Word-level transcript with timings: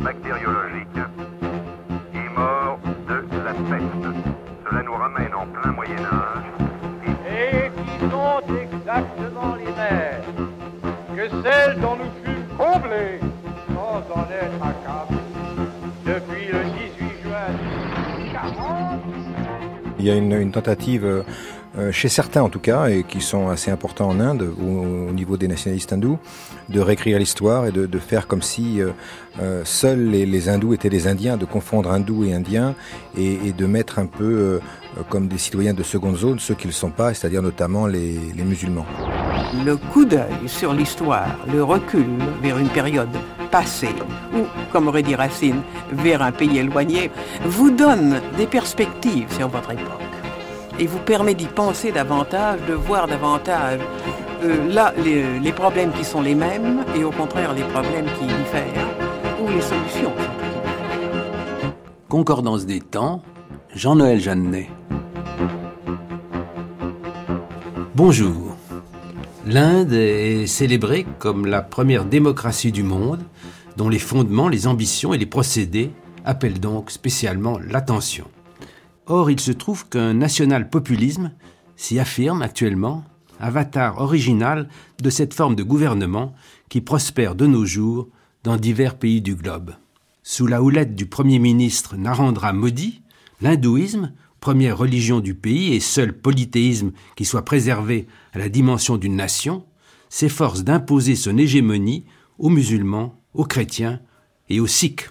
bactériologique 0.00 0.98
est 2.14 2.38
mort 2.38 2.78
de 3.08 3.38
la 3.44 3.52
peste. 3.52 4.06
Cela 4.68 4.82
nous 4.82 4.94
ramène 4.94 5.34
en 5.34 5.46
plein 5.46 5.72
Moyen 5.72 5.98
Âge. 5.98 6.44
Et 7.28 7.70
qui 7.70 8.10
sont 8.10 8.40
exactement 8.62 9.54
les 9.56 9.72
mêmes 9.72 10.48
que 11.16 11.28
celles 11.42 11.80
dont 11.80 11.96
nous 11.96 12.10
fûmes 12.24 12.46
comblés 12.56 13.20
sans 13.74 13.98
en 14.14 14.24
être 14.30 14.62
accablés 14.62 15.18
depuis 16.06 16.46
le 16.52 16.60
18 16.64 17.22
juin 17.22 17.48
1940. 18.18 19.00
Il 19.98 20.04
y 20.04 20.10
a 20.10 20.14
une, 20.14 20.32
une 20.32 20.52
tentative 20.52 21.04
euh, 21.04 21.22
chez 21.92 22.08
certains 22.08 22.42
en 22.42 22.48
tout 22.48 22.58
cas, 22.58 22.88
et 22.88 23.04
qui 23.04 23.20
sont 23.20 23.48
assez 23.48 23.70
importants 23.70 24.08
en 24.08 24.20
Inde, 24.20 24.52
au, 24.60 25.08
au 25.08 25.12
niveau 25.12 25.36
des 25.36 25.48
nationalistes 25.48 25.92
hindous, 25.92 26.18
de 26.68 26.80
réécrire 26.80 27.18
l'histoire 27.18 27.66
et 27.66 27.72
de, 27.72 27.98
faire 27.98 28.26
comme 28.26 28.42
si 28.42 28.80
euh, 28.80 28.90
euh, 29.40 29.62
seuls 29.64 30.10
les, 30.10 30.48
hindous 30.48 30.74
étaient 30.74 30.90
des 30.90 31.06
indiens, 31.06 31.36
de 31.36 31.44
confondre 31.44 31.90
hindous 31.90 32.24
et 32.24 32.34
indiens, 32.34 32.74
et, 33.16 33.52
de 33.52 33.66
mettre 33.66 33.98
un 33.98 34.06
peu 34.06 34.24
euh, 34.24 34.60
comme 35.08 35.28
des 35.28 35.38
citoyens 35.38 35.74
de 35.74 35.82
seconde 35.82 36.16
zone 36.16 36.38
ceux 36.38 36.54
qui 36.54 36.66
ne 36.66 36.72
le 36.72 36.74
sont 36.74 36.90
pas, 36.90 37.14
c'est-à-dire 37.14 37.42
notamment 37.42 37.86
les, 37.86 38.18
les 38.36 38.44
musulmans. 38.44 38.86
Le 39.64 39.76
coup 39.76 40.04
d'œil 40.04 40.46
sur 40.46 40.72
l'histoire, 40.72 41.38
le 41.50 41.62
recul 41.64 42.06
vers 42.42 42.58
une 42.58 42.68
période 42.68 43.08
passée, 43.50 43.94
ou, 44.34 44.44
comme 44.72 44.88
aurait 44.88 45.02
dit 45.02 45.14
Racine, 45.14 45.62
vers 45.92 46.22
un 46.22 46.32
pays 46.32 46.58
éloigné, 46.58 47.10
vous 47.44 47.70
donne 47.70 48.20
des 48.36 48.46
perspectives 48.46 49.32
sur 49.32 49.48
votre 49.48 49.72
époque 49.72 50.07
et 50.78 50.86
vous 50.86 50.98
permet 50.98 51.34
d'y 51.34 51.46
penser 51.46 51.92
davantage, 51.92 52.60
de 52.68 52.74
voir 52.74 53.06
davantage 53.06 53.80
euh, 54.42 54.72
là 54.72 54.94
les, 55.04 55.40
les, 55.40 55.52
problèmes 55.52 55.92
qui 55.92 56.04
sont 56.04 56.20
les 56.20 56.34
mêmes 56.34 56.84
et 56.96 57.02
au 57.02 57.10
contraire 57.10 57.52
les 57.52 57.64
problèmes 57.64 58.06
qui 58.18 58.26
diffèrent 58.26 58.86
ou 59.42 59.48
les 59.48 59.60
solutions. 59.60 60.12
Concordance 62.08 62.64
des 62.64 62.80
temps, 62.80 63.22
Jean-Noël 63.74 64.20
Jeannet. 64.20 64.68
Bonjour. 67.94 68.56
L'Inde 69.44 69.92
est 69.92 70.46
célébrée 70.46 71.06
comme 71.18 71.46
la 71.46 71.62
première 71.62 72.04
démocratie 72.04 72.70
du 72.70 72.82
monde, 72.82 73.20
dont 73.76 73.88
les 73.88 73.98
fondements, 73.98 74.48
les 74.48 74.66
ambitions 74.66 75.14
et 75.14 75.18
les 75.18 75.26
procédés 75.26 75.90
appellent 76.24 76.60
donc 76.60 76.90
spécialement 76.90 77.58
l'attention. 77.58 78.26
Or, 79.08 79.30
il 79.30 79.40
se 79.40 79.52
trouve 79.52 79.88
qu'un 79.88 80.12
national-populisme 80.12 81.32
s'y 81.76 81.98
affirme 81.98 82.42
actuellement, 82.42 83.04
avatar 83.40 84.00
original 84.02 84.68
de 85.02 85.08
cette 85.08 85.32
forme 85.32 85.56
de 85.56 85.62
gouvernement 85.62 86.34
qui 86.68 86.82
prospère 86.82 87.34
de 87.34 87.46
nos 87.46 87.64
jours 87.64 88.08
dans 88.44 88.58
divers 88.58 88.98
pays 88.98 89.22
du 89.22 89.34
globe. 89.34 89.74
Sous 90.22 90.46
la 90.46 90.62
houlette 90.62 90.94
du 90.94 91.06
Premier 91.06 91.38
ministre 91.38 91.96
Narendra 91.96 92.52
Modi, 92.52 93.00
l'hindouisme, 93.40 94.12
première 94.40 94.76
religion 94.76 95.20
du 95.20 95.34
pays 95.34 95.72
et 95.72 95.80
seul 95.80 96.12
polythéisme 96.12 96.92
qui 97.16 97.24
soit 97.24 97.46
préservé 97.46 98.06
à 98.34 98.38
la 98.38 98.50
dimension 98.50 98.98
d'une 98.98 99.16
nation, 99.16 99.64
s'efforce 100.10 100.64
d'imposer 100.64 101.16
son 101.16 101.38
hégémonie 101.38 102.04
aux 102.38 102.50
musulmans, 102.50 103.18
aux 103.32 103.44
chrétiens 103.44 104.00
et 104.50 104.60
aux 104.60 104.66
sikhs. 104.66 105.10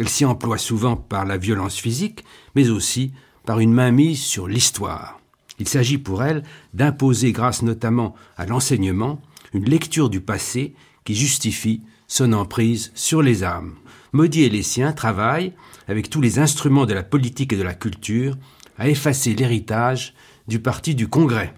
Elle 0.00 0.08
s'y 0.08 0.24
emploie 0.24 0.56
souvent 0.56 0.96
par 0.96 1.26
la 1.26 1.36
violence 1.36 1.76
physique, 1.76 2.24
mais 2.54 2.70
aussi 2.70 3.12
par 3.44 3.60
une 3.60 3.74
mainmise 3.74 4.22
sur 4.22 4.48
l'histoire. 4.48 5.20
Il 5.58 5.68
s'agit 5.68 5.98
pour 5.98 6.22
elle 6.24 6.42
d'imposer, 6.72 7.32
grâce 7.32 7.60
notamment 7.60 8.14
à 8.38 8.46
l'enseignement, 8.46 9.20
une 9.52 9.66
lecture 9.66 10.08
du 10.08 10.22
passé 10.22 10.74
qui 11.04 11.14
justifie 11.14 11.82
son 12.08 12.32
emprise 12.32 12.92
sur 12.94 13.20
les 13.20 13.44
âmes. 13.44 13.74
Maudit 14.12 14.44
et 14.44 14.48
les 14.48 14.62
siens 14.62 14.94
travaillent, 14.94 15.52
avec 15.86 16.08
tous 16.08 16.22
les 16.22 16.38
instruments 16.38 16.86
de 16.86 16.94
la 16.94 17.02
politique 17.02 17.52
et 17.52 17.58
de 17.58 17.62
la 17.62 17.74
culture, 17.74 18.38
à 18.78 18.88
effacer 18.88 19.34
l'héritage 19.34 20.14
du 20.48 20.60
parti 20.60 20.94
du 20.94 21.08
Congrès. 21.08 21.52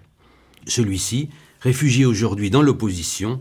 Celui-ci, 0.66 1.30
réfugié 1.60 2.06
aujourd'hui 2.06 2.50
dans 2.50 2.62
l'opposition, 2.62 3.40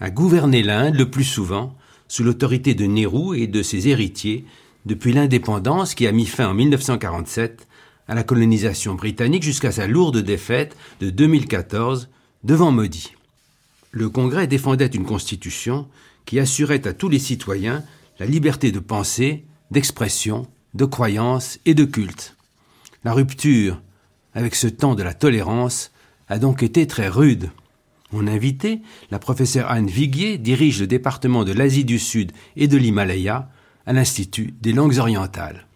a 0.00 0.10
gouverné 0.10 0.62
l'Inde 0.62 0.96
le 0.96 1.10
plus 1.10 1.24
souvent 1.24 1.74
sous 2.14 2.22
l'autorité 2.22 2.74
de 2.74 2.86
Nehru 2.86 3.36
et 3.40 3.48
de 3.48 3.60
ses 3.64 3.88
héritiers 3.88 4.44
depuis 4.86 5.12
l'indépendance 5.12 5.96
qui 5.96 6.06
a 6.06 6.12
mis 6.12 6.26
fin 6.26 6.46
en 6.46 6.54
1947 6.54 7.66
à 8.06 8.14
la 8.14 8.22
colonisation 8.22 8.94
britannique 8.94 9.42
jusqu'à 9.42 9.72
sa 9.72 9.88
lourde 9.88 10.18
défaite 10.18 10.76
de 11.00 11.10
2014 11.10 12.08
devant 12.44 12.70
Modi. 12.70 13.14
Le 13.90 14.08
Congrès 14.08 14.46
défendait 14.46 14.86
une 14.86 15.04
constitution 15.04 15.88
qui 16.24 16.38
assurait 16.38 16.86
à 16.86 16.92
tous 16.92 17.08
les 17.08 17.18
citoyens 17.18 17.82
la 18.20 18.26
liberté 18.26 18.70
de 18.70 18.78
pensée, 18.78 19.44
d'expression, 19.72 20.46
de 20.74 20.84
croyance 20.84 21.58
et 21.66 21.74
de 21.74 21.84
culte. 21.84 22.36
La 23.02 23.12
rupture 23.12 23.82
avec 24.34 24.54
ce 24.54 24.68
temps 24.68 24.94
de 24.94 25.02
la 25.02 25.14
tolérance 25.14 25.90
a 26.28 26.38
donc 26.38 26.62
été 26.62 26.86
très 26.86 27.08
rude. 27.08 27.50
Mon 28.14 28.28
invité, 28.28 28.80
la 29.10 29.18
professeure 29.18 29.68
Anne 29.72 29.88
Viguier, 29.88 30.38
dirige 30.38 30.80
le 30.80 30.86
département 30.86 31.42
de 31.42 31.50
l'Asie 31.50 31.84
du 31.84 31.98
Sud 31.98 32.30
et 32.54 32.68
de 32.68 32.76
l'Himalaya 32.76 33.50
à 33.86 33.92
l'Institut 33.92 34.54
des 34.60 34.72
langues 34.72 34.98
orientales. 34.98 35.66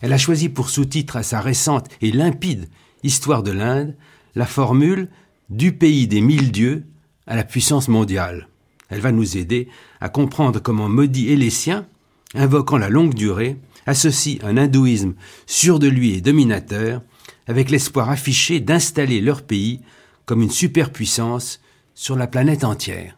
Elle 0.00 0.12
a 0.12 0.18
choisi 0.18 0.48
pour 0.48 0.70
sous-titre 0.70 1.16
à 1.16 1.24
sa 1.24 1.40
récente 1.40 1.88
et 2.00 2.12
limpide 2.12 2.68
Histoire 3.02 3.42
de 3.42 3.50
l'Inde 3.50 3.96
la 4.36 4.46
formule 4.46 5.08
du 5.50 5.72
pays 5.72 6.06
des 6.06 6.20
mille 6.20 6.52
dieux 6.52 6.84
à 7.26 7.34
la 7.34 7.42
puissance 7.42 7.88
mondiale. 7.88 8.46
Elle 8.88 9.00
va 9.00 9.10
nous 9.10 9.36
aider 9.36 9.66
à 10.00 10.08
comprendre 10.08 10.60
comment 10.60 10.88
Modi 10.88 11.30
et 11.30 11.36
les 11.36 11.50
siens, 11.50 11.88
invoquant 12.36 12.78
la 12.78 12.88
longue 12.88 13.14
durée, 13.14 13.56
associent 13.84 14.38
un 14.44 14.58
hindouisme 14.58 15.14
sûr 15.46 15.80
de 15.80 15.88
lui 15.88 16.14
et 16.14 16.20
dominateur 16.20 17.02
avec 17.48 17.68
l'espoir 17.68 18.10
affiché 18.10 18.60
d'installer 18.60 19.20
leur 19.20 19.42
pays 19.42 19.80
comme 20.24 20.40
une 20.40 20.50
superpuissance 20.50 21.60
sur 21.94 22.16
la 22.16 22.26
planète 22.26 22.64
entière. 22.64 23.16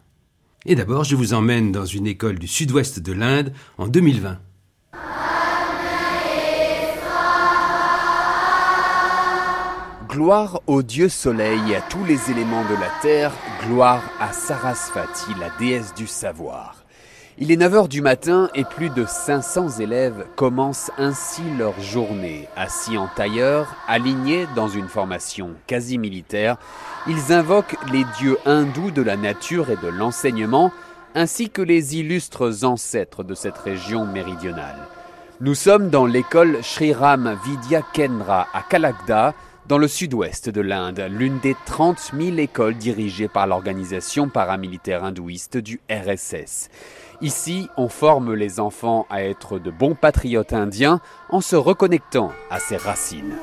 Et 0.65 0.75
d'abord, 0.75 1.03
je 1.03 1.15
vous 1.15 1.33
emmène 1.33 1.71
dans 1.71 1.85
une 1.85 2.07
école 2.07 2.39
du 2.39 2.47
sud-ouest 2.47 2.99
de 2.99 3.13
l'Inde 3.13 3.53
en 3.77 3.87
2020. 3.87 4.39
Gloire 10.09 10.61
au 10.65 10.81
dieu 10.81 11.09
soleil 11.09 11.59
et 11.69 11.75
à 11.75 11.81
tous 11.81 12.03
les 12.05 12.31
éléments 12.31 12.63
de 12.63 12.73
la 12.73 12.89
terre, 13.01 13.31
gloire 13.67 14.03
à 14.19 14.33
Sarasvati, 14.33 15.31
la 15.39 15.49
déesse 15.59 15.93
du 15.93 16.07
savoir. 16.07 16.86
Il 17.39 17.51
est 17.51 17.57
9h 17.57 17.87
du 17.87 18.01
matin 18.01 18.49
et 18.55 18.63
plus 18.63 18.89
de 18.89 19.05
500 19.05 19.77
élèves 19.77 20.25
commencent 20.35 20.89
ainsi 20.97 21.43
leur 21.55 21.79
journée. 21.79 22.47
Assis 22.55 22.97
en 22.97 23.07
tailleur, 23.15 23.75
alignés 23.87 24.47
dans 24.55 24.67
une 24.67 24.87
formation 24.87 25.51
quasi 25.67 25.99
militaire, 25.99 26.57
ils 27.07 27.31
invoquent 27.31 27.75
les 27.91 28.05
dieux 28.17 28.39
hindous 28.47 28.89
de 28.89 29.03
la 29.03 29.17
nature 29.17 29.69
et 29.69 29.75
de 29.75 29.87
l'enseignement, 29.87 30.71
ainsi 31.13 31.51
que 31.51 31.61
les 31.61 31.95
illustres 31.97 32.65
ancêtres 32.65 33.23
de 33.23 33.35
cette 33.35 33.59
région 33.59 34.07
méridionale. 34.07 34.87
Nous 35.39 35.53
sommes 35.53 35.91
dans 35.91 36.07
l'école 36.07 36.63
Sri 36.63 36.91
Ram 36.91 37.37
Vidya 37.45 37.83
Kendra 37.93 38.47
à 38.51 38.63
Kalakda, 38.63 39.35
dans 39.67 39.77
le 39.77 39.87
sud-ouest 39.87 40.49
de 40.49 40.61
l'Inde, 40.61 41.05
l'une 41.09 41.39
des 41.39 41.55
30 41.65 42.13
000 42.17 42.37
écoles 42.37 42.75
dirigées 42.75 43.27
par 43.27 43.45
l'organisation 43.45 44.29
paramilitaire 44.29 45.03
hindouiste 45.03 45.57
du 45.57 45.81
RSS. 45.91 46.69
Ici, 47.19 47.67
on 47.77 47.89
forme 47.89 48.35
les 48.35 48.59
enfants 48.59 49.07
à 49.09 49.23
être 49.23 49.57
de 49.57 49.71
bons 49.71 49.95
patriotes 49.95 50.53
indiens 50.53 51.01
en 51.29 51.41
se 51.41 51.55
reconnectant 51.55 52.31
à 52.51 52.59
ses 52.59 52.77
racines. 52.77 53.35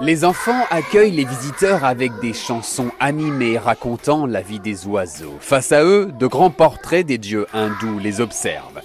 Les 0.00 0.24
enfants 0.24 0.64
accueillent 0.70 1.10
les 1.10 1.26
visiteurs 1.26 1.84
avec 1.84 2.12
des 2.22 2.32
chansons 2.32 2.90
animées 2.98 3.58
racontant 3.58 4.24
la 4.24 4.40
vie 4.40 4.60
des 4.60 4.86
oiseaux. 4.86 5.36
Face 5.40 5.70
à 5.72 5.84
eux, 5.84 6.10
de 6.18 6.26
grands 6.26 6.50
portraits 6.50 7.04
des 7.04 7.18
dieux 7.18 7.46
hindous 7.52 7.98
les 7.98 8.22
observent. 8.22 8.80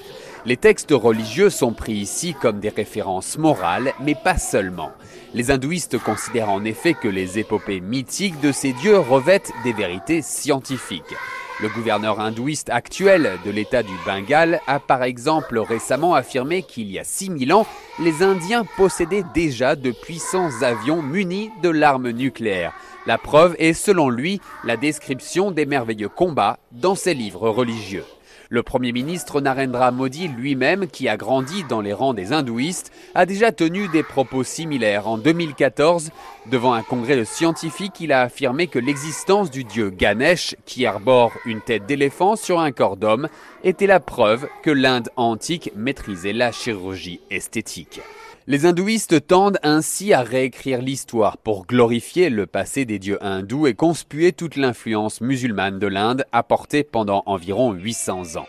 Les 0.46 0.58
textes 0.58 0.92
religieux 0.92 1.50
sont 1.50 1.72
pris 1.72 1.94
ici 1.94 2.36
comme 2.42 2.60
des 2.60 2.68
références 2.68 3.38
morales, 3.38 3.94
mais 4.02 4.16
pas 4.16 4.38
seulement. 4.38 4.92
Les 5.36 5.50
hindouistes 5.50 5.98
considèrent 5.98 6.52
en 6.52 6.64
effet 6.64 6.94
que 6.94 7.08
les 7.08 7.40
épopées 7.40 7.80
mythiques 7.80 8.40
de 8.42 8.52
ces 8.52 8.72
dieux 8.74 9.00
revêtent 9.00 9.52
des 9.64 9.74
vérités 9.74 10.22
scientifiques. 10.22 11.16
Le 11.60 11.70
gouverneur 11.70 12.20
hindouiste 12.20 12.70
actuel 12.70 13.40
de 13.44 13.50
l'État 13.50 13.82
du 13.82 13.94
Bengale 14.06 14.60
a 14.68 14.80
par 14.80 15.02
exemple 15.02 15.58
récemment 15.58 16.14
affirmé 16.14 16.62
qu'il 16.62 16.92
y 16.92 17.00
a 17.00 17.04
6000 17.04 17.52
ans, 17.54 17.66
les 18.00 18.22
Indiens 18.22 18.66
possédaient 18.78 19.24
déjà 19.34 19.76
de 19.76 19.92
puissants 19.92 20.50
avions 20.62 21.02
munis 21.02 21.50
de 21.64 21.70
l'arme 21.70 22.12
nucléaire. 22.12 22.74
La 23.08 23.18
preuve 23.18 23.56
est 23.58 23.74
selon 23.74 24.10
lui 24.10 24.40
la 24.64 24.78
description 24.78 25.50
des 25.50 25.66
merveilleux 25.66 26.10
combats 26.10 26.60
dans 26.72 26.96
ses 26.96 27.14
livres 27.14 27.50
religieux. 27.50 28.06
Le 28.54 28.62
Premier 28.62 28.92
ministre 28.92 29.42
Narendra 29.42 29.90
Modi 29.90 30.28
lui-même, 30.28 30.86
qui 30.86 31.10
a 31.10 31.18
grandi 31.18 31.64
dans 31.64 31.82
les 31.82 31.92
rangs 31.92 32.14
des 32.14 32.34
hindouistes, 32.34 32.92
a 33.16 33.26
déjà 33.26 33.52
tenu 33.52 33.88
des 33.88 34.04
propos 34.04 34.44
similaires. 34.44 35.08
En 35.08 35.18
2014, 35.18 36.12
devant 36.52 36.74
un 36.74 36.84
congrès 36.84 37.18
de 37.18 37.24
scientifiques, 37.24 38.00
il 38.00 38.12
a 38.12 38.22
affirmé 38.22 38.68
que 38.68 38.78
l'existence 38.78 39.50
du 39.50 39.64
dieu 39.64 39.90
Ganesh, 39.90 40.56
qui 40.68 40.86
arbore 40.86 41.32
une 41.48 41.62
tête 41.62 41.88
d'éléphant 41.88 42.36
sur 42.36 42.60
un 42.60 42.72
corps 42.72 42.96
d'homme, 42.96 43.28
était 43.64 43.88
la 43.88 44.00
preuve 44.00 44.48
que 44.62 44.70
l'Inde 44.70 45.10
antique 45.16 45.72
maîtrisait 45.76 46.32
la 46.32 46.52
chirurgie 46.52 47.22
esthétique. 47.32 48.02
Les 48.46 48.66
hindouistes 48.66 49.26
tendent 49.26 49.58
ainsi 49.64 50.12
à 50.12 50.22
réécrire 50.22 50.82
l'histoire 50.82 51.38
pour 51.38 51.66
glorifier 51.66 52.30
le 52.30 52.46
passé 52.46 52.84
des 52.84 53.00
dieux 53.00 53.18
hindous 53.24 53.68
et 53.68 53.74
conspuer 53.74 54.34
toute 54.34 54.58
l'influence 54.58 55.22
musulmane 55.22 55.80
de 55.80 55.88
l'Inde 55.88 56.26
apportée 56.34 56.84
pendant 56.84 57.24
environ 57.26 57.72
800 57.72 58.36
ans. 58.36 58.48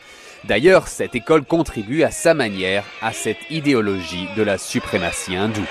D'ailleurs, 0.49 0.89
cette 0.89 1.15
école 1.15 1.45
contribue 1.45 2.03
à 2.03 2.11
sa 2.11 2.35
manière 2.35 2.85
à 3.03 3.13
cette 3.13 3.39
idéologie 3.51 4.27
de 4.37 4.43
la 4.43 4.59
suprématie 4.59 5.37
hindoue. 5.37 5.63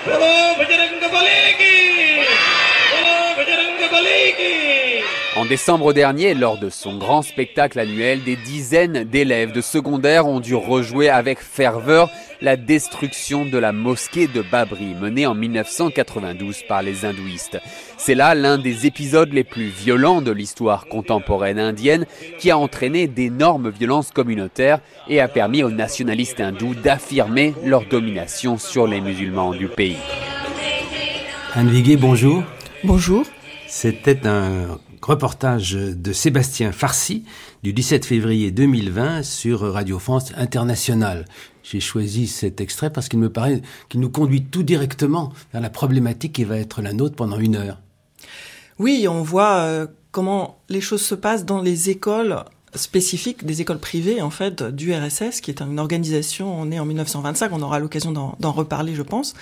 En 5.44 5.46
décembre 5.46 5.92
dernier, 5.92 6.32
lors 6.32 6.56
de 6.56 6.70
son 6.70 6.96
grand 6.96 7.20
spectacle 7.20 7.78
annuel, 7.78 8.24
des 8.24 8.34
dizaines 8.34 9.04
d'élèves 9.04 9.52
de 9.52 9.60
secondaire 9.60 10.26
ont 10.26 10.40
dû 10.40 10.54
rejouer 10.54 11.10
avec 11.10 11.38
ferveur 11.38 12.08
la 12.40 12.56
destruction 12.56 13.44
de 13.44 13.58
la 13.58 13.72
mosquée 13.72 14.26
de 14.26 14.40
Babri, 14.40 14.94
menée 14.98 15.26
en 15.26 15.34
1992 15.34 16.62
par 16.66 16.80
les 16.80 17.04
hindouistes. 17.04 17.58
C'est 17.98 18.14
là 18.14 18.34
l'un 18.34 18.56
des 18.56 18.86
épisodes 18.86 19.34
les 19.34 19.44
plus 19.44 19.66
violents 19.66 20.22
de 20.22 20.30
l'histoire 20.30 20.86
contemporaine 20.86 21.58
indienne 21.58 22.06
qui 22.38 22.50
a 22.50 22.56
entraîné 22.56 23.06
d'énormes 23.06 23.68
violences 23.68 24.12
communautaires 24.12 24.80
et 25.10 25.20
a 25.20 25.28
permis 25.28 25.62
aux 25.62 25.70
nationalistes 25.70 26.40
hindous 26.40 26.74
d'affirmer 26.74 27.52
leur 27.62 27.84
domination 27.84 28.56
sur 28.56 28.86
les 28.86 29.02
musulmans 29.02 29.52
du 29.52 29.68
pays. 29.68 29.98
Anne 31.52 31.68
Viguet, 31.68 31.96
bonjour. 31.96 32.42
Bonjour. 32.82 33.26
C'était 33.66 34.26
un 34.26 34.78
reportage 35.04 35.72
de 35.72 36.12
Sébastien 36.12 36.72
Farcy 36.72 37.24
du 37.62 37.72
17 37.72 38.04
février 38.04 38.50
2020 38.50 39.22
sur 39.22 39.60
Radio 39.60 39.98
France 39.98 40.32
Internationale. 40.36 41.26
J'ai 41.62 41.80
choisi 41.80 42.26
cet 42.26 42.60
extrait 42.60 42.90
parce 42.90 43.08
qu'il 43.08 43.18
me 43.18 43.30
paraît 43.30 43.62
qu'il 43.88 44.00
nous 44.00 44.10
conduit 44.10 44.44
tout 44.44 44.62
directement 44.62 45.32
vers 45.52 45.62
la 45.62 45.70
problématique 45.70 46.32
qui 46.32 46.44
va 46.44 46.58
être 46.58 46.82
la 46.82 46.92
nôtre 46.92 47.16
pendant 47.16 47.38
une 47.38 47.56
heure. 47.56 47.80
Oui, 48.78 49.06
on 49.08 49.22
voit 49.22 49.58
euh, 49.60 49.86
comment 50.10 50.58
les 50.68 50.80
choses 50.80 51.02
se 51.02 51.14
passent 51.14 51.44
dans 51.44 51.60
les 51.60 51.90
écoles 51.90 52.42
spécifiques, 52.74 53.44
des 53.44 53.60
écoles 53.60 53.78
privées 53.78 54.20
en 54.20 54.30
fait 54.30 54.62
du 54.62 54.92
RSS, 54.92 55.40
qui 55.40 55.50
est 55.50 55.60
une 55.60 55.78
organisation 55.78 56.64
née 56.64 56.80
en 56.80 56.86
1925. 56.86 57.52
On 57.52 57.62
aura 57.62 57.78
l'occasion 57.78 58.12
d'en 58.12 58.52
reparler, 58.52 58.94
je 58.94 59.02
pense. 59.02 59.34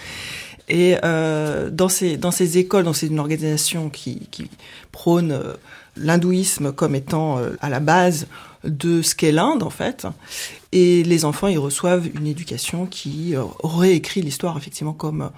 Et 0.73 0.97
euh, 1.05 1.69
dans 1.71 1.91
ces 1.91 2.17
dans 2.17 2.31
ces 2.31 2.57
écoles, 2.57 2.85
dans 2.85 2.95
c'est 2.95 3.07
une 3.07 3.19
organisation 3.19 3.91
qui, 3.91 4.27
qui 4.31 4.49
prône 4.91 5.33
euh, 5.33 5.53
l'hindouisme 5.99 6.73
comme 6.73 6.95
étant 6.95 7.37
euh, 7.37 7.51
à 7.61 7.69
la 7.69 7.79
base 7.79 8.27
de 8.65 9.03
ce 9.03 9.15
qu'est 9.15 9.33
l'Inde 9.33 9.63
en 9.63 9.69
fait. 9.69 10.07
Et 10.73 11.03
les 11.03 11.27
enfants, 11.27 11.49
ils 11.49 11.59
reçoivent 11.59 12.09
une 12.15 12.27
éducation 12.27 12.87
qui 12.87 13.35
réécrit 13.63 14.23
l'histoire 14.23 14.57
effectivement 14.57 14.95
comme 14.95 15.31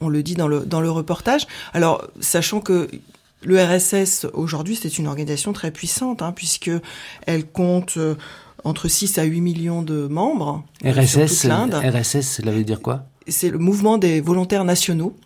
on 0.00 0.08
le 0.08 0.24
dit 0.24 0.34
dans 0.34 0.48
le 0.48 0.66
dans 0.66 0.80
le 0.80 0.90
reportage. 0.90 1.46
Alors 1.72 2.04
sachant 2.18 2.60
que 2.60 2.90
le 3.44 3.62
RSS 3.62 4.26
aujourd'hui, 4.34 4.74
c'est 4.74 4.98
une 4.98 5.06
organisation 5.06 5.52
très 5.52 5.70
puissante 5.70 6.20
hein, 6.20 6.32
puisque 6.32 6.72
elle 7.26 7.46
compte 7.46 7.96
entre 8.64 8.88
6 8.88 9.18
à 9.18 9.22
8 9.22 9.40
millions 9.40 9.82
de 9.82 10.08
membres. 10.08 10.64
RSS, 10.84 11.46
RSS, 11.46 12.22
cela 12.22 12.50
veut 12.50 12.64
dire 12.64 12.82
quoi? 12.82 13.04
C'est 13.28 13.50
le 13.50 13.58
mouvement 13.58 13.98
des 13.98 14.20
volontaires 14.20 14.64
nationaux. 14.64 15.16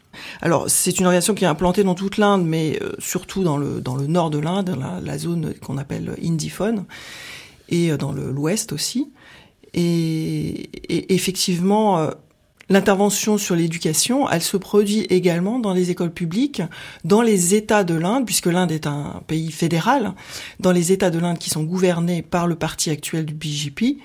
Alors, 0.43 0.70
c'est 0.70 0.99
une 0.99 1.06
organisation 1.06 1.35
qui 1.35 1.44
est 1.44 1.49
implantée 1.49 1.82
dans 1.82 1.94
toute 1.94 2.19
l'Inde, 2.19 2.44
mais 2.46 2.79
euh, 2.82 2.93
surtout 2.99 3.43
dans 3.43 3.56
le, 3.56 3.81
dans 3.81 3.96
le 3.96 4.06
nord 4.06 4.31
de 4.31 4.38
l'Inde, 4.38 4.79
la, 5.02 5.19
zone 5.19 5.55
qu'on 5.55 5.79
appelle 5.79 6.14
Indiphone, 6.23 6.85
et 7.69 7.91
euh, 7.91 7.96
dans 7.96 8.12
l'ouest 8.12 8.73
aussi. 8.73 9.11
Et, 9.75 10.70
effectivement, 11.14 11.99
euh, 11.99 12.11
L'intervention 12.69 13.38
sur 13.38 13.55
l'éducation, 13.55 14.28
elle 14.28 14.43
se 14.43 14.56
produit 14.56 15.00
également 15.11 15.58
dans 15.58 15.75
les 15.75 15.90
écoles 15.90 16.12
publiques, 16.12 16.62
dans 17.05 17.22
les 17.22 17.55
États 17.55 17.84
de 17.84 17.94
l'Inde, 17.94 18.25
puisque 18.25 18.46
l'Inde 18.46 18.72
est 18.72 18.87
un 18.87 19.22
pays 19.26 19.50
fédéral, 19.50 20.14
dans 20.61 20.72
les 20.72 20.93
États 20.93 21.11
de 21.11 21.19
l'Inde 21.19 21.38
qui 21.38 21.50
sont 21.50 21.62
gouvernés 21.62 22.22
par 22.22 22.46
le 22.46 22.55
parti 22.55 22.90
actuel 22.90 23.26
du 23.26 23.34
BJP, 23.34 23.99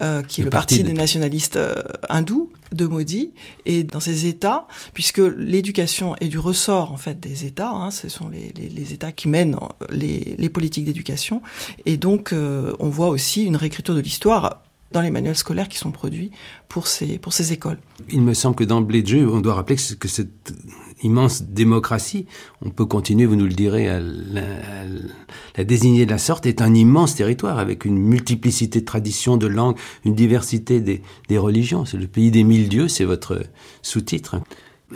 euh, 0.00 0.22
qui 0.22 0.40
est 0.40 0.44
le, 0.44 0.50
parti, 0.50 0.82
des 0.82 0.92
nationalistes 0.92 1.56
euh, 1.56 1.74
hindous 2.08 2.50
de 2.72 2.86
Modi, 2.86 3.32
et 3.66 3.82
dans 3.84 4.00
ces 4.00 4.26
États, 4.26 4.66
puisque 4.94 5.20
l'éducation 5.36 6.16
est 6.20 6.28
du 6.28 6.38
ressort 6.38 6.92
en 6.92 6.96
fait 6.96 7.18
des 7.18 7.44
États, 7.44 7.70
hein, 7.70 7.90
ce 7.90 8.08
sont 8.08 8.28
les, 8.28 8.52
les, 8.56 8.68
les, 8.68 8.92
États 8.92 9.12
qui 9.12 9.28
mènent 9.28 9.56
les, 9.90 10.34
les 10.38 10.48
politiques 10.48 10.84
d'éducation, 10.84 11.42
et 11.86 11.96
donc 11.96 12.32
euh, 12.32 12.74
on 12.78 12.88
voit 12.88 13.08
aussi 13.08 13.44
une 13.44 13.56
réécriture 13.56 13.94
de 13.94 14.00
l'histoire 14.00 14.62
dans 14.92 15.00
les 15.00 15.10
manuels 15.10 15.36
scolaires 15.36 15.68
qui 15.68 15.78
sont 15.78 15.90
produits 15.90 16.30
pour 16.68 16.86
ces, 16.86 17.18
pour 17.18 17.32
ces 17.32 17.52
écoles. 17.52 17.78
Il 18.10 18.22
me 18.22 18.34
semble 18.34 18.56
que 18.56 18.64
d'emblée 18.64 19.02
de 19.02 19.08
jeu, 19.08 19.28
on 19.28 19.40
doit 19.40 19.54
rappeler 19.54 19.76
que, 19.76 20.08
cette 20.08 20.54
immense 21.02 21.42
démocratie, 21.42 22.26
on 22.62 22.70
peut 22.70 22.86
continuer, 22.86 23.26
vous 23.26 23.36
nous 23.36 23.46
le 23.46 23.52
direz, 23.52 23.88
à 23.88 24.00
la, 24.00 25.64
désigner 25.64 26.06
de 26.06 26.10
la 26.10 26.18
sorte, 26.18 26.46
est 26.46 26.62
un 26.62 26.74
immense 26.74 27.14
territoire 27.14 27.58
avec 27.58 27.84
une 27.84 27.98
multiplicité 27.98 28.80
de 28.80 28.84
traditions, 28.84 29.36
de 29.36 29.46
langues, 29.46 29.76
une 30.04 30.14
diversité 30.14 30.80
des, 30.80 31.02
des 31.28 31.38
religions. 31.38 31.84
C'est 31.84 31.98
le 31.98 32.06
pays 32.06 32.30
des 32.30 32.44
mille 32.44 32.68
dieux, 32.68 32.88
c'est 32.88 33.04
votre 33.04 33.42
sous-titre. 33.82 34.40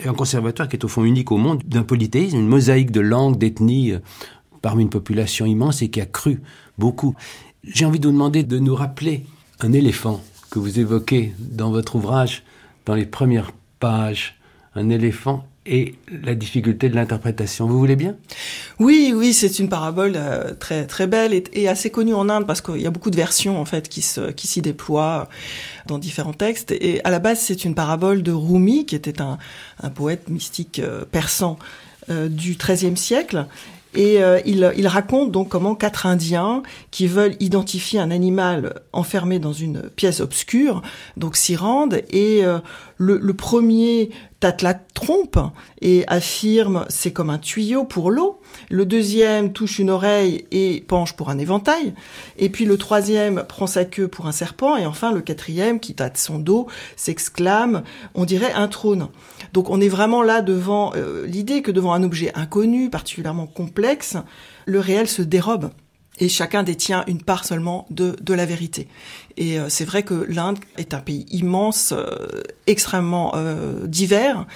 Et 0.02 0.08
un 0.08 0.14
conservatoire 0.14 0.68
qui 0.68 0.76
est 0.76 0.84
au 0.84 0.88
fond 0.88 1.04
unique 1.04 1.30
au 1.32 1.36
monde, 1.36 1.62
d'un 1.66 1.82
polythéisme, 1.82 2.38
une 2.38 2.48
mosaïque 2.48 2.92
de 2.92 3.00
langues, 3.00 3.36
d'ethnies, 3.36 3.92
euh, 3.92 3.98
parmi 4.62 4.84
une 4.84 4.90
population 4.90 5.44
immense 5.44 5.82
et 5.82 5.90
qui 5.90 6.00
a 6.00 6.06
cru 6.06 6.40
beaucoup. 6.78 7.14
J'ai 7.64 7.84
envie 7.84 8.00
de 8.00 8.06
vous 8.06 8.12
demander 8.14 8.42
de 8.42 8.58
nous 8.58 8.74
rappeler 8.74 9.26
un 9.64 9.72
éléphant 9.72 10.22
que 10.50 10.58
vous 10.58 10.78
évoquez 10.78 11.34
dans 11.38 11.70
votre 11.70 11.96
ouvrage, 11.96 12.42
dans 12.84 12.94
les 12.94 13.06
premières 13.06 13.52
pages, 13.80 14.36
un 14.74 14.90
éléphant 14.90 15.46
et 15.64 15.94
la 16.24 16.34
difficulté 16.34 16.88
de 16.88 16.96
l'interprétation. 16.96 17.66
Vous 17.66 17.78
voulez 17.78 17.94
bien? 17.94 18.16
Oui, 18.80 19.12
oui, 19.14 19.32
c'est 19.32 19.60
une 19.60 19.68
parabole 19.68 20.14
euh, 20.16 20.54
très 20.54 20.86
très 20.86 21.06
belle 21.06 21.32
et, 21.52 21.68
assez 21.68 21.90
connue 21.90 22.14
en 22.14 22.28
Inde 22.28 22.46
parce 22.46 22.60
qu'il 22.60 22.80
y 22.80 22.86
a 22.86 22.90
beaucoup 22.90 23.10
de 23.10 23.16
versions 23.16 23.60
en 23.60 23.64
fait 23.64 23.88
qui 23.88 24.02
s'y 24.02 24.62
déploient 24.62 25.28
dans 25.86 25.98
différents 25.98 26.32
textes. 26.32 26.72
Et 26.72 27.00
à 27.04 27.10
la 27.10 27.20
base, 27.20 27.38
c'est 27.38 27.64
une 27.64 27.76
parabole 27.76 28.24
de 28.24 28.32
Rumi, 28.32 28.86
qui 28.86 28.96
était 28.96 29.22
un, 29.22 29.38
un 29.80 29.90
poète 29.90 30.28
mystique 30.28 30.80
euh, 30.80 31.04
persan 31.10 31.58
euh, 32.10 32.28
du 32.28 32.56
XIIIe 32.56 32.96
siècle 32.96 33.46
et 33.94 34.22
euh, 34.22 34.40
il, 34.46 34.86
raconte 34.86 35.32
donc 35.32 35.48
comment 35.48 35.74
quatre 35.74 36.06
Indiens 36.06 36.62
qui 36.90 37.06
veulent 37.06 37.36
identifier 37.40 38.00
un 38.00 38.10
animal 38.10 38.80
enfermé 38.92 39.38
dans 39.38 39.52
une 39.52 39.82
pièce 39.82 40.20
obscure, 40.20 40.82
donc 41.16 41.36
s'y 41.36 41.56
rendent. 41.56 42.00
Et 42.10 42.44
euh, 42.44 42.58
le, 42.96 43.18
le, 43.18 43.34
premier 43.34 44.10
tâte 44.40 44.62
la 44.62 44.74
trompe 44.74 45.38
et 45.80 46.04
affirme 46.08 46.84
c'est 46.88 47.12
comme 47.12 47.30
un 47.30 47.38
tuyau 47.38 47.84
pour 47.84 48.10
l'eau. 48.10 48.40
Le 48.70 48.86
deuxième 48.86 49.52
touche 49.52 49.78
une 49.78 49.90
oreille 49.90 50.46
et 50.50 50.84
penche 50.86 51.14
pour 51.14 51.30
un 51.30 51.38
éventail. 51.38 51.94
Et 52.38 52.48
puis 52.48 52.64
le 52.64 52.76
troisième 52.76 53.44
prend 53.44 53.66
sa 53.66 53.84
queue 53.84 54.08
pour 54.08 54.26
un 54.26 54.32
serpent. 54.32 54.76
Et 54.76 54.86
enfin 54.86 55.12
le 55.12 55.20
quatrième, 55.20 55.80
qui 55.80 55.94
tâte 55.94 56.16
son 56.18 56.38
dos, 56.38 56.66
s'exclame, 56.96 57.82
on 58.14 58.24
dirait 58.24 58.52
un 58.52 58.68
trône. 58.68 59.08
Donc 59.52 59.70
on 59.70 59.80
est 59.80 59.88
vraiment 59.88 60.22
là 60.22 60.42
devant 60.42 60.92
euh, 60.96 61.26
l'idée 61.26 61.62
que 61.62 61.70
devant 61.70 61.92
un 61.92 62.02
objet 62.02 62.32
inconnu, 62.34 62.90
particulièrement 62.90 63.46
complexe, 63.46 64.16
le 64.66 64.80
réel 64.80 65.08
se 65.08 65.22
dérobe 65.22 65.70
et 66.18 66.28
chacun 66.28 66.62
détient 66.62 67.04
une 67.06 67.22
part 67.22 67.44
seulement 67.44 67.86
de, 67.90 68.16
de 68.20 68.34
la 68.34 68.46
vérité. 68.46 68.88
Et 69.36 69.58
euh, 69.58 69.68
c'est 69.68 69.84
vrai 69.84 70.02
que 70.02 70.26
l'Inde 70.28 70.58
est 70.76 70.94
un 70.94 71.00
pays 71.00 71.26
immense, 71.30 71.92
euh, 71.92 72.42
extrêmement 72.66 73.34
divers, 73.84 74.46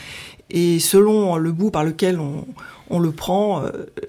et 0.50 0.78
selon 0.78 1.36
le 1.36 1.50
bout 1.52 1.70
par 1.70 1.82
lequel 1.82 2.20
on, 2.20 2.46
on 2.88 3.00
le 3.00 3.10
prend, 3.10 3.64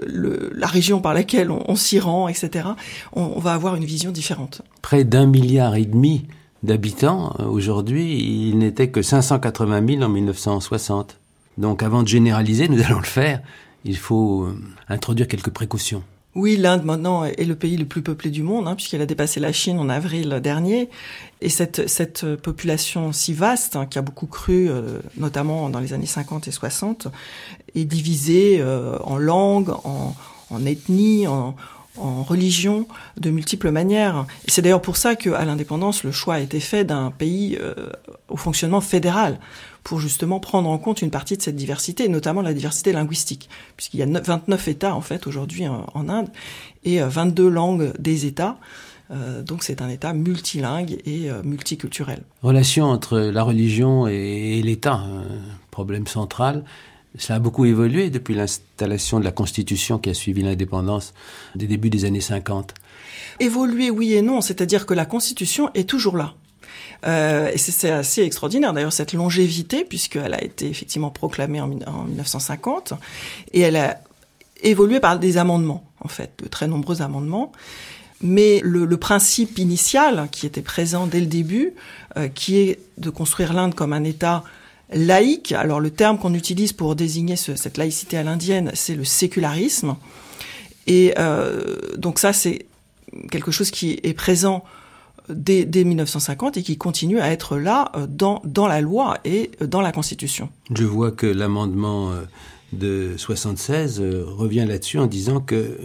le, 0.05 0.51
la 0.53 0.67
région 0.67 0.99
par 0.99 1.15
laquelle 1.15 1.49
on, 1.49 1.75
s'y 1.75 1.99
rend, 1.99 2.27
etc., 2.27 2.69
on, 3.13 3.33
on, 3.35 3.39
va 3.39 3.53
avoir 3.53 3.75
une 3.75 3.85
vision 3.85 4.11
différente. 4.11 4.61
Près 4.83 5.03
d'un 5.03 5.25
milliard 5.25 5.75
et 5.75 5.85
demi 5.85 6.27
d'habitants, 6.63 7.35
euh, 7.39 7.45
aujourd'hui, 7.45 8.49
il 8.49 8.57
n'était 8.59 8.89
que 8.89 9.01
580 9.01 9.87
000 9.87 10.03
en 10.03 10.09
1960. 10.09 11.17
Donc 11.57 11.83
avant 11.83 12.03
de 12.03 12.07
généraliser, 12.07 12.67
nous 12.67 12.81
allons 12.83 12.99
le 12.99 13.05
faire, 13.05 13.41
il 13.85 13.97
faut 13.97 14.43
euh, 14.43 14.59
introduire 14.89 15.27
quelques 15.27 15.49
précautions. 15.49 16.03
Oui, 16.35 16.55
l'Inde 16.55 16.83
maintenant 16.83 17.25
est 17.25 17.45
le 17.45 17.55
pays 17.55 17.77
le 17.77 17.85
plus 17.85 18.03
peuplé 18.03 18.29
du 18.29 18.43
monde, 18.43 18.67
hein, 18.67 18.75
puisqu'elle 18.75 19.01
a 19.01 19.07
dépassé 19.07 19.39
la 19.39 19.51
Chine 19.51 19.79
en 19.79 19.89
avril 19.89 20.39
dernier. 20.43 20.89
Et 21.41 21.49
cette, 21.49 22.35
population 22.35 23.11
si 23.11 23.33
vaste, 23.33 23.75
hein, 23.75 23.87
qui 23.87 23.97
a 23.97 24.03
beaucoup 24.03 24.27
cru, 24.27 24.69
euh, 24.69 24.99
notamment 25.17 25.69
dans 25.69 25.79
les 25.79 25.93
années 25.93 26.05
50 26.05 26.47
et 26.47 26.51
60, 26.51 27.07
est 27.73 27.85
divisée 27.85 28.63
en 29.03 29.17
langues, 29.17 29.71
en, 29.83 30.15
en 30.51 30.65
ethnie, 30.65 31.25
en, 31.27 31.55
en 31.99 32.23
religion 32.23 32.87
de 33.17 33.29
multiples 33.29 33.71
manières. 33.71 34.25
C'est 34.47 34.61
d'ailleurs 34.61 34.81
pour 34.81 34.97
ça 34.97 35.15
qu'à 35.15 35.43
l'indépendance, 35.45 36.03
le 36.03 36.11
choix 36.11 36.35
a 36.35 36.39
été 36.39 36.59
fait 36.59 36.83
d'un 36.83 37.11
pays 37.11 37.57
euh, 37.59 37.73
au 38.29 38.37
fonctionnement 38.37 38.81
fédéral 38.81 39.39
pour 39.87 40.01
justement 40.01 40.41
prendre 40.41 40.69
en 40.69 40.77
compte 40.77 41.01
une 41.01 41.11
partie 41.11 41.37
de 41.37 41.41
cette 41.41 41.55
diversité, 41.55 42.09
notamment 42.09 42.41
la 42.41 42.53
diversité 42.53 42.91
linguistique, 42.91 43.47
puisqu'il 43.77 44.01
y 44.01 44.03
a 44.03 44.05
29 44.05 44.67
États 44.67 44.93
en 44.93 44.99
fait 44.99 45.27
aujourd'hui 45.27 45.65
en, 45.65 46.09
Inde 46.09 46.27
et 46.83 46.99
22 46.99 47.45
euh, 47.45 47.49
langues 47.49 47.93
des 47.97 48.25
États. 48.25 48.57
Euh, 49.11 49.41
donc 49.43 49.63
c'est 49.63 49.81
un 49.81 49.87
État 49.87 50.11
multilingue 50.11 50.97
et 51.05 51.29
multiculturel. 51.41 52.23
Relation 52.43 52.87
entre 52.87 53.17
la 53.17 53.43
religion 53.43 54.07
et, 54.07 54.61
l'État, 54.61 55.05
problème 55.71 56.05
central. 56.05 56.65
Ça 57.17 57.35
a 57.35 57.39
beaucoup 57.39 57.63
évolué 57.63 58.09
depuis 58.09 58.35
l'installation 58.35 59.21
de 59.21 59.23
la 59.23 59.31
Constitution 59.31 59.99
qui 59.99 60.09
a 60.09 60.13
suivi 60.13 60.43
l'indépendance 60.43 61.13
des 61.55 61.65
débuts 61.65 61.89
des 61.89 62.03
années 62.03 62.19
50. 62.19 62.73
Évolué, 63.39 63.89
oui 63.89 64.15
et 64.15 64.21
non, 64.21 64.41
c'est-à-dire 64.41 64.85
que 64.85 64.93
la 64.93 65.05
Constitution 65.05 65.69
est 65.75 65.87
toujours 65.87 66.17
là. 66.17 66.33
Euh, 67.05 67.51
et 67.53 67.57
c'est 67.57 67.91
assez 67.91 68.23
extraordinaire 68.23 68.73
d'ailleurs 68.73 68.93
cette 68.93 69.13
longévité 69.13 69.85
puisqu'elle 69.85 70.33
a 70.33 70.43
été 70.43 70.67
effectivement 70.67 71.11
proclamée 71.11 71.61
en, 71.61 71.67
1950 71.67 72.93
et 73.53 73.61
elle 73.61 73.75
a 73.75 73.99
évolué 74.63 74.99
par 74.99 75.19
des 75.19 75.37
amendements 75.37 75.83
en 76.01 76.07
fait, 76.07 76.31
de 76.43 76.47
très 76.47 76.67
nombreux 76.67 77.01
amendements. 77.01 77.51
Mais 78.21 78.61
le, 78.63 78.85
le 78.85 78.97
principe 78.97 79.59
initial 79.59 80.27
qui 80.31 80.47
était 80.47 80.63
présent 80.63 81.05
dès 81.05 81.19
le 81.19 81.27
début, 81.27 81.73
euh, 82.17 82.27
qui 82.29 82.57
est 82.57 82.79
de 82.97 83.11
construire 83.11 83.53
l'Inde 83.53 83.75
comme 83.75 83.93
un 83.93 84.03
État 84.03 84.43
laïque. 84.91 85.51
Alors 85.51 85.79
le 85.79 85.91
terme 85.91 86.17
qu'on 86.17 86.33
utilise 86.33 86.73
pour 86.73 86.95
désigner 86.95 87.35
cette 87.35 87.77
laïcité 87.77 88.17
à 88.17 88.23
l'indienne, 88.23 88.71
c'est 88.73 88.95
le 88.95 89.03
sécularisme. 89.03 89.97
Et 90.87 91.13
euh, 91.19 91.95
donc 91.97 92.17
ça, 92.17 92.33
c'est 92.33 92.65
quelque 93.29 93.51
chose 93.51 93.71
qui 93.71 93.99
est 94.03 94.13
présent 94.13 94.63
dès, 95.29 95.65
1950 95.65 96.57
et 96.57 96.63
qui 96.63 96.77
continue 96.77 97.19
à 97.19 97.31
être 97.31 97.57
là 97.57 97.91
euh, 97.95 98.07
dans, 98.07 98.41
dans 98.45 98.67
la 98.67 98.81
loi 98.81 99.17
et 99.25 99.51
euh, 99.61 99.67
dans 99.67 99.81
la 99.81 99.91
Constitution. 99.91 100.49
Je 100.73 100.83
vois 100.83 101.11
que 101.11 101.27
l'amendement 101.27 102.11
de 102.73 103.13
76 103.17 104.01
revient 104.25 104.65
là-dessus 104.67 104.99
en 104.99 105.07
disant 105.07 105.39
que 105.39 105.77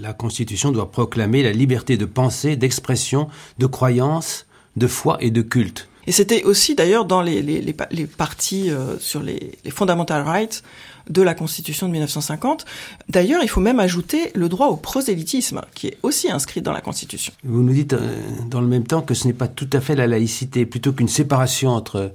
la 0.00 0.12
Constitution 0.12 0.72
doit 0.72 0.90
proclamer 0.90 1.42
la 1.42 1.52
liberté 1.52 1.96
de 1.96 2.06
pensée, 2.06 2.56
d'expression, 2.56 3.28
de 3.58 3.66
croyance, 3.66 4.46
de 4.76 4.86
foi 4.86 5.18
et 5.20 5.30
de 5.30 5.42
culte. 5.42 5.88
Et 6.06 6.12
c'était 6.12 6.44
aussi 6.44 6.74
d'ailleurs 6.74 7.04
dans 7.04 7.22
les, 7.22 7.42
les, 7.42 7.60
les, 7.60 7.74
les 7.90 8.06
parties 8.06 8.70
euh, 8.70 8.98
sur 8.98 9.22
les, 9.22 9.52
les 9.64 9.70
fundamental 9.70 10.22
rights 10.22 10.62
de 11.08 11.22
la 11.22 11.34
Constitution 11.34 11.86
de 11.86 11.92
1950. 11.92 12.64
D'ailleurs, 13.08 13.42
il 13.42 13.48
faut 13.48 13.60
même 13.60 13.80
ajouter 13.80 14.30
le 14.34 14.48
droit 14.48 14.68
au 14.68 14.76
prosélytisme, 14.76 15.62
qui 15.74 15.88
est 15.88 15.98
aussi 16.02 16.30
inscrit 16.30 16.62
dans 16.62 16.72
la 16.72 16.80
Constitution. 16.80 17.32
Vous 17.44 17.62
nous 17.62 17.72
dites 17.72 17.92
euh, 17.92 18.16
dans 18.48 18.60
le 18.60 18.66
même 18.66 18.86
temps 18.86 19.02
que 19.02 19.14
ce 19.14 19.26
n'est 19.26 19.32
pas 19.32 19.48
tout 19.48 19.68
à 19.72 19.80
fait 19.80 19.94
la 19.94 20.06
laïcité, 20.06 20.66
plutôt 20.66 20.92
qu'une 20.92 21.08
séparation 21.08 21.70
entre 21.70 22.12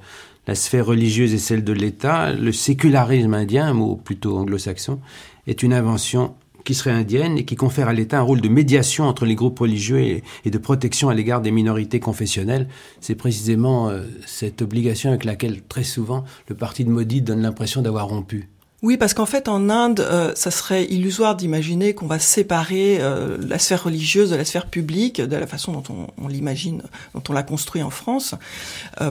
la 0.47 0.55
sphère 0.55 0.85
religieuse 0.85 1.33
et 1.33 1.39
celle 1.39 1.63
de 1.63 1.73
l'État, 1.73 2.31
le 2.31 2.51
sécularisme 2.53 3.33
indien, 3.33 3.67
un 3.67 3.73
mot 3.73 3.95
plutôt 3.95 4.37
anglo-saxon, 4.37 4.99
est 5.45 5.61
une 5.61 5.73
invention 5.73 6.35
qui 6.67 6.73
serait 6.73 6.91
indienne 6.91 7.37
et 7.37 7.45
qui 7.45 7.55
confère 7.55 7.87
à 7.87 7.93
l'État 7.93 8.19
un 8.19 8.23
rôle 8.23 8.41
de 8.41 8.49
médiation 8.49 9.05
entre 9.05 9.25
les 9.25 9.35
groupes 9.35 9.57
religieux 9.57 10.01
et, 10.01 10.49
de 10.49 10.57
protection 10.57 11.07
à 11.07 11.13
l'égard 11.13 11.39
des 11.39 11.51
minorités 11.51 12.01
confessionnelles. 12.01 12.67
C'est 12.99 13.15
précisément 13.15 13.87
euh, 13.87 14.03
cette 14.25 14.61
obligation 14.61 15.11
avec 15.11 15.23
laquelle 15.23 15.61
très 15.61 15.85
souvent 15.85 16.25
le 16.49 16.55
parti 16.55 16.83
de 16.83 16.89
Modi 16.89 17.21
donne 17.21 17.41
l'impression 17.41 17.81
d'avoir 17.81 18.09
rompu. 18.09 18.49
Oui, 18.81 18.97
parce 18.97 19.13
qu'en 19.13 19.25
fait, 19.25 19.47
en 19.47 19.69
Inde, 19.69 20.01
euh, 20.01 20.33
ça 20.35 20.51
serait 20.51 20.83
illusoire 20.83 21.37
d'imaginer 21.37 21.93
qu'on 21.95 22.05
va 22.05 22.19
séparer 22.19 22.97
euh, 22.99 23.37
la 23.39 23.59
sphère 23.59 23.85
religieuse 23.85 24.29
de 24.29 24.35
la 24.35 24.43
sphère 24.43 24.65
publique, 24.65 25.21
de 25.21 25.35
la 25.37 25.47
façon 25.47 25.71
dont 25.71 25.83
on, 26.21 26.27
l'imagine, 26.27 26.83
dont 27.15 27.23
on 27.29 27.33
l'a 27.33 27.43
construit 27.43 27.81
en 27.81 27.89
France, 27.89 28.35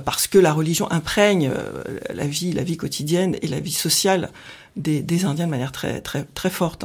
parce 0.05 0.27
que 0.27 0.39
la 0.39 0.53
religion 0.53 0.93
imprègne 0.93 1.51
la 2.13 2.27
vie, 2.27 2.53
la 2.53 2.63
vie 2.63 2.77
quotidienne 2.77 3.37
et 3.41 3.49
la 3.49 3.61
vie 3.61 3.73
sociale 3.73 4.31
des, 4.77 5.03
des, 5.03 5.25
Indiens 5.25 5.47
de 5.47 5.51
manière 5.51 5.73
très 5.73 6.01
très 6.01 6.25
très 6.25 6.51
forte. 6.51 6.85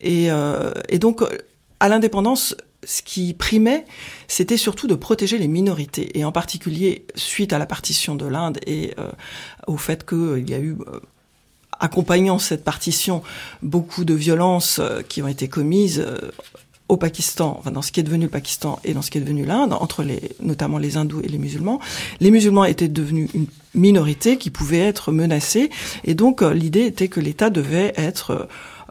Et, 0.00 0.30
euh, 0.30 0.72
et 0.88 0.98
donc 0.98 1.22
à 1.80 1.88
l'indépendance, 1.88 2.56
ce 2.84 3.02
qui 3.02 3.34
primait, 3.34 3.84
c'était 4.28 4.56
surtout 4.56 4.86
de 4.86 4.94
protéger 4.94 5.38
les 5.38 5.48
minorités, 5.48 6.18
et 6.18 6.24
en 6.24 6.32
particulier 6.32 7.06
suite 7.14 7.52
à 7.52 7.58
la 7.58 7.66
partition 7.66 8.14
de 8.14 8.26
l'Inde 8.26 8.58
et 8.66 8.94
euh, 8.98 9.10
au 9.66 9.76
fait 9.76 10.06
qu'il 10.06 10.48
y 10.48 10.54
a 10.54 10.58
eu 10.58 10.76
euh, 10.88 11.00
accompagnant 11.80 12.38
cette 12.38 12.64
partition 12.64 13.22
beaucoup 13.62 14.04
de 14.04 14.14
violences 14.14 14.78
euh, 14.78 15.02
qui 15.02 15.22
ont 15.22 15.28
été 15.28 15.48
commises 15.48 16.00
euh, 16.00 16.30
au 16.88 16.96
Pakistan, 16.96 17.56
enfin 17.58 17.70
dans 17.70 17.82
ce 17.82 17.92
qui 17.92 18.00
est 18.00 18.02
devenu 18.02 18.24
le 18.24 18.30
Pakistan 18.30 18.78
et 18.84 18.92
dans 18.92 19.00
ce 19.00 19.10
qui 19.10 19.18
est 19.18 19.20
devenu 19.20 19.44
l'Inde, 19.44 19.72
entre 19.72 20.02
les, 20.02 20.20
notamment 20.40 20.78
les 20.78 20.96
hindous 20.96 21.20
et 21.22 21.28
les 21.28 21.38
musulmans, 21.38 21.80
les 22.20 22.30
musulmans 22.30 22.64
étaient 22.64 22.88
devenus 22.88 23.30
une 23.32 23.46
minorité 23.74 24.36
qui 24.36 24.50
pouvait 24.50 24.80
être 24.80 25.10
menacée, 25.10 25.70
et 26.04 26.14
donc 26.14 26.42
euh, 26.42 26.52
l'idée 26.52 26.84
était 26.84 27.08
que 27.08 27.20
l'État 27.20 27.48
devait 27.48 27.94
être 27.96 28.30
euh, 28.30 28.44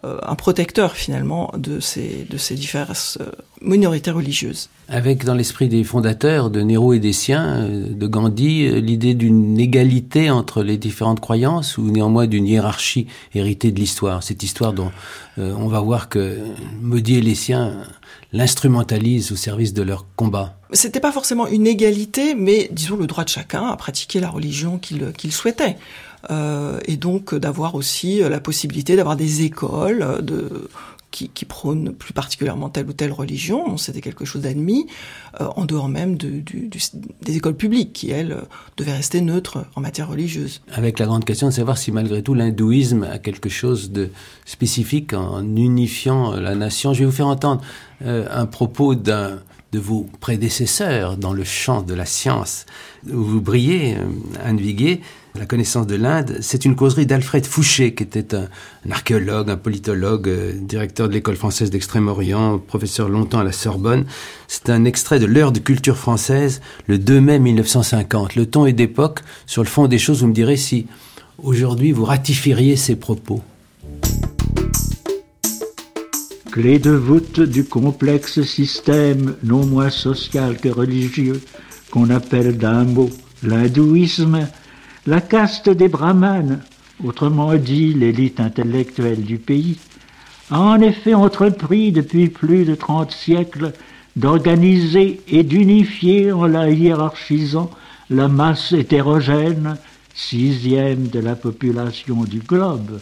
un 0.04 0.36
protecteur 0.36 0.94
finalement 0.94 1.52
de 1.58 1.80
ces, 1.80 2.26
de 2.30 2.38
ces 2.38 2.56
diverses 2.56 3.18
euh, 3.22 3.32
minorités 3.62 4.12
religieuses. 4.12 4.70
Avec 4.90 5.24
dans 5.24 5.34
l'esprit 5.34 5.70
des 5.70 5.84
fondateurs, 5.84 6.50
de 6.50 6.62
Nehru 6.62 6.98
et 6.98 7.00
des 7.00 7.14
siens, 7.14 7.68
de 7.70 8.08
Gandhi, 8.08 8.82
l'idée 8.82 9.14
d'une 9.14 9.58
égalité 9.60 10.30
entre 10.30 10.62
les 10.62 10.78
différentes 10.78 11.22
croyances 11.22 11.78
ou 11.78 11.90
néanmoins 11.90 12.28
d'une 12.28 12.46
hiérarchie 12.46 13.08
héritée 13.34 13.72
de 13.72 13.80
l'histoire. 13.80 14.24
Cette 14.24 14.44
histoire 14.44 14.74
dont 14.74 14.92
on 15.38 15.68
va 15.68 15.80
voir 15.80 16.10
que 16.10 16.38
Modi 16.82 17.16
et 17.16 17.22
les 17.22 17.36
siens 17.36 17.74
l'instrumentalisent 18.34 19.32
au 19.32 19.36
service 19.36 19.74
de 19.74 19.84
leur 19.84 20.06
combat. 20.16 20.58
C'était 20.74 21.00
pas 21.00 21.12
forcément 21.12 21.48
une 21.48 21.68
égalité, 21.68 22.36
mais 22.36 22.68
disons 22.72 22.98
le 22.98 23.08
droit 23.08 23.24
de 23.24 23.30
chacun 23.30 23.68
à 23.68 23.78
pratiquer 23.78 24.20
la 24.20 24.30
religion 24.30 24.80
qu'il 24.80 25.32
souhaitait. 25.32 25.78
Euh, 26.32 26.80
et 26.86 26.98
donc 26.98 27.36
d'avoir 27.36 27.76
aussi 27.76 28.20
la 28.20 28.40
possibilité 28.40 28.96
d'avoir 28.96 29.16
des 29.16 29.44
écoles 29.44 30.24
de 30.24 30.70
qui, 31.14 31.46
prônent 31.46 31.94
plus 31.94 32.14
particulièrement 32.14 32.70
telle 32.70 32.88
ou 32.90 32.94
telle 32.94 33.12
religion, 33.12 33.78
c'était 33.78 34.02
quelque 34.02 34.26
chose 34.26 34.42
d'admis, 34.42 34.88
euh, 35.40 35.48
en 35.56 35.66
dehors 35.66 35.88
même 35.88 36.18
des 36.18 37.38
écoles 37.38 37.56
publiques, 37.56 37.94
qui, 37.94 38.10
elles, 38.10 38.38
devaient 38.78 38.94
rester 38.94 39.22
neutres 39.22 39.66
en 39.76 39.82
matière 39.82 40.10
religieuse. 40.10 40.62
Avec 40.72 41.00
la 41.00 41.06
grande 41.06 41.26
question 41.26 41.48
de 41.48 41.54
savoir 41.54 41.78
si 41.78 41.92
malgré 41.92 42.24
tout 42.24 42.34
l'hindouisme 42.34 43.04
a 43.04 43.20
quelque 43.20 43.50
chose 43.50 43.92
de 43.92 44.10
spécifique 44.46 45.14
en 45.14 45.44
unifiant 45.56 46.32
la 46.34 46.56
nation. 46.56 46.94
Je 46.94 47.00
vais 47.00 47.06
vous 47.06 47.12
faire 47.12 47.28
entendre 47.28 47.62
euh, 48.02 48.26
un 48.32 48.48
propos 48.48 48.96
de 48.96 49.40
vos 49.74 50.08
prédécesseurs 50.20 51.18
dans 51.18 51.34
le 51.34 51.44
champ 51.44 51.82
de 51.82 51.94
la 51.94 52.06
science. 52.06 52.66
Vous 53.04 53.42
brillez, 53.42 53.96
euh, 53.96 54.04
Anne 54.44 54.58
Viguier, 54.58 55.02
la 55.36 55.46
connaissance 55.46 55.88
de 55.88 55.96
l'Inde. 55.96 56.38
C'est 56.42 56.66
une 56.66 56.76
causerie 56.76 57.06
d'Alfred 57.06 57.46
Fouché, 57.46 57.94
qui 57.96 58.04
était 58.04 58.36
un, 58.36 58.48
archéologue, 58.90 59.50
un 59.50 59.58
politologue, 59.58 60.28
euh, 60.28 60.54
directeur 60.54 61.08
de 61.10 61.14
l'école 61.14 61.36
française 61.36 61.72
d'Extrême-Orient, 61.72 62.60
professeur 62.60 63.10
longtemps 63.10 63.40
à 63.40 63.44
la 63.44 63.52
Sorbonne. 63.52 64.06
C'est 64.48 64.70
un 64.70 64.86
extrait 64.86 65.20
de 65.20 65.26
l'heure 65.26 65.52
de 65.52 65.60
culture 65.60 65.98
française, 65.98 66.62
le 66.88 67.00
2 67.00 67.20
mai 67.20 67.40
1950. 67.40 68.36
Le 68.36 68.46
ton 68.46 68.66
est 68.66 68.74
d'époque. 68.74 69.22
Sur 69.46 69.64
le 69.64 69.70
fond 69.70 69.88
des 69.88 69.98
choses, 69.98 70.22
vous 70.22 70.28
me 70.28 70.34
direz 70.34 70.58
si 70.58 70.88
aujourd'hui 71.42 71.92
vous 71.92 72.06
ratifieriez 72.06 72.76
ces 72.76 72.96
propos. 72.96 73.42
Clé 76.52 76.78
de 76.78 76.92
voûte 76.92 77.40
du 77.40 77.64
complexe 77.64 78.44
système 78.44 79.36
non 79.44 79.66
moins 79.66 79.90
social 79.90 80.58
que 80.58 80.70
religieux 80.70 81.42
qu'on 81.90 82.12
appelle 82.12 82.58
d'un 82.58 82.84
mot 82.84 83.10
l'hindouisme, 83.42 84.48
la 85.06 85.22
caste 85.22 85.70
des 85.70 85.90
brahmanes, 85.90 86.62
autrement 87.04 87.56
dit 87.56 87.94
l'élite 87.94 88.40
intellectuelle 88.40 89.24
du 89.24 89.38
pays, 89.38 89.78
a 90.50 90.60
en 90.60 90.80
effet 90.80 91.14
entrepris 91.14 91.92
depuis 91.92 92.30
plus 92.30 92.66
de 92.66 92.76
trente 92.76 93.12
siècles 93.12 93.74
d'organiser 94.16 95.22
et 95.28 95.44
d'unifier 95.44 96.32
en 96.32 96.46
la 96.46 96.70
hiérarchisant 96.70 97.70
la 98.10 98.28
masse 98.28 98.72
hétérogène, 98.72 99.78
sixième 100.14 101.08
de 101.08 101.20
la 101.20 101.36
population 101.36 102.24
du 102.24 102.40
globe, 102.40 103.00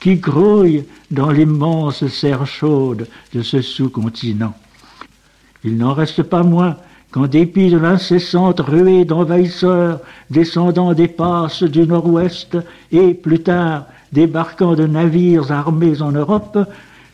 qui 0.00 0.16
grouille 0.16 0.84
dans 1.10 1.30
l'immense 1.30 2.06
serre 2.06 2.46
chaude 2.46 3.08
de 3.34 3.42
ce 3.42 3.60
sous-continent. 3.60 4.54
Il 5.64 5.76
n'en 5.76 5.92
reste 5.92 6.22
pas 6.22 6.42
moins 6.42 6.76
qu'en 7.10 7.26
dépit 7.26 7.70
de 7.70 7.78
l'incessante 7.78 8.60
ruée 8.60 9.04
d'envahisseurs 9.04 10.00
descendant 10.30 10.92
des 10.92 11.08
passes 11.08 11.62
du 11.62 11.86
nord-ouest 11.86 12.58
et, 12.92 13.14
plus 13.14 13.42
tard, 13.42 13.86
débarquant 14.12 14.74
de 14.74 14.86
navires 14.86 15.52
armés 15.52 16.02
en 16.02 16.12
Europe, 16.12 16.58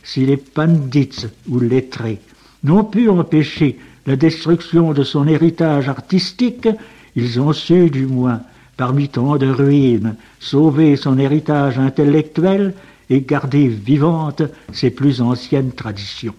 si 0.02 0.26
les 0.26 0.36
pandits 0.36 1.26
ou 1.48 1.60
lettrés 1.60 2.20
n'ont 2.64 2.84
pu 2.84 3.08
empêcher 3.08 3.78
la 4.06 4.16
destruction 4.16 4.92
de 4.92 5.04
son 5.04 5.28
héritage 5.28 5.88
artistique, 5.88 6.68
ils 7.14 7.40
ont 7.40 7.52
su 7.52 7.90
du 7.90 8.06
moins 8.06 8.40
parmi 8.76 9.08
tant 9.08 9.36
de 9.36 9.46
ruines, 9.46 10.16
sauver 10.40 10.96
son 10.96 11.18
héritage 11.18 11.78
intellectuel 11.78 12.74
et 13.10 13.20
garder 13.20 13.68
vivantes 13.68 14.42
ses 14.72 14.90
plus 14.90 15.20
anciennes 15.20 15.72
traditions. 15.72 16.34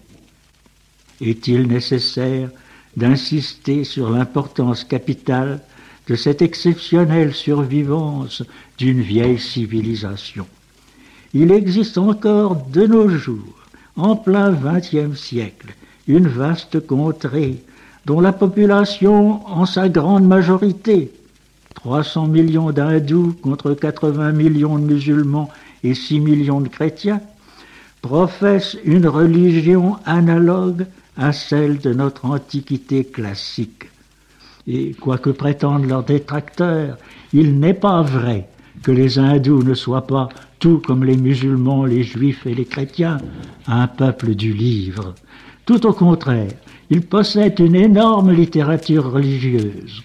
est-il 1.20 1.68
nécessaire 1.68 2.50
d'insister 2.96 3.84
sur 3.84 4.10
l'importance 4.10 4.84
capitale 4.84 5.60
de 6.06 6.14
cette 6.14 6.42
exceptionnelle 6.42 7.32
survivance 7.32 8.42
d'une 8.78 9.00
vieille 9.00 9.38
civilisation. 9.38 10.46
Il 11.32 11.50
existe 11.50 11.98
encore 11.98 12.56
de 12.70 12.86
nos 12.86 13.08
jours, 13.08 13.66
en 13.96 14.16
plein 14.16 14.52
XXe 14.52 15.18
siècle, 15.18 15.74
une 16.06 16.28
vaste 16.28 16.86
contrée 16.86 17.62
dont 18.06 18.20
la 18.20 18.32
population, 18.32 19.46
en 19.46 19.64
sa 19.64 19.88
grande 19.88 20.26
majorité, 20.26 21.10
300 21.74 22.28
millions 22.28 22.70
d'hindous 22.70 23.34
contre 23.42 23.72
80 23.72 24.32
millions 24.32 24.78
de 24.78 24.84
musulmans 24.84 25.50
et 25.82 25.94
6 25.94 26.20
millions 26.20 26.60
de 26.60 26.68
chrétiens, 26.68 27.20
professe 28.02 28.76
une 28.84 29.06
religion 29.06 29.96
analogue 30.04 30.86
à 31.16 31.32
celle 31.32 31.78
de 31.78 31.92
notre 31.92 32.24
antiquité 32.24 33.04
classique. 33.04 33.90
Et 34.66 34.94
quoique 34.94 35.30
prétendent 35.30 35.86
leurs 35.86 36.04
détracteurs, 36.04 36.96
il 37.32 37.58
n'est 37.58 37.74
pas 37.74 38.02
vrai 38.02 38.48
que 38.82 38.90
les 38.90 39.18
hindous 39.18 39.62
ne 39.62 39.74
soient 39.74 40.06
pas, 40.06 40.28
tout 40.58 40.78
comme 40.78 41.04
les 41.04 41.16
musulmans, 41.16 41.84
les 41.84 42.02
juifs 42.02 42.46
et 42.46 42.54
les 42.54 42.64
chrétiens, 42.64 43.18
un 43.66 43.86
peuple 43.86 44.34
du 44.34 44.52
livre. 44.52 45.14
Tout 45.66 45.86
au 45.86 45.92
contraire, 45.92 46.52
ils 46.90 47.02
possèdent 47.02 47.60
une 47.60 47.76
énorme 47.76 48.32
littérature 48.32 49.10
religieuse. 49.10 50.02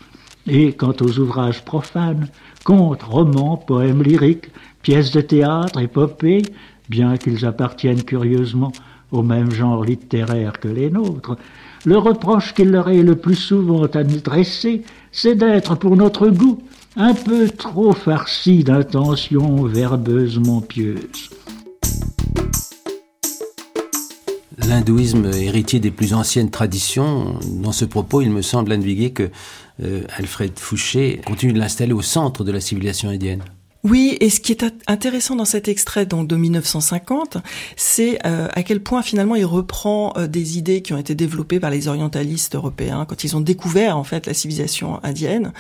Et 0.47 0.73
quant 0.73 0.95
aux 1.01 1.19
ouvrages 1.19 1.63
profanes, 1.63 2.27
contes, 2.63 3.03
romans, 3.03 3.57
poèmes 3.57 4.03
lyriques, 4.03 4.49
pièces 4.81 5.11
de 5.11 5.21
théâtre, 5.21 5.79
épopées, 5.79 6.43
bien 6.89 7.17
qu'ils 7.17 7.45
appartiennent 7.45 8.03
curieusement 8.03 8.71
au 9.11 9.23
même 9.23 9.51
genre 9.51 9.83
littéraire 9.83 10.59
que 10.59 10.67
les 10.67 10.89
nôtres, 10.89 11.37
le 11.85 11.97
reproche 11.97 12.53
qu'il 12.53 12.71
leur 12.71 12.89
est 12.89 13.03
le 13.03 13.15
plus 13.15 13.35
souvent 13.35 13.83
adressé, 13.83 14.83
c'est 15.11 15.35
d'être, 15.35 15.75
pour 15.75 15.95
notre 15.95 16.27
goût, 16.27 16.59
un 16.95 17.13
peu 17.13 17.49
trop 17.49 17.93
farci 17.93 18.63
d'intentions 18.63 19.63
verbeusement 19.63 20.61
pieuses. 20.61 21.29
L'hindouisme 24.67 25.31
héritier 25.33 25.79
des 25.79 25.89
plus 25.89 26.13
anciennes 26.13 26.51
traditions, 26.51 27.39
dans 27.61 27.71
ce 27.71 27.85
propos, 27.85 28.21
il 28.21 28.29
me 28.29 28.41
semble 28.41 28.71
indiquer 28.71 29.11
que 29.11 29.29
euh, 29.81 30.03
Alfred 30.17 30.59
Fouché 30.59 31.21
continue 31.25 31.53
de 31.53 31.59
l'installer 31.59 31.93
au 31.93 32.01
centre 32.01 32.43
de 32.43 32.51
la 32.51 32.59
civilisation 32.59 33.09
indienne. 33.09 33.41
Oui, 33.85 34.17
et 34.19 34.29
ce 34.29 34.41
qui 34.41 34.51
est 34.51 34.65
intéressant 34.87 35.37
dans 35.37 35.45
cet 35.45 35.69
extrait 35.69 36.05
donc 36.05 36.27
de 36.27 36.35
1950, 36.35 37.37
c'est 37.77 38.19
euh, 38.25 38.49
à 38.51 38.61
quel 38.61 38.83
point 38.83 39.01
finalement 39.01 39.35
il 39.35 39.45
reprend 39.45 40.13
euh, 40.17 40.27
des 40.27 40.57
idées 40.57 40.81
qui 40.81 40.91
ont 40.91 40.97
été 40.97 41.15
développées 41.15 41.61
par 41.61 41.69
les 41.69 41.87
orientalistes 41.87 42.55
européens 42.55 43.05
quand 43.07 43.23
ils 43.23 43.37
ont 43.37 43.39
découvert 43.39 43.95
en 43.95 44.03
fait 44.03 44.25
la 44.25 44.33
civilisation 44.33 45.01
indienne, 45.03 45.53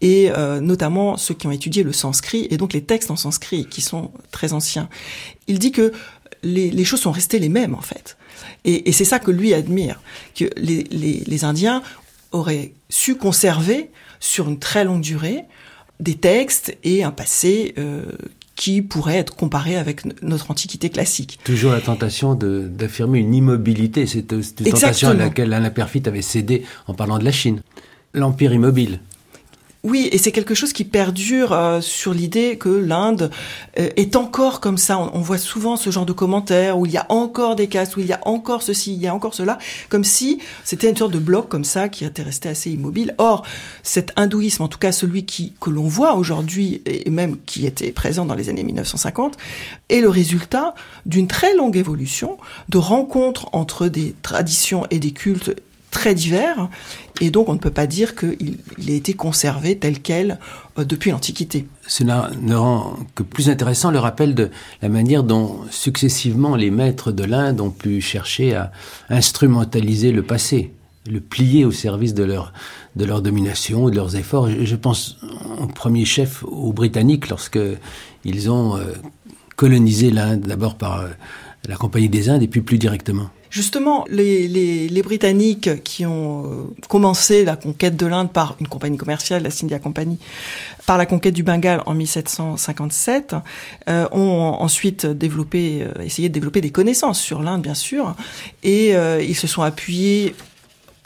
et 0.00 0.32
euh, 0.32 0.60
notamment 0.60 1.16
ceux 1.16 1.34
qui 1.34 1.46
ont 1.46 1.52
étudié 1.52 1.84
le 1.84 1.92
sanskrit 1.92 2.48
et 2.50 2.56
donc 2.56 2.72
les 2.72 2.82
textes 2.82 3.12
en 3.12 3.16
sanskrit 3.16 3.66
qui 3.66 3.80
sont 3.80 4.10
très 4.32 4.52
anciens. 4.52 4.88
Il 5.46 5.60
dit 5.60 5.70
que 5.70 5.92
les, 6.42 6.84
choses 6.84 7.02
sont 7.02 7.12
restées 7.12 7.38
les 7.38 7.48
mêmes 7.48 7.76
en 7.76 7.80
fait, 7.80 8.16
et, 8.64 8.90
c'est 8.90 9.04
ça 9.04 9.20
que 9.20 9.30
lui 9.30 9.54
admire, 9.54 10.00
que 10.34 10.46
les 10.56 11.44
Indiens 11.44 11.80
auraient 12.32 12.72
su 12.88 13.14
conserver 13.16 13.90
sur 14.18 14.48
une 14.48 14.58
très 14.58 14.84
longue 14.84 15.02
durée 15.02 15.44
des 16.02 16.14
textes 16.14 16.76
et 16.84 17.04
un 17.04 17.12
passé 17.12 17.74
euh, 17.78 18.02
qui 18.56 18.82
pourrait 18.82 19.16
être 19.16 19.34
comparé 19.34 19.76
avec 19.76 20.22
notre 20.22 20.50
antiquité 20.50 20.90
classique. 20.90 21.38
Toujours 21.44 21.72
la 21.72 21.80
tentation 21.80 22.34
d'affirmer 22.34 23.20
une 23.20 23.34
immobilité, 23.34 24.06
cette, 24.06 24.42
cette 24.42 24.64
tentation 24.64 25.10
à 25.10 25.14
laquelle 25.14 25.52
Alain 25.52 25.70
Perfit 25.70 26.02
avait 26.06 26.22
cédé 26.22 26.64
en 26.86 26.94
parlant 26.94 27.18
de 27.18 27.24
la 27.24 27.32
Chine. 27.32 27.62
L'empire 28.14 28.52
immobile. 28.52 29.00
Oui, 29.84 30.08
et 30.12 30.18
c'est 30.18 30.30
quelque 30.30 30.54
chose 30.54 30.72
qui 30.72 30.84
perdure 30.84 31.52
euh, 31.52 31.80
sur 31.80 32.14
l'idée 32.14 32.56
que 32.56 32.68
l'Inde 32.68 33.32
euh, 33.80 33.90
est 33.96 34.14
encore 34.14 34.60
comme 34.60 34.78
ça. 34.78 34.96
On, 34.96 35.10
on, 35.14 35.20
voit 35.20 35.38
souvent 35.38 35.76
ce 35.76 35.90
genre 35.90 36.06
de 36.06 36.12
commentaires 36.12 36.78
où 36.78 36.86
il 36.86 36.92
y 36.92 36.98
a 36.98 37.06
encore 37.08 37.56
des 37.56 37.66
castes, 37.66 37.96
où 37.96 38.00
il 38.00 38.06
y 38.06 38.12
a 38.12 38.20
encore 38.22 38.62
ceci, 38.62 38.94
il 38.94 39.00
y 39.00 39.08
a 39.08 39.14
encore 39.14 39.34
cela, 39.34 39.58
comme 39.88 40.04
si 40.04 40.38
c'était 40.62 40.88
une 40.88 40.96
sorte 40.96 41.12
de 41.12 41.18
bloc 41.18 41.48
comme 41.48 41.64
ça 41.64 41.88
qui 41.88 42.04
était 42.04 42.22
resté 42.22 42.48
assez 42.48 42.70
immobile. 42.70 43.16
Or, 43.18 43.44
cet 43.82 44.12
hindouisme, 44.14 44.62
en 44.62 44.68
tout 44.68 44.78
cas 44.78 44.92
celui 44.92 45.26
qui 45.26 45.52
que 45.60 45.70
l'on 45.70 45.88
voit 45.88 46.14
aujourd'hui 46.14 46.80
et 46.86 47.10
même 47.10 47.38
qui 47.44 47.66
était 47.66 47.90
présent 47.90 48.24
dans 48.24 48.36
les 48.36 48.50
années 48.50 48.62
1950, 48.62 49.36
est 49.88 50.00
le 50.00 50.08
résultat 50.08 50.76
d'une 51.06 51.26
très 51.26 51.56
longue 51.56 51.76
évolution 51.76 52.38
de 52.68 52.78
rencontres 52.78 53.48
entre 53.52 53.88
des 53.88 54.14
traditions 54.22 54.86
et 54.90 55.00
des 55.00 55.10
cultes 55.10 55.60
très 55.92 56.14
divers, 56.14 56.68
et 57.20 57.30
donc 57.30 57.48
on 57.48 57.52
ne 57.52 57.58
peut 57.58 57.70
pas 57.70 57.86
dire 57.86 58.16
qu'il 58.16 58.58
il 58.78 58.90
a 58.90 58.94
été 58.94 59.12
conservé 59.14 59.78
tel 59.78 60.00
quel 60.00 60.40
euh, 60.78 60.84
depuis 60.84 61.12
l'Antiquité. 61.12 61.68
Cela 61.86 62.30
ne 62.40 62.56
rend 62.56 62.96
que 63.14 63.22
plus 63.22 63.48
intéressant 63.50 63.92
le 63.92 64.00
rappel 64.00 64.34
de 64.34 64.50
la 64.80 64.88
manière 64.88 65.22
dont 65.22 65.60
successivement 65.70 66.56
les 66.56 66.70
maîtres 66.70 67.12
de 67.12 67.22
l'Inde 67.22 67.60
ont 67.60 67.70
pu 67.70 68.00
chercher 68.00 68.56
à 68.56 68.72
instrumentaliser 69.10 70.10
le 70.10 70.22
passé, 70.22 70.72
le 71.08 71.20
plier 71.20 71.64
au 71.64 71.72
service 71.72 72.14
de 72.14 72.24
leur, 72.24 72.52
de 72.96 73.04
leur 73.04 73.20
domination, 73.20 73.88
de 73.90 73.94
leurs 73.94 74.16
efforts. 74.16 74.48
Je 74.48 74.76
pense 74.76 75.18
en 75.58 75.66
premier 75.66 76.06
chef 76.06 76.42
aux 76.44 76.72
Britanniques 76.72 77.28
lorsque 77.28 77.60
ils 78.24 78.50
ont 78.50 78.76
euh, 78.76 78.94
colonisé 79.56 80.10
l'Inde 80.10 80.40
d'abord 80.40 80.76
par 80.76 81.00
euh, 81.00 81.08
la 81.68 81.76
Compagnie 81.76 82.08
des 82.08 82.30
Indes 82.30 82.42
et 82.42 82.48
puis 82.48 82.62
plus 82.62 82.78
directement. 82.78 83.30
Justement, 83.52 84.06
les, 84.08 84.48
les, 84.48 84.88
les, 84.88 85.02
Britanniques 85.02 85.82
qui 85.82 86.06
ont 86.06 86.46
euh, 86.46 86.86
commencé 86.88 87.44
la 87.44 87.54
conquête 87.54 87.98
de 87.98 88.06
l'Inde 88.06 88.32
par 88.32 88.56
une 88.60 88.66
compagnie 88.66 88.96
commerciale, 88.96 89.42
la 89.42 89.50
Scindia 89.50 89.78
Company, 89.78 90.18
par 90.86 90.96
la 90.96 91.04
conquête 91.04 91.34
du 91.34 91.42
Bengale 91.42 91.82
en 91.84 91.92
1757, 91.92 93.34
euh, 93.90 94.08
ont 94.10 94.56
ensuite 94.58 95.04
développé, 95.04 95.82
euh, 95.82 96.02
essayé 96.02 96.30
de 96.30 96.32
développer 96.34 96.62
des 96.62 96.70
connaissances 96.70 97.20
sur 97.20 97.42
l'Inde, 97.42 97.60
bien 97.60 97.74
sûr, 97.74 98.16
et 98.62 98.96
euh, 98.96 99.22
ils 99.22 99.36
se 99.36 99.46
sont 99.46 99.60
appuyés 99.60 100.34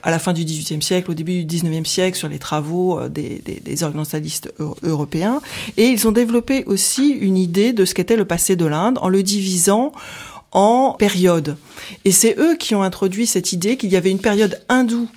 à 0.04 0.12
la 0.12 0.20
fin 0.20 0.32
du 0.32 0.44
XVIIIe 0.44 0.82
siècle, 0.82 1.10
au 1.10 1.14
début 1.14 1.44
du 1.44 1.56
XIXe 1.56 1.88
siècle, 1.88 2.16
sur 2.16 2.28
les 2.28 2.38
travaux 2.38 3.00
euh, 3.00 3.08
des, 3.08 3.42
des, 3.44 3.58
des 3.58 3.82
orientalistes 3.82 4.54
européens. 4.84 5.40
Et 5.76 5.86
ils 5.86 6.06
ont 6.06 6.12
développé 6.12 6.62
aussi 6.66 7.08
une 7.08 7.36
idée 7.36 7.72
de 7.72 7.84
ce 7.84 7.92
qu'était 7.92 8.14
le 8.14 8.24
passé 8.24 8.54
de 8.54 8.66
l'Inde 8.66 8.98
en 9.02 9.08
le 9.08 9.24
divisant 9.24 9.90
en 10.52 10.94
périodes. 10.98 11.56
Et 12.04 12.12
c'est 12.12 12.36
eux 12.38 12.56
qui 12.56 12.74
ont 12.74 12.82
introduit 12.82 13.26
cette 13.26 13.52
idée 13.52 13.76
qu'il 13.76 13.90
y 13.90 13.96
avait 13.96 14.10
une 14.10 14.20
période 14.20 14.60
hindoue 14.68 15.08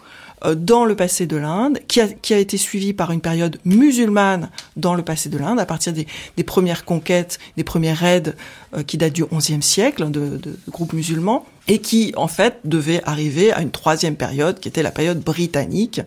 euh, 0.46 0.56
dans 0.56 0.86
le 0.86 0.96
passé 0.96 1.28
de 1.28 1.36
l'Inde, 1.36 1.80
qui 1.88 2.02
a, 2.02 2.38
été 2.38 2.58
suivie 2.58 2.94
par 2.94 3.12
une 3.12 3.20
période 3.22 3.58
musulmane 3.66 4.50
dans 4.78 4.96
le 4.96 5.04
passé 5.04 5.30
de 5.30 5.38
l'Inde, 5.38 5.60
à 5.60 5.66
partir 5.66 5.94
des, 5.94 6.08
premières 6.44 6.86
conquêtes, 6.86 7.40
des 7.58 7.64
premiers 7.64 7.94
raids 7.94 8.34
euh, 8.76 8.84
qui 8.84 8.98
datent 8.98 9.14
du 9.14 9.26
XIe 9.26 9.62
siècle 9.62 10.10
de, 10.10 10.30
de, 10.30 10.38
de, 10.38 10.58
groupes 10.70 10.94
musulmans, 10.94 11.46
et 11.68 11.80
qui 11.80 12.14
en 12.16 12.28
fait 12.28 12.60
devait 12.64 13.02
arriver 13.04 13.52
à 13.52 13.62
une 13.62 13.72
troisième 13.72 14.16
période, 14.16 14.60
qui 14.60 14.70
était 14.70 14.84
la 14.84 14.92
période 14.92 15.20
britannique, 15.20 16.02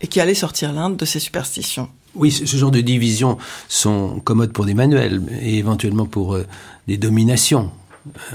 et 0.00 0.06
qui 0.06 0.20
allait 0.20 0.34
sortir 0.34 0.72
l'Inde 0.72 0.96
de 0.96 1.04
ses 1.04 1.18
superstitions. 1.18 1.88
Oui, 2.14 2.30
ce 2.30 2.56
genre 2.56 2.70
de 2.70 2.82
divisions 2.82 3.38
sont 3.68 4.20
commodes 4.22 4.52
pour 4.52 4.66
des 4.66 4.74
manuels, 4.74 5.22
et 5.40 5.56
éventuellement 5.58 6.06
pour 6.06 6.34
euh, 6.34 6.46
des 6.86 6.98
dominations 6.98 7.70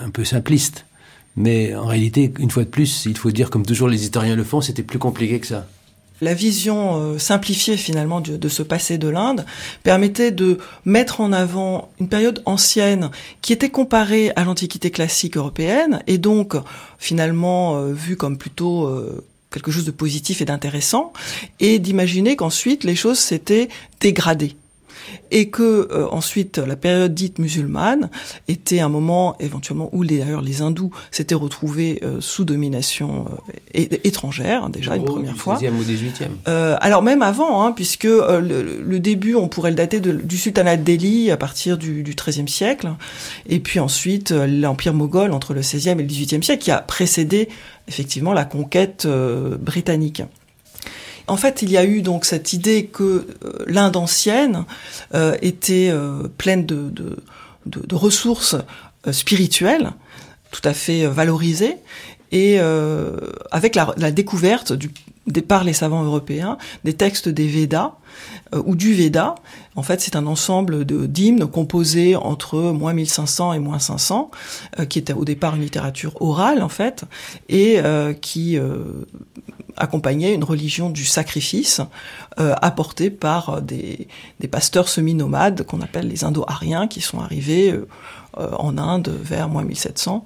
un 0.01 0.09
peu 0.09 0.23
simpliste. 0.23 0.85
Mais 1.35 1.75
en 1.75 1.85
réalité, 1.85 2.33
une 2.39 2.49
fois 2.49 2.63
de 2.63 2.69
plus, 2.69 3.05
il 3.05 3.17
faut 3.17 3.31
dire, 3.31 3.49
comme 3.49 3.65
toujours 3.65 3.87
les 3.87 4.03
historiens 4.03 4.35
le 4.35 4.43
font, 4.43 4.59
c'était 4.59 4.83
plus 4.83 4.99
compliqué 4.99 5.39
que 5.39 5.47
ça. 5.47 5.67
La 6.19 6.33
vision 6.33 6.95
euh, 6.95 7.19
simplifiée 7.19 7.77
finalement 7.77 8.21
de, 8.21 8.49
ce 8.49 8.63
passé 8.63 8.97
de 8.97 9.07
l'Inde 9.07 9.45
permettait 9.83 10.31
de 10.31 10.57
mettre 10.83 11.21
en 11.21 11.31
avant 11.31 11.91
une 11.99 12.09
période 12.09 12.41
ancienne 12.45 13.11
qui 13.41 13.53
était 13.53 13.69
comparée 13.69 14.31
à 14.35 14.43
l'Antiquité 14.43 14.89
classique 14.89 15.37
européenne 15.37 16.01
et 16.07 16.17
donc 16.17 16.55
finalement 16.97 17.77
euh, 17.77 17.93
vue 17.93 18.17
comme 18.17 18.39
plutôt 18.39 18.87
euh, 18.87 19.23
quelque 19.51 19.69
chose 19.69 19.85
de 19.85 19.91
positif 19.91 20.41
et 20.41 20.45
d'intéressant 20.45 21.13
et 21.59 21.77
d'imaginer 21.77 22.35
qu'ensuite 22.35 22.83
les 22.83 22.95
choses 22.95 23.19
s'étaient 23.19 23.69
dégradées 24.01 24.55
et 25.31 25.49
que 25.49 25.87
euh, 25.91 26.07
ensuite 26.11 26.57
la 26.57 26.75
période 26.75 27.13
dite 27.13 27.39
musulmane 27.39 28.09
était 28.47 28.79
un 28.79 28.89
moment 28.89 29.35
éventuellement 29.39 29.89
où 29.91 30.03
les, 30.03 30.19
d'ailleurs 30.19 30.41
les 30.41 30.61
hindous 30.61 30.91
s'étaient 31.11 31.35
retrouvés 31.35 31.99
euh, 32.03 32.21
sous 32.21 32.45
domination 32.45 33.25
euh, 33.75 33.97
étrangère 34.03 34.65
hein, 34.65 34.69
déjà 34.69 34.95
une 34.95 35.05
première 35.05 35.33
du 35.33 35.39
fois. 35.39 35.57
16e 35.57 35.71
ou 35.71 35.83
18e. 35.83 36.27
Euh, 36.47 36.75
alors 36.79 37.01
même 37.01 37.21
avant, 37.21 37.63
hein, 37.63 37.71
puisque 37.71 38.03
le, 38.03 38.81
le, 38.83 38.99
début 38.99 39.35
on 39.35 39.47
pourrait 39.47 39.71
le 39.71 39.75
dater 39.75 39.99
de, 39.99 40.11
du 40.11 40.37
sultanat 40.37 40.77
de 40.77 40.83
Delhi 40.83 41.31
à 41.31 41.37
partir 41.37 41.77
du, 41.77 42.03
du 42.03 42.15
XIIIe 42.15 42.49
siècle, 42.49 42.89
et 43.47 43.59
puis 43.59 43.79
ensuite 43.79 44.31
l'empire 44.31 44.93
moghol 44.93 45.31
entre 45.31 45.53
le 45.53 45.61
XVIe 45.61 45.89
et 45.89 45.95
le 45.95 46.03
XVIIIe 46.03 46.43
siècle 46.43 46.63
qui 46.63 46.71
a 46.71 46.79
précédé 46.79 47.49
effectivement 47.87 48.33
la 48.33 48.45
conquête 48.45 49.07
britannique. 49.59 50.23
En 51.27 51.35
fait, 51.35 51.61
il 51.61 51.69
y 51.69 51.77
a 51.77 51.85
eu 51.85 52.01
donc 52.01 52.25
cette 52.25 52.53
idée 52.53 52.85
que 52.85 53.03
euh, 53.03 53.25
l'Inde 53.67 53.97
ancienne 53.97 54.65
euh, 55.13 55.35
était 55.41 55.89
euh, 55.91 56.23
pleine 56.37 56.65
de, 56.65 57.17
ressources 57.91 58.55
spirituelles, 59.11 59.91
tout 60.51 60.61
à 60.63 60.73
fait 60.73 61.05
valorisé 61.05 61.75
et 62.31 62.59
avec 63.51 63.75
la, 63.75 64.11
découverte 64.11 64.71
du, 64.71 64.89
par 65.41 65.63
les 65.65 65.73
savants 65.73 66.03
européens 66.03 66.57
des 66.85 66.93
textes 66.93 67.27
des 67.27 67.47
Védas 67.47 67.93
ou 68.65 68.75
du 68.75 68.93
Veda. 68.93 69.35
En 69.75 69.83
fait, 69.83 69.99
c'est 69.99 70.15
un 70.15 70.27
ensemble 70.27 70.85
de 70.85 71.05
d'hymnes 71.05 71.45
composés 71.45 72.15
entre 72.15 72.57
moins 72.57 72.93
1500 72.93 73.53
et 73.53 73.59
moins 73.59 73.79
500, 73.79 74.31
qui 74.89 74.99
était 74.99 75.13
au 75.13 75.25
départ 75.25 75.55
une 75.55 75.61
littérature 75.61 76.21
orale 76.21 76.61
en 76.61 76.69
fait, 76.69 77.03
et 77.49 77.81
qui 78.21 78.57
accompagnait 79.77 80.33
une 80.33 80.43
religion 80.43 80.89
du 80.89 81.05
sacrifice 81.05 81.81
euh, 82.39 82.53
apportée 82.61 83.09
par 83.09 83.61
des, 83.61 84.07
des 84.39 84.47
pasteurs 84.47 84.89
semi-nomades 84.89 85.63
qu'on 85.63 85.81
appelle 85.81 86.07
les 86.07 86.23
Indo-Ariens 86.23 86.87
qui 86.87 87.01
sont 87.01 87.19
arrivés 87.19 87.71
euh, 88.37 88.51
en 88.59 88.77
Inde 88.77 89.09
vers 89.21 89.49
moins 89.49 89.63
1700, 89.63 90.23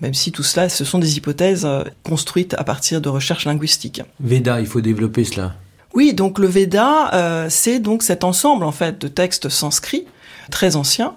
même 0.00 0.14
si 0.14 0.32
tout 0.32 0.42
cela, 0.42 0.68
ce 0.68 0.84
sont 0.84 0.98
des 0.98 1.16
hypothèses 1.16 1.64
euh, 1.64 1.84
construites 2.02 2.54
à 2.54 2.64
partir 2.64 3.00
de 3.00 3.08
recherches 3.08 3.44
linguistiques. 3.44 4.02
Veda, 4.20 4.60
il 4.60 4.66
faut 4.66 4.80
développer 4.80 5.24
cela. 5.24 5.54
Oui, 5.94 6.14
donc 6.14 6.38
le 6.38 6.46
Veda, 6.46 7.12
euh, 7.12 7.46
c'est 7.50 7.78
donc 7.78 8.02
cet 8.02 8.24
ensemble 8.24 8.64
en 8.64 8.72
fait 8.72 8.98
de 8.98 9.08
textes 9.08 9.48
sanscrits 9.48 10.06
très 10.50 10.76
anciens. 10.76 11.14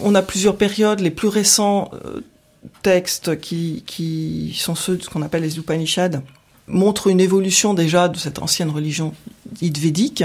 On 0.00 0.14
a 0.14 0.22
plusieurs 0.22 0.56
périodes, 0.56 1.00
les 1.00 1.10
plus 1.10 1.28
récents 1.28 1.90
euh, 2.04 2.20
textes 2.82 3.40
qui, 3.40 3.82
qui 3.86 4.56
sont 4.58 4.74
ceux 4.74 4.96
de 4.96 5.02
ce 5.02 5.10
qu'on 5.10 5.22
appelle 5.22 5.42
les 5.42 5.58
Upanishads, 5.58 6.22
montre 6.68 7.08
une 7.08 7.20
évolution 7.20 7.74
déjà 7.74 8.08
de 8.08 8.16
cette 8.16 8.38
ancienne 8.40 8.70
religion 8.70 9.14
védique, 9.60 10.24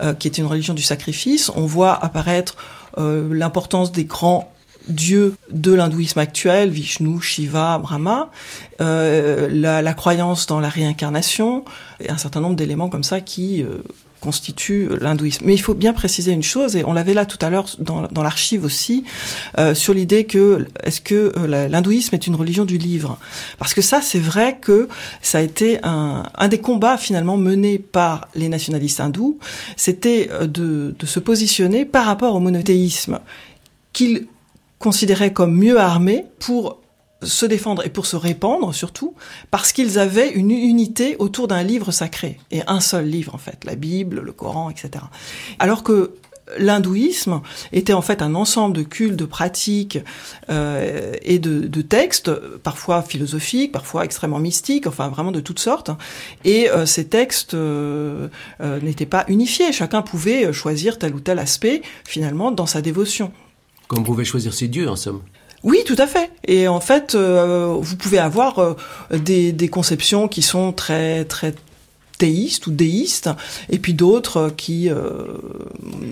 euh, 0.00 0.14
qui 0.14 0.28
est 0.28 0.38
une 0.38 0.46
religion 0.46 0.74
du 0.74 0.82
sacrifice. 0.82 1.50
On 1.54 1.66
voit 1.66 1.92
apparaître 2.04 2.56
euh, 2.98 3.28
l'importance 3.32 3.92
des 3.92 4.04
grands 4.04 4.52
dieux 4.88 5.36
de 5.50 5.72
l'hindouisme 5.72 6.18
actuel, 6.18 6.70
Vishnu, 6.70 7.20
Shiva, 7.20 7.78
Brahma, 7.78 8.30
euh, 8.80 9.48
la, 9.50 9.82
la, 9.82 9.94
croyance 9.94 10.46
dans 10.46 10.60
la 10.60 10.68
réincarnation, 10.68 11.64
et 12.00 12.10
un 12.10 12.18
certain 12.18 12.40
nombre 12.40 12.56
d'éléments 12.56 12.88
comme 12.88 13.04
ça 13.04 13.20
qui 13.20 13.62
euh, 13.62 13.78
constitue 14.20 14.88
l'hindouisme. 15.00 15.44
Mais 15.46 15.54
il 15.54 15.60
faut 15.60 15.74
bien 15.74 15.92
préciser 15.92 16.32
une 16.32 16.42
chose, 16.42 16.76
et 16.76 16.84
on 16.84 16.92
l'avait 16.92 17.14
là 17.14 17.26
tout 17.26 17.38
à 17.40 17.50
l'heure 17.50 17.66
dans, 17.78 18.22
l'archive 18.22 18.64
aussi, 18.64 19.04
euh, 19.58 19.74
sur 19.74 19.94
l'idée 19.94 20.24
que 20.24 20.66
est-ce 20.82 21.00
que 21.00 21.32
euh, 21.36 21.68
l'hindouisme 21.68 22.14
est 22.14 22.26
une 22.26 22.34
religion 22.34 22.64
du 22.64 22.78
livre? 22.78 23.18
Parce 23.58 23.74
que 23.74 23.82
ça, 23.82 24.00
c'est 24.02 24.18
vrai 24.18 24.58
que 24.60 24.88
ça 25.22 25.38
a 25.38 25.40
été 25.40 25.78
un, 25.82 26.24
un 26.36 26.48
des 26.48 26.58
combats 26.58 26.98
finalement 26.98 27.36
menés 27.36 27.78
par 27.78 28.28
les 28.34 28.48
nationalistes 28.48 29.00
hindous, 29.00 29.38
c'était 29.76 30.28
euh, 30.32 30.46
de, 30.46 30.94
de 30.98 31.06
se 31.06 31.20
positionner 31.20 31.84
par 31.84 32.06
rapport 32.06 32.34
au 32.34 32.40
monothéisme 32.40 33.20
qu'ils 33.92 34.26
considéraient 34.78 35.32
comme 35.32 35.54
mieux 35.56 35.78
armé 35.78 36.24
pour 36.38 36.78
se 37.22 37.46
défendre 37.46 37.84
et 37.84 37.90
pour 37.90 38.06
se 38.06 38.16
répandre 38.16 38.74
surtout, 38.74 39.14
parce 39.50 39.72
qu'ils 39.72 39.98
avaient 39.98 40.30
une 40.30 40.50
unité 40.50 41.16
autour 41.18 41.48
d'un 41.48 41.62
livre 41.62 41.90
sacré, 41.90 42.38
et 42.50 42.62
un 42.66 42.80
seul 42.80 43.06
livre 43.06 43.34
en 43.34 43.38
fait, 43.38 43.64
la 43.64 43.74
Bible, 43.74 44.20
le 44.20 44.32
Coran, 44.32 44.70
etc. 44.70 45.04
Alors 45.58 45.82
que 45.82 46.14
l'hindouisme 46.56 47.40
était 47.72 47.92
en 47.92 48.02
fait 48.02 48.22
un 48.22 48.34
ensemble 48.34 48.76
de 48.76 48.82
cultes, 48.82 49.16
de 49.16 49.24
pratiques 49.24 49.98
euh, 50.48 51.12
et 51.22 51.38
de, 51.38 51.66
de, 51.66 51.82
textes, 51.82 52.30
parfois 52.58 53.02
philosophiques, 53.02 53.72
parfois 53.72 54.04
extrêmement 54.04 54.38
mystiques, 54.38 54.86
enfin 54.86 55.08
vraiment 55.08 55.32
de 55.32 55.40
toutes 55.40 55.58
sortes. 55.58 55.90
Et 56.44 56.70
euh, 56.70 56.86
ces 56.86 57.06
textes 57.06 57.54
euh, 57.54 58.28
euh 58.60 58.80
n'étaient 58.80 59.06
pas 59.06 59.24
unifiés. 59.28 59.72
Chacun 59.72 60.02
pouvait 60.02 60.52
choisir 60.52 60.98
tel 60.98 61.14
ou 61.14 61.20
tel 61.20 61.38
aspect 61.38 61.82
finalement 62.04 62.50
dans 62.50 62.66
sa 62.66 62.80
dévotion. 62.80 63.32
Comme 63.88 64.04
pouvait 64.04 64.24
choisir 64.24 64.54
ses 64.54 64.68
dieux 64.68 64.88
en 64.88 64.96
somme. 64.96 65.22
Oui, 65.64 65.78
tout 65.86 65.96
à 65.98 66.06
fait. 66.06 66.30
Et 66.46 66.68
en 66.68 66.80
fait, 66.80 67.14
euh, 67.14 67.76
vous 67.80 67.96
pouvez 67.96 68.18
avoir 68.18 68.58
euh, 68.58 68.76
des, 69.10 69.52
des, 69.52 69.68
conceptions 69.68 70.28
qui 70.28 70.42
sont 70.42 70.72
très 70.72 71.24
très 71.24 71.54
théistes 72.18 72.66
ou 72.66 72.70
déistes, 72.70 73.30
et 73.70 73.78
puis 73.78 73.94
d'autres 73.94 74.52
qui 74.56 74.90
euh, 74.90 75.24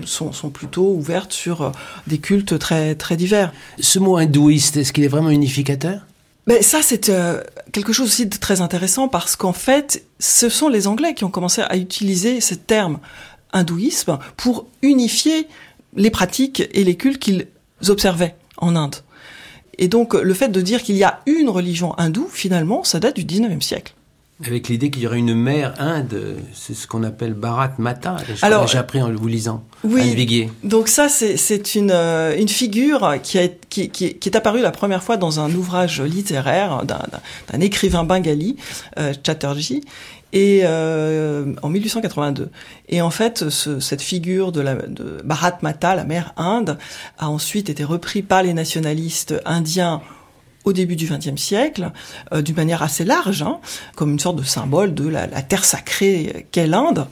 sont, 0.05 0.33
sont, 0.33 0.51
plutôt 0.51 0.93
ouvertes 0.93 1.33
sur 1.33 1.73
des 2.07 2.19
cultes 2.19 2.59
très 2.59 2.95
très 2.95 3.17
divers. 3.17 3.53
Ce 3.81 3.99
mot 3.99 4.17
hindouiste, 4.17 4.77
est-ce 4.77 4.93
qu'il 4.93 5.05
est 5.05 5.09
vraiment 5.09 5.31
unificateur? 5.31 6.01
Mais 6.47 6.63
ça, 6.63 6.81
c'est 6.83 7.09
euh, 7.09 7.43
quelque 7.73 7.93
chose 7.93 8.07
aussi 8.07 8.27
de 8.27 8.37
très 8.37 8.61
intéressant 8.61 9.09
parce 9.09 9.35
qu'en 9.35 9.53
fait, 9.53 10.05
ce 10.21 10.49
sont 10.49 10.69
les 10.69 10.87
Anglais 10.87 11.15
qui 11.15 11.25
ont 11.25 11.31
commencé 11.31 11.63
à 11.63 11.77
utiliser 11.77 12.41
ce 12.41 12.55
terme 12.55 13.01
hindouisme 13.53 14.19
pour 14.37 14.67
unifier 14.83 15.49
les 15.97 16.11
pratiques 16.11 16.63
et 16.73 16.85
les 16.85 16.97
cultes 16.97 17.19
qu'ils 17.19 17.49
observaient 17.89 18.37
en 18.59 18.77
Inde. 18.77 18.97
Et 19.79 19.89
donc, 19.89 20.15
le 20.15 20.35
fait 20.35 20.49
de 20.49 20.61
dire 20.61 20.83
qu'il 20.83 20.97
y 20.97 21.05
a 21.05 21.21
une 21.27 21.49
religion 21.49 21.95
hindoue, 21.99 22.29
finalement, 22.31 22.85
ça 22.85 23.01
date 23.01 23.17
du 23.17 23.25
19e 23.25 23.61
siècle. 23.61 23.95
Avec 24.45 24.69
l'idée 24.69 24.91
qu'il 24.91 25.03
y 25.03 25.07
aurait 25.07 25.19
une 25.19 25.35
mère 25.35 25.73
Inde, 25.79 26.37
c'est 26.53 26.75
ce 26.75 26.87
qu'on 26.87 27.05
appelle 27.05 27.33
Bharat 27.33 27.73
Mata. 27.79 28.17
Alors, 28.43 28.67
j'ai 28.67 28.77
appris 28.77 29.01
en 29.01 29.11
vous 29.11 29.29
lisant. 29.29 29.65
Oui. 29.83 30.51
Donc 30.63 30.89
ça, 30.89 31.09
c'est 31.09 31.75
une, 31.75 31.91
euh, 31.91 32.37
une 32.39 32.49
figure 32.49 33.17
qui, 33.23 33.39
a, 33.39 33.49
qui, 33.49 33.89
qui, 33.89 34.15
qui, 34.19 34.29
est 34.29 34.37
apparue 34.37 34.61
la 34.61 34.73
première 34.73 35.03
fois 35.03 35.17
dans 35.17 35.41
un 35.41 35.51
ouvrage 35.55 36.03
littéraire 36.03 36.85
d'un 36.85 37.61
écrivain 37.61 38.05
bengali, 38.05 38.57
euh, 38.99 39.15
Chatterjee, 39.25 39.83
et 40.37 40.61
euh, 40.65 41.55
en 41.63 41.71
1882. 41.71 42.51
Et 42.91 43.01
en 43.01 43.09
fait, 43.09 43.49
ce, 43.49 43.81
cette 43.81 44.03
figure 44.03 44.53
de, 44.53 44.61
la, 44.61 44.77
Bharat 45.25 45.59
Mata, 45.63 45.95
la 45.95 46.05
mère 46.05 46.35
Inde, 46.37 46.77
a 47.17 47.31
ensuite 47.31 47.71
été 47.71 47.85
repris 47.85 48.21
par 48.21 48.43
les 48.43 48.53
nationalistes 48.53 49.41
indiens 49.47 50.03
au 50.65 50.75
début 50.75 50.95
du 50.97 51.07
XXe 51.07 51.41
siècle, 51.41 51.91
euh, 52.35 52.43
d'une 52.43 52.57
manière 52.57 52.83
assez 52.83 53.05
large, 53.05 53.41
hein, 53.41 53.61
comme 53.95 54.11
une 54.11 54.19
sorte 54.19 54.37
de 54.37 54.43
symbole 54.43 54.93
de 54.93 55.09
la 55.09 55.27
terre 55.41 55.65
sacrée 55.65 56.47
qu'est 56.53 56.67
l'Inde. 56.67 57.07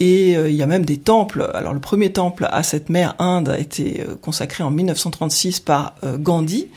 Et 0.00 0.36
euh, 0.36 0.48
il 0.48 0.56
y 0.56 0.62
a 0.62 0.66
même 0.66 0.84
des 0.84 0.98
temples. 0.98 1.50
Alors 1.54 1.72
le 1.72 1.80
premier 1.80 2.12
temple 2.12 2.46
à 2.50 2.62
cette 2.62 2.88
mère 2.88 3.14
Inde 3.18 3.48
a 3.48 3.58
été 3.58 4.00
euh, 4.00 4.14
consacré 4.14 4.62
en 4.62 4.70
1936 4.70 5.60
par 5.60 5.94
euh, 6.04 6.18
Gandhi, 6.18 6.68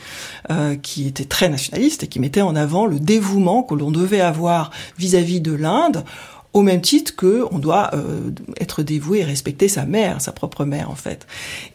qui 0.82 1.06
était 1.06 1.24
très 1.24 1.48
nationaliste 1.48 2.02
et 2.02 2.08
qui 2.08 2.20
mettait 2.20 2.42
en 2.42 2.56
avant 2.56 2.84
le 2.84 3.00
dévouement 3.00 3.62
que 3.62 3.74
l'on 3.74 3.90
devait 3.90 4.20
avoir 4.20 4.70
vis-à-vis 4.98 5.38
-vis 5.38 5.42
de 5.42 5.52
l'Inde 5.52 6.04
au 6.52 6.62
même 6.62 6.80
titre 6.80 7.16
que 7.16 7.46
on 7.50 7.58
doit 7.58 7.90
euh, 7.94 8.30
être 8.60 8.82
dévoué 8.82 9.20
et 9.20 9.24
respecter 9.24 9.68
sa 9.68 9.86
mère, 9.86 10.20
sa 10.20 10.32
propre 10.32 10.64
mère 10.64 10.90
en 10.90 10.94
fait. 10.94 11.26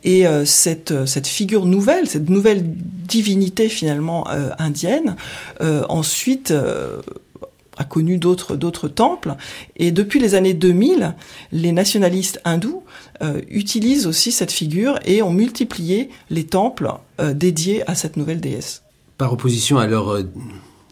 Et 0.03 0.27
euh, 0.27 0.45
cette 0.45 1.05
cette 1.05 1.27
figure 1.27 1.65
nouvelle, 1.65 2.07
cette 2.07 2.29
nouvelle 2.29 2.63
divinité 2.65 3.69
finalement 3.69 4.27
euh, 4.29 4.49
indienne, 4.59 5.15
ensuite 5.89 6.53
a 7.77 7.83
connu 7.83 8.17
d'autres 8.17 8.87
temples. 8.87 9.35
Et 9.75 9.91
depuis 9.91 10.19
les 10.19 10.35
années 10.35 10.53
2000 10.53 11.15
les 11.51 11.71
nationalistes 11.71 12.41
hindous 12.45 12.83
euh, 13.21 13.41
utilisent 13.49 14.07
aussi 14.07 14.31
cette 14.31 14.51
figure 14.51 14.99
et 15.05 15.21
ont 15.21 15.31
multiplié 15.31 16.09
les 16.29 16.45
temples 16.45 16.91
euh, 17.19 17.33
dédiés 17.33 17.89
à 17.89 17.95
cette 17.95 18.17
nouvelle 18.17 18.39
déesse. 18.39 18.83
Par 19.17 19.33
opposition 19.33 19.77
à 19.77 19.87
leur 19.87 20.09
euh, 20.09 20.23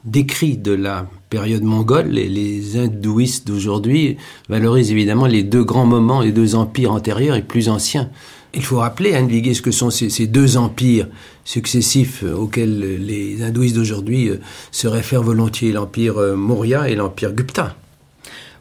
décrit 0.05 0.57
de 0.57 0.71
la 0.71 1.07
période 1.29 1.63
mongole 1.63 2.07
les, 2.07 2.29
les 2.29 2.77
hindouistes 2.77 3.47
d'aujourd'hui 3.47 4.17
valorisent 4.49 4.91
évidemment 4.91 5.25
les 5.25 5.43
deux 5.43 5.63
grands 5.63 5.85
moments 5.87 6.21
les 6.21 6.31
deux 6.31 6.55
empires 6.55 6.91
antérieurs 6.91 7.35
et 7.35 7.41
plus 7.41 7.69
anciens 7.69 8.09
il 8.55 8.63
faut 8.63 8.77
rappeler, 8.77 9.13
Anne 9.13 9.27
Viguier, 9.27 9.53
ce 9.53 9.61
que 9.61 9.71
sont 9.71 9.89
ces, 9.89 10.27
deux 10.27 10.57
empires 10.57 11.07
successifs 11.43 12.23
auxquels 12.23 13.05
les 13.05 13.43
hindouistes 13.43 13.75
d'aujourd'hui 13.75 14.31
se 14.71 14.87
réfèrent 14.87 15.23
volontiers, 15.23 15.71
l'empire 15.71 16.15
Maurya 16.35 16.89
et 16.89 16.95
l'empire 16.95 17.33
Gupta. 17.33 17.75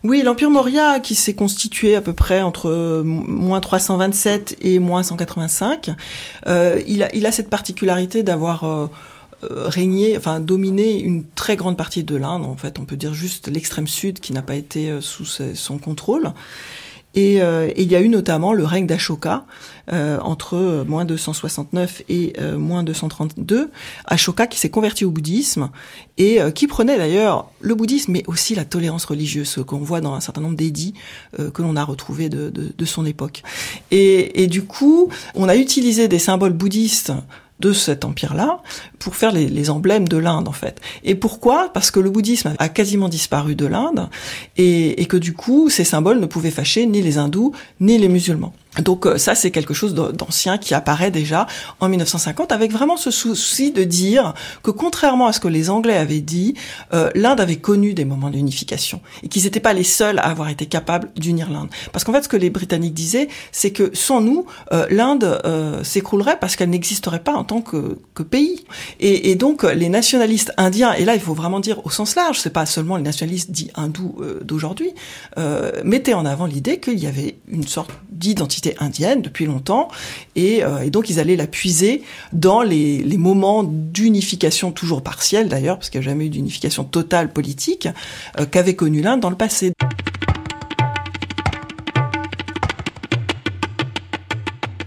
Oui, 0.04 0.22
l'empire 0.22 0.50
Maurya 0.50 1.00
qui 1.00 1.14
s'est 1.14 1.32
constitué 1.32 1.96
à 1.96 2.02
peu 2.02 2.12
près 2.12 2.42
entre 2.42 3.02
moins 3.02 3.60
327 3.60 4.58
et 4.60 4.78
moins 4.78 5.02
185, 5.02 5.92
euh, 6.46 6.78
il, 6.86 7.02
a, 7.02 7.14
il 7.16 7.24
a 7.24 7.32
cette 7.32 7.48
particularité 7.48 8.22
d'avoir 8.22 8.64
euh, 8.64 8.88
régné, 9.42 10.18
enfin 10.18 10.40
dominé 10.40 11.00
une 11.00 11.24
très 11.24 11.56
grande 11.56 11.78
partie 11.78 12.04
de 12.04 12.16
l'Inde. 12.16 12.44
En 12.44 12.54
fait, 12.54 12.78
on 12.78 12.84
peut 12.84 12.96
dire 12.96 13.14
juste 13.14 13.48
l'extrême 13.48 13.86
sud 13.86 14.20
qui 14.20 14.34
n'a 14.34 14.42
pas 14.42 14.56
été 14.56 14.90
euh, 14.90 15.00
sous 15.00 15.24
son 15.24 15.78
contrôle. 15.78 16.34
Et, 17.14 17.42
euh, 17.42 17.70
il 17.76 17.90
y 17.90 17.96
a 17.96 18.00
eu 18.00 18.08
notamment 18.08 18.52
le 18.52 18.64
règne 18.64 18.86
d'Ashoka 18.86 19.44
euh, 19.92 20.18
entre 20.20 20.84
moins 20.86 21.04
269 21.04 22.02
et 22.08 22.32
euh, 22.40 22.58
moins 22.58 22.82
232. 22.82 23.70
Ashoka 24.06 24.46
qui 24.46 24.58
s'est 24.58 24.70
converti 24.70 25.04
au 25.04 25.10
bouddhisme 25.10 25.70
et 26.16 26.40
euh, 26.40 26.50
qui 26.50 26.66
prenait 26.66 26.96
d'ailleurs 26.96 27.50
le 27.60 27.74
bouddhisme, 27.74 28.12
mais 28.12 28.22
aussi 28.26 28.54
la 28.54 28.64
tolérance 28.64 29.04
religieuse, 29.04 29.62
qu'on 29.66 29.78
voit 29.78 30.00
dans 30.00 30.14
un 30.14 30.20
certain 30.20 30.40
nombre 30.40 30.56
d'édits 30.56 30.94
euh, 31.38 31.50
que 31.50 31.62
l'on 31.62 31.76
a 31.76 31.84
retrouvés 31.84 32.28
de, 32.28 32.50
de, 32.50 32.72
de, 32.76 32.84
son 32.84 33.04
époque. 33.04 33.42
Et, 33.90 34.42
et, 34.42 34.46
du 34.46 34.62
coup, 34.62 35.08
on 35.34 35.48
a 35.48 35.56
utilisé 35.56 36.08
des 36.08 36.18
symboles 36.18 36.52
bouddhistes 36.52 37.12
de 37.60 37.72
cet 37.72 38.04
empire-là 38.04 38.60
pour 38.98 39.16
faire 39.16 39.32
les, 39.32 39.70
emblèmes 39.70 40.08
de 40.08 40.16
l'Inde 40.16 40.48
en 40.48 40.52
fait. 40.52 40.80
Et 41.04 41.14
pourquoi? 41.14 41.70
Parce 41.72 41.90
que 41.90 42.00
le 42.00 42.10
bouddhisme 42.10 42.54
a 42.58 42.68
quasiment 42.68 43.08
disparu 43.08 43.54
de 43.54 43.66
l'Inde 43.66 44.08
et, 44.56 45.06
que 45.06 45.16
du 45.16 45.32
coup 45.32 45.70
ces 45.70 45.84
symboles 45.84 46.20
ne 46.20 46.26
pouvaient 46.26 46.50
fâcher 46.50 46.86
ni 46.86 47.00
les 47.00 47.18
hindous 47.18 47.52
ni 47.80 47.98
les 47.98 48.08
musulmans. 48.08 48.52
Donc 48.82 49.06
euh, 49.06 49.18
ça, 49.18 49.34
c'est 49.34 49.50
quelque 49.50 49.74
chose 49.74 49.94
d'ancien 49.94 50.58
qui 50.58 50.74
apparaît 50.74 51.10
déjà 51.10 51.46
en 51.80 51.88
1950 51.88 52.52
avec 52.52 52.72
vraiment 52.72 52.96
ce 52.96 53.10
souci 53.10 53.70
de 53.70 53.84
dire 53.84 54.34
que 54.62 54.70
contrairement 54.70 55.26
à 55.26 55.32
ce 55.32 55.40
que 55.40 55.48
les 55.48 55.70
Anglais 55.70 55.96
avaient 55.96 56.20
dit, 56.20 56.54
euh, 56.92 57.10
l'Inde 57.14 57.40
avait 57.40 57.56
connu 57.56 57.94
des 57.94 58.04
moments 58.04 58.30
d'unification 58.30 59.00
et 59.22 59.28
qu'ils 59.28 59.44
n'étaient 59.44 59.60
pas 59.60 59.72
les 59.72 59.84
seuls 59.84 60.18
à 60.18 60.28
avoir 60.28 60.48
été 60.48 60.66
capables 60.66 61.10
d'unir 61.16 61.50
l'Inde. 61.50 61.68
Parce 61.92 62.04
qu'en 62.04 62.12
fait, 62.12 62.22
ce 62.22 62.28
que 62.28 62.36
les 62.36 62.50
Britanniques 62.50 62.94
disaient, 62.94 63.28
c'est 63.52 63.70
que 63.70 63.90
sans 63.94 64.20
nous, 64.20 64.46
euh, 64.72 64.86
l'Inde 64.90 65.40
s'écroulerait 65.82 66.38
parce 66.40 66.56
qu'elle 66.56 66.70
n'existerait 66.70 67.22
pas 67.22 67.34
en 67.34 67.44
tant 67.44 67.60
que, 67.60 67.98
que 68.14 68.22
pays. 68.22 68.64
Et, 69.00 69.30
et, 69.30 69.34
donc 69.34 69.62
les 69.62 69.88
nationalistes 69.88 70.52
indiens, 70.56 70.92
et 70.94 71.04
là 71.04 71.14
il 71.14 71.20
faut 71.20 71.34
vraiment 71.34 71.60
dire 71.60 71.84
au 71.84 71.90
sens 71.90 72.14
large, 72.14 72.40
c'est 72.40 72.52
pas 72.52 72.66
seulement 72.66 72.96
les 72.96 73.02
nationalistes 73.02 73.50
dits 73.50 73.70
hindous 73.74 74.16
d'aujourd'hui, 74.42 74.90
mettaient 75.84 76.14
en 76.14 76.24
avant 76.24 76.46
l'idée 76.46 76.80
qu'il 76.80 76.98
y 76.98 77.06
avait 77.06 77.36
une 77.48 77.66
sorte 77.66 77.90
d'identité 78.10 78.63
indienne 78.78 79.22
depuis 79.22 79.46
longtemps, 79.46 79.88
euh, 80.36 80.80
et, 80.80 80.90
donc 80.90 81.10
ils 81.10 81.20
allaient 81.20 81.36
la 81.36 81.46
puiser 81.46 82.02
dans 82.32 82.62
les, 82.62 83.04
moments 83.18 83.62
d'unification 83.62 84.72
toujours 84.72 85.02
partielle 85.02 85.48
d'ailleurs, 85.48 85.78
parce 85.78 85.88
qu'il 85.88 86.00
n'y 86.00 86.06
a 86.06 86.10
jamais 86.10 86.26
eu 86.26 86.30
d'unification 86.30 86.84
totale 86.84 87.32
politique, 87.32 87.88
euh, 88.38 88.46
qu'avait 88.46 88.74
connu 88.74 89.00
l'Inde 89.02 89.20
dans 89.20 89.30
le 89.30 89.36
passé. 89.36 89.72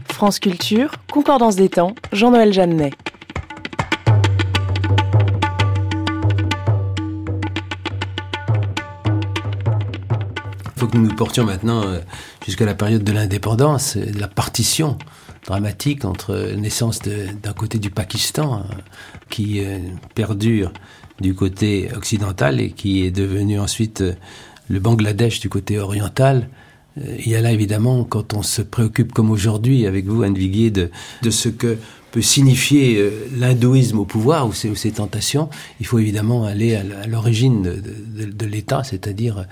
France 0.09 0.39
Culture, 0.39 0.91
Concordance 1.11 1.55
des 1.55 1.69
temps, 1.69 1.93
Jean-Noël 2.11 2.51
Jeannet. 2.51 2.91
Il 10.77 10.81
faut 10.81 10.87
que 10.89 10.97
nous 10.97 11.07
nous 11.07 11.15
portions 11.15 11.43
maintenant 11.43 11.81
euh, 11.81 12.01
jusqu'à 12.45 12.65
la 12.65 12.75
période 12.75 13.03
de 13.03 13.11
l'indépendance, 13.11 13.97
de 13.97 14.19
la 14.19 14.27
partition 14.27 14.99
dramatique 15.47 16.05
entre 16.05 16.51
naissance 16.55 16.99
d'un 17.01 17.53
côté 17.53 17.79
du 17.79 17.89
Pakistan, 17.89 18.59
euh, 18.59 18.73
qui 19.27 19.65
euh, 19.65 19.79
perdure 20.13 20.71
du 21.19 21.33
côté 21.33 21.89
occidental 21.95 22.61
et 22.61 22.69
qui 22.69 23.03
est 23.03 23.09
devenu 23.09 23.59
ensuite 23.59 24.03
le 24.69 24.79
Bangladesh 24.79 25.39
du 25.39 25.49
côté 25.49 25.79
oriental. 25.79 26.47
Il 26.95 27.27
y 27.27 27.35
a 27.35 27.41
là 27.41 27.51
évidemment, 27.51 28.03
quand 28.03 28.35
on 28.35 28.43
se 28.43 28.61
préoccupe 28.61 29.13
comme 29.13 29.31
aujourd'hui 29.31 29.87
avec 29.87 30.05
vous, 30.05 30.21
Anne 30.21 30.35
Viguier, 30.35 30.69
de, 30.69 30.91
de 31.23 31.31
ce 31.31 31.49
que 31.49 31.79
peut 32.11 32.21
signifier 32.21 33.11
l'hindouisme 33.35 33.97
au 33.97 34.05
pouvoir 34.05 34.47
ou 34.47 34.53
ses, 34.53 34.91
tentations, 34.91 35.49
il 35.79 35.87
faut 35.87 35.97
évidemment 35.97 36.45
aller 36.45 36.75
à 36.75 37.07
l'origine 37.07 37.63
de, 37.63 38.45
l'État, 38.45 38.83
c'est-à-dire 38.83 39.39
euh, 39.39 39.43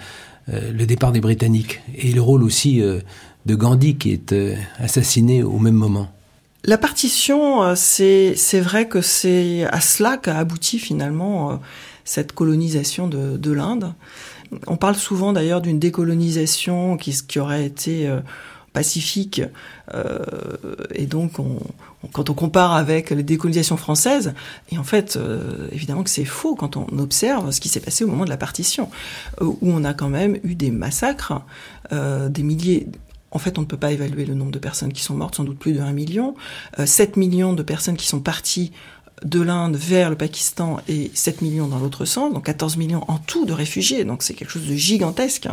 le 0.47 0.85
départ 0.85 1.11
des 1.11 1.21
Britanniques 1.21 1.81
et 1.95 2.11
le 2.11 2.21
rôle 2.21 2.43
aussi 2.43 2.81
euh, 2.81 2.99
de 3.45 3.55
Gandhi 3.55 3.95
qui 3.95 4.11
est 4.11 4.33
euh, 4.33 4.55
assassiné 4.79 5.43
au 5.43 5.59
même 5.59 5.75
moment. 5.75 6.09
La 6.63 6.77
partition, 6.77 7.75
c'est 7.75 8.33
vrai 8.55 8.87
que 8.87 8.99
c'est 8.99 9.65
à 9.65 9.81
cela 9.81 10.17
qu'a 10.17 10.35
abouti 10.37 10.79
finalement 10.79 11.61
cette 12.05 12.31
colonisation 12.31 13.07
de, 13.07 13.37
de 13.37 13.51
l'Inde. 13.51 13.93
On 14.65 14.75
parle 14.75 14.95
souvent 14.95 15.31
d'ailleurs 15.31 15.61
d'une 15.61 15.77
décolonisation 15.77 16.97
qui, 16.97 17.39
aurait 17.39 17.65
été 17.65 18.09
pacifique. 18.75 19.41
Euh, 19.93 20.19
et 20.93 21.07
donc, 21.07 21.39
on, 21.39 21.59
quand 22.13 22.29
on 22.29 22.33
compare 22.33 22.73
avec 22.73 23.09
les 23.09 23.23
décolonisations 23.23 23.77
françaises, 23.77 24.33
et 24.71 24.77
en 24.77 24.83
fait, 24.83 25.15
euh, 25.15 25.67
évidemment 25.71 26.03
que 26.03 26.09
c'est 26.09 26.25
faux 26.25 26.55
quand 26.55 26.77
on 26.77 26.87
observe 26.99 27.51
ce 27.51 27.59
qui 27.59 27.69
s'est 27.69 27.79
passé 27.79 28.03
au 28.03 28.07
moment 28.07 28.25
de 28.25 28.29
la 28.29 28.37
partition, 28.37 28.89
euh, 29.41 29.45
où 29.45 29.57
on 29.71 29.83
a 29.83 29.93
quand 29.93 30.09
même 30.09 30.37
eu 30.43 30.55
des 30.55 30.71
massacres, 30.71 31.41
des 31.91 32.41
milliers. 32.41 32.87
En 33.29 33.37
fait, 33.37 33.59
on 33.59 33.61
ne 33.61 33.67
peut 33.67 33.77
pas 33.77 33.91
évaluer 33.91 34.25
le 34.25 34.33
nombre 34.33 34.51
de 34.51 34.57
personnes 34.57 34.91
qui 34.91 35.03
sont 35.03 35.13
mortes, 35.13 35.35
sans 35.35 35.43
doute 35.43 35.59
plus 35.59 35.73
de 35.73 35.79
1 35.79 35.91
million. 35.91 36.33
7 36.83 37.15
millions 37.15 37.53
de 37.53 37.61
personnes 37.61 37.95
qui 37.95 38.07
sont 38.07 38.21
parties 38.21 38.71
de 39.23 39.41
l'Inde 39.41 39.75
vers 39.75 40.09
le 40.09 40.15
Pakistan 40.15 40.77
et 40.87 41.11
7 41.13 41.41
millions 41.41 41.67
dans 41.67 41.79
l'autre 41.79 42.05
sens, 42.05 42.33
donc 42.33 42.45
14 42.45 42.77
millions 42.77 43.03
en 43.07 43.17
tout 43.17 43.45
de 43.45 43.53
réfugiés, 43.53 44.03
donc 44.03 44.23
c'est 44.23 44.33
quelque 44.33 44.49
chose 44.49 44.67
de 44.67 44.75
gigantesque. 44.75 45.47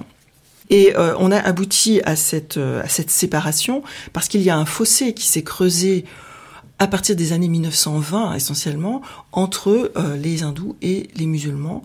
Et 0.70 0.96
euh, 0.96 1.14
on 1.18 1.30
a 1.30 1.38
abouti 1.38 2.00
à 2.04 2.16
cette, 2.16 2.56
euh, 2.56 2.82
à 2.82 2.88
cette 2.88 3.10
séparation 3.10 3.82
parce 4.12 4.28
qu'il 4.28 4.42
y 4.42 4.50
a 4.50 4.56
un 4.56 4.64
fossé 4.64 5.12
qui 5.12 5.26
s'est 5.26 5.42
creusé 5.42 6.04
à 6.82 6.88
partir 6.88 7.14
des 7.14 7.32
années 7.32 7.48
1920 7.48 8.34
essentiellement 8.34 9.02
entre 9.30 9.92
euh, 9.96 10.16
les 10.16 10.42
hindous 10.42 10.74
et 10.82 11.08
les 11.14 11.26
musulmans 11.26 11.82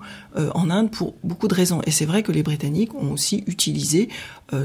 en 0.53 0.69
Inde 0.69 0.91
pour 0.91 1.15
beaucoup 1.23 1.47
de 1.47 1.55
raisons. 1.55 1.81
Et 1.85 1.91
c'est 1.91 2.05
vrai 2.05 2.21
que 2.21 2.31
les 2.31 2.43
Britanniques 2.43 2.93
ont 2.93 3.11
aussi 3.11 3.43
utilisé 3.47 4.07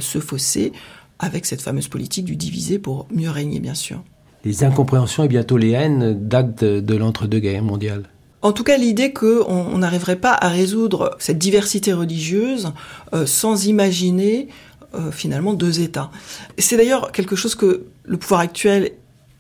ce 0.01 0.19
fossé 0.21 0.73
avec 1.19 1.47
cette 1.47 1.63
fameuse 1.63 1.89
politique 1.89 2.27
du 2.27 2.37
diviser 2.37 2.79
pour 2.79 3.07
mieux 3.11 3.31
régner, 3.31 3.59
bien 3.59 3.73
sûr. 3.73 4.03
Les 4.45 4.65
incompréhensions 4.65 5.25
et 5.25 5.29
bientôt 5.29 5.57
les 5.57 5.71
haines 5.71 6.29
datent 6.29 6.63
de, 6.63 6.81
de 6.81 6.95
l'entre-deux-guerres 6.95 7.63
mondiales. 7.63 8.05
En 8.43 8.53
tout 8.53 8.65
cas, 8.65 8.77
l'idée 8.77 9.13
qu'on 9.13 9.79
n'arriverait 9.79 10.17
pas 10.17 10.33
à 10.33 10.49
résoudre 10.49 11.17
cette 11.21 11.39
diversité 11.39 11.93
religieuse 11.93 12.73
euh, 13.15 13.25
sans 13.25 13.67
imaginer 13.67 14.49
euh, 14.95 15.13
finalement 15.13 15.55
deux 15.55 15.81
États. 15.81 16.11
C'est 16.59 16.77
d'ailleurs 16.77 17.13
quelque 17.13 17.37
chose 17.37 17.55
que 17.55 17.87
le 18.05 18.17
pouvoir 18.17 18.41
actuel 18.41 18.91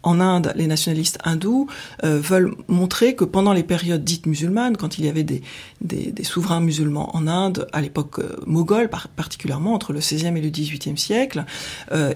en 0.03 0.21
Inde, 0.21 0.53
les 0.57 0.67
nationalistes 0.67 1.19
hindous 1.25 1.69
euh, 2.05 2.19
veulent 2.21 2.55
montrer 2.69 3.15
que 3.15 3.25
pendant 3.25 3.53
les 3.53 3.63
périodes 3.63 4.05
dites 4.05 4.27
musulmanes, 4.27 4.77
quand 4.77 4.99
il 4.99 5.05
y 5.05 5.09
avait 5.09 5.23
des, 5.23 5.43
des, 5.81 6.25
souverains 6.25 6.61
musulmans 6.61 7.15
en 7.17 7.27
Inde, 7.27 7.67
à 7.73 7.81
l'époque 7.81 8.19
euh, 8.19 8.37
moghole 8.47 8.89
particulièrement, 9.17 9.75
entre 9.75 9.93
le 9.93 10.01
XVIe 10.01 10.27
et 10.27 10.41
le 10.41 10.51
XVIIIe 10.51 10.99
siècle, 10.99 11.45
euh, 11.93 12.13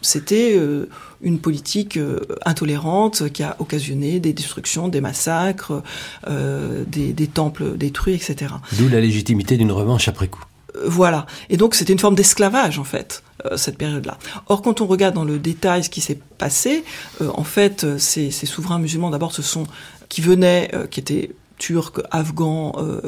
c'était 0.00 0.54
euh, 0.56 0.88
une 1.22 1.38
politique 1.38 1.98
intolérante 2.44 3.30
qui 3.30 3.44
a 3.44 3.56
occasionné 3.60 4.18
des 4.18 4.32
destructions, 4.32 4.88
des 4.88 5.00
massacres, 5.00 5.84
des, 6.28 7.12
des 7.12 7.26
temples 7.28 7.76
détruits, 7.76 8.14
etc. 8.14 8.54
D'où 8.72 8.88
la 8.88 9.00
légitimité 9.00 9.56
d'une 9.56 9.70
revanche 9.70 10.08
après 10.08 10.26
coup. 10.26 10.44
Voilà. 10.84 11.26
Et 11.50 11.56
donc 11.56 11.74
c'était 11.74 11.92
une 11.92 11.98
forme 11.98 12.14
d'esclavage 12.14 12.78
en 12.78 12.84
fait 12.84 13.22
euh, 13.46 13.56
cette 13.56 13.76
période-là. 13.76 14.18
Or, 14.46 14.62
quand 14.62 14.80
on 14.80 14.86
regarde 14.86 15.14
dans 15.14 15.24
le 15.24 15.38
détail 15.38 15.84
ce 15.84 15.90
qui 15.90 16.00
s'est 16.00 16.18
passé, 16.38 16.84
euh, 17.20 17.30
en 17.34 17.44
fait, 17.44 17.84
euh, 17.84 17.98
ces, 17.98 18.30
ces, 18.30 18.46
souverains 18.46 18.78
musulmans, 18.78 19.10
d'abord, 19.10 19.32
ce 19.32 19.42
sont 19.42 19.66
qui 20.08 20.20
venaient, 20.20 20.70
qui 20.90 21.00
étaient 21.00 21.30
turcs, 21.62 22.00
afghans, 22.10 22.72
euh, 22.78 23.00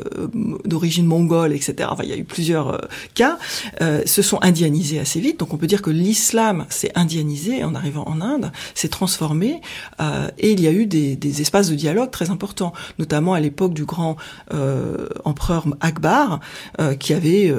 d'origine 0.64 1.06
mongole, 1.06 1.52
etc. 1.52 1.90
Il 2.04 2.08
y 2.08 2.12
a 2.12 2.16
eu 2.16 2.22
plusieurs 2.22 2.68
euh, 2.68 2.78
cas, 3.14 3.36
euh, 3.82 4.02
se 4.06 4.22
sont 4.22 4.38
indianisés 4.42 5.00
assez 5.00 5.18
vite. 5.18 5.40
Donc 5.40 5.52
on 5.52 5.56
peut 5.56 5.66
dire 5.66 5.82
que 5.82 5.90
l'islam 5.90 6.64
s'est 6.68 6.92
indianisé 6.94 7.64
en 7.64 7.74
arrivant 7.74 8.04
en 8.06 8.20
Inde, 8.20 8.52
s'est 8.74 8.88
transformé, 8.88 9.60
et 10.38 10.52
il 10.52 10.60
y 10.60 10.68
a 10.68 10.72
eu 10.72 10.86
des, 10.86 11.40
espaces 11.40 11.68
de 11.68 11.74
dialogue 11.74 12.10
très 12.10 12.30
importants, 12.30 12.72
notamment 12.98 13.34
à 13.34 13.40
l'époque 13.40 13.74
du 13.74 13.84
grand 13.84 14.16
empereur 15.24 15.66
Akbar, 15.80 16.40
qui 17.00 17.12
avait 17.12 17.52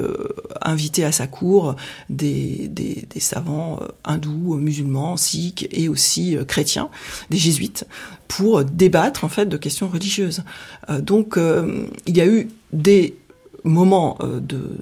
invité 0.62 1.04
à 1.04 1.12
sa 1.12 1.26
cour 1.26 1.76
des, 2.08 2.68
des, 2.68 3.06
des 3.10 3.20
savants 3.20 3.80
hindous, 4.04 4.56
musulmans, 4.56 5.16
sikhs 5.16 5.68
et 5.70 5.88
aussi 5.88 6.36
chrétiens, 6.46 6.88
des 7.30 7.38
jésuites, 7.38 7.86
pour 8.28 8.64
débattre 8.64 9.24
en 9.24 9.28
fait 9.28 9.46
de 9.46 9.56
questions 9.56 9.88
religieuses. 9.88 10.42
Euh, 10.90 11.00
donc 11.00 11.36
euh, 11.36 11.86
il 12.06 12.16
y 12.16 12.20
a 12.20 12.26
eu 12.26 12.48
des 12.72 13.16
moments 13.64 14.18
euh, 14.20 14.40
de, 14.40 14.78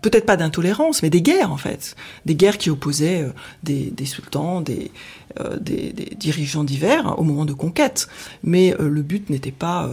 peut-être 0.00 0.26
pas 0.26 0.36
d'intolérance, 0.36 1.02
mais 1.02 1.10
des 1.10 1.22
guerres 1.22 1.52
en 1.52 1.56
fait, 1.56 1.96
des 2.26 2.34
guerres 2.34 2.58
qui 2.58 2.70
opposaient 2.70 3.26
des, 3.62 3.92
sultans, 4.04 4.60
des, 4.60 4.90
dirigeants 6.18 6.64
divers 6.64 7.18
au 7.18 7.24
moment 7.24 7.46
de 7.46 7.54
conquête. 7.54 8.08
Mais 8.42 8.74
le 8.78 9.00
but 9.00 9.30
n'était 9.30 9.50
pas 9.50 9.88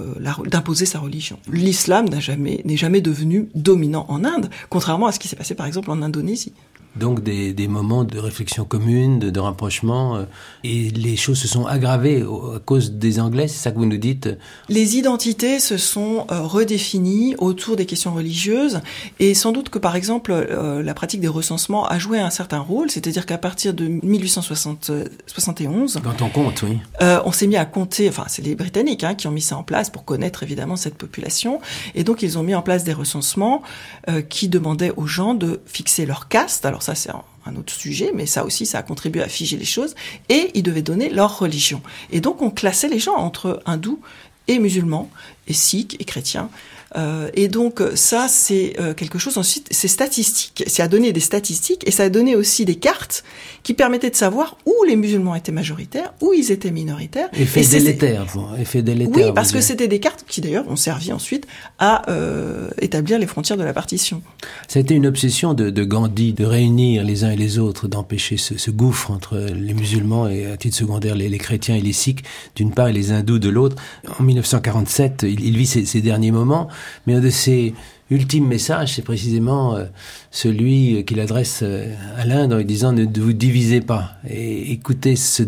d'imposer 0.48 0.86
sa 0.86 1.00
religion. 1.00 1.40
L'islam 1.50 2.08
jamais 2.20 2.62
n'est 2.66 2.76
jamais 2.76 3.00
devenu 3.00 3.48
dominant 3.56 4.06
en 4.10 4.26
Inde, 4.26 4.50
contrairement 4.70 5.08
à 5.08 5.14
ce 5.14 5.20
qui 5.20 5.30
s'est 5.30 5.38
passé 5.38 5.56
par 5.56 5.66
exemple 5.66 5.92
en 5.92 6.02
Indonésie. 6.02 6.52
Donc 6.96 7.24
des, 7.24 7.54
des, 7.54 7.68
moments 7.68 8.04
de 8.04 8.20
réflexion 8.20 8.66
commune, 8.66 9.20
de, 9.20 9.30
de 9.30 9.40
rapprochement, 9.40 10.16
euh, 10.16 10.24
et 10.64 10.90
les 10.90 11.16
choses 11.16 11.40
se 11.40 11.48
sont 11.48 11.66
aggravées 11.66 12.22
à 12.22 12.60
cause 12.60 12.92
des 12.92 13.20
Anglais, 13.20 13.48
c'est 13.48 13.58
ça 13.58 13.72
que 13.72 13.78
vous 13.78 13.86
nous 13.86 13.98
dites 13.98 14.30
Les 14.70 14.98
identités 14.98 15.60
se 15.60 15.78
sont 15.78 16.28
euh, 16.32 16.42
redéfinies 16.42 17.36
autour 17.38 17.76
des 17.76 17.86
questions 17.86 18.14
religieuses, 18.14 18.82
et 19.20 19.34
sans 19.34 19.52
doute 19.52 19.70
que 19.70 19.80
par 19.80 19.96
exemple 19.96 20.32
euh, 20.32 20.84
la 20.84 20.94
pratique 20.94 21.22
des 21.22 21.28
recensements 21.28 21.88
a 21.88 22.00
joué 22.00 22.20
un 22.20 22.30
certain 22.30 22.60
rôle, 22.60 22.92
c'est-à-dire 22.92 23.26
qu'à 23.26 23.38
partir 23.38 23.74
de 23.74 23.88
1871, 23.88 26.00
quand 26.04 26.22
on 26.22 26.30
compte, 26.30 26.64
oui, 26.64 26.80
euh, 27.02 27.20
on 27.26 27.32
s'est 27.32 27.48
mis 27.48 27.58
à 27.58 27.66
compter, 27.66 28.10
enfin 28.10 28.26
c'est 28.28 28.42
les 28.42 28.56
Britanniques 28.56 29.04
hein, 29.04 29.16
qui 29.16 29.28
ont 29.28 29.32
mis 29.32 29.42
ça 29.42 29.58
en 29.58 29.64
place 29.64 29.90
pour 29.90 30.06
connaître 30.06 30.44
évidemment 30.44 30.76
cette 30.76 30.96
population, 30.96 31.60
et 31.96 32.04
donc 32.04 32.22
ils 32.22 32.38
ont 32.38 32.44
mis 32.44 32.56
en 32.56 32.62
place 32.62 32.84
des 32.84 32.94
recensements 32.94 33.62
euh, 34.10 34.22
qui 34.22 34.50
demandaient 34.50 34.92
aux 34.98 35.08
gens 35.08 35.34
de 35.34 35.62
fixer 35.66 36.06
leur 36.06 36.28
caste. 36.28 36.66
Ça 36.82 36.96
c'est 36.96 37.12
un 37.46 37.56
autre 37.56 37.74
sujet, 37.74 38.12
mais 38.14 38.26
ça 38.26 38.46
aussi, 38.46 38.66
ça 38.66 38.80
a 38.80 38.84
contribué 38.84 39.22
à 39.22 39.28
figer 39.28 39.58
les 39.58 39.66
choses. 39.66 39.96
Et 40.30 40.52
ils 40.54 40.64
devaient 40.64 40.82
donner 40.82 41.10
leur 41.10 41.40
religion. 41.40 41.82
Et 42.12 42.22
donc, 42.22 42.42
on 42.42 42.50
classait 42.50 42.90
les 42.90 43.00
gens 43.00 43.16
entre 43.16 43.62
hindous 43.66 44.00
et 44.48 44.60
musulmans, 44.60 45.10
et 45.48 45.54
sikhs, 45.54 45.96
et 46.00 46.06
chrétiens. 46.06 46.50
Euh, 46.98 47.30
et 47.34 47.48
donc 47.48 47.82
ça, 47.96 48.28
c'est 48.28 48.74
euh, 48.80 48.94
quelque 48.94 49.18
chose 49.18 49.38
ensuite, 49.38 49.68
c'est 49.72 49.88
statistique. 49.88 50.64
C'est 50.68 50.84
à 50.84 50.88
donner 50.88 51.14
des 51.14 51.20
statistiques 51.20 51.88
et 51.88 51.92
ça 51.92 52.04
a 52.04 52.10
donné 52.10 52.36
aussi 52.36 52.66
des 52.66 52.76
cartes 52.76 53.24
qui 53.64 53.74
permettaient 53.74 54.10
de 54.10 54.16
savoir 54.16 54.58
où 54.66 54.74
les 54.88 54.96
musulmans 54.96 55.36
étaient 55.36 55.52
majoritaires, 55.52 56.14
où 56.22 56.34
ils 56.34 56.52
étaient 56.52 56.72
minoritaires. 56.72 57.30
Effet 57.34 57.62
Et 57.62 57.68
délétère, 57.68 58.26
effet 58.60 58.82
délétère. 58.82 59.28
Oui, 59.28 59.32
parce 59.34 59.52
que 59.52 59.62
c'était 59.62 59.88
des 59.88 60.00
cartes 60.00 60.26
qui 60.28 60.42
d'ailleurs 60.42 60.68
ont 60.68 60.76
servi 60.76 61.14
ensuite 61.14 61.48
à 61.80 62.10
euh, 62.10 62.70
établir 62.80 63.20
les 63.20 63.28
frontières 63.28 63.58
de 63.58 63.64
la 63.64 63.74
partition. 63.74 64.22
Ça 64.68 64.80
a 64.80 64.82
été 64.82 64.96
une 64.96 65.08
obsession 65.08 65.54
de, 65.54 65.70
de 65.70 65.84
Gandhi 65.84 66.34
de 66.34 66.46
réunir 66.46 67.04
les 67.04 67.24
uns 67.24 67.32
et 67.32 67.36
les 67.36 67.60
autres, 67.60 67.88
d'empêcher 67.88 68.38
ce, 68.38 68.58
ce 68.58 68.72
gouffre 68.72 69.12
entre 69.12 69.38
les 69.38 69.74
musulmans 69.74 70.28
et 70.28 70.46
à 70.46 70.58
titre 70.58 70.76
secondaire 70.76 71.16
les, 71.16 71.30
les 71.30 71.38
chrétiens 71.38 71.76
et 71.76 71.82
les 71.82 71.94
sikhs 71.94 72.24
d'une 72.56 72.72
part 72.72 72.88
et 72.88 72.94
les 72.94 73.12
hindous 73.12 73.40
de 73.40 73.50
l'autre. 73.50 73.76
En 74.20 74.24
1947, 74.24 75.24
il, 75.24 75.46
il 75.46 75.58
vit 75.58 75.66
ses, 75.66 75.86
ses 75.86 76.02
derniers 76.02 76.32
moments, 76.32 76.68
mais 77.06 77.16
un 77.16 77.20
de 77.20 77.30
ses 77.30 77.74
ultimes 78.10 78.48
messages, 78.48 78.96
c'est 78.96 79.02
précisément 79.02 79.76
euh, 79.76 79.86
celui 80.32 81.04
qu'il 81.06 81.20
adresse 81.20 81.62
euh, 81.64 81.94
à 82.18 82.26
l'Inde 82.26 82.54
en 82.54 82.62
disant 82.62 82.92
ne 82.92 83.06
vous 83.06 83.34
divisez 83.34 83.82
pas 83.82 84.12
et 84.30 84.72
écoutez 84.72 85.16
ce 85.16 85.44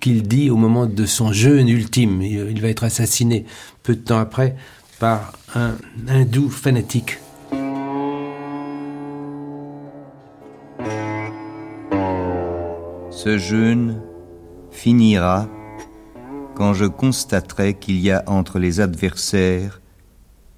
qu'il 0.00 0.22
dit 0.22 0.50
au 0.50 0.56
moment 0.56 0.86
de 0.86 1.06
son 1.06 1.32
jeûne 1.32 1.68
ultime. 1.68 2.22
Il 2.22 2.60
va 2.60 2.68
être 2.68 2.84
assassiné 2.84 3.44
peu 3.82 3.94
de 3.94 4.00
temps 4.00 4.18
après 4.18 4.56
par 4.98 5.32
un 5.54 5.76
hindou 6.08 6.50
fanatique. 6.50 7.18
Ce 13.10 13.38
jeûne 13.38 14.00
finira 14.70 15.48
quand 16.54 16.74
je 16.74 16.86
constaterai 16.86 17.74
qu'il 17.74 18.00
y 18.00 18.10
a 18.10 18.22
entre 18.26 18.58
les 18.58 18.80
adversaires 18.80 19.80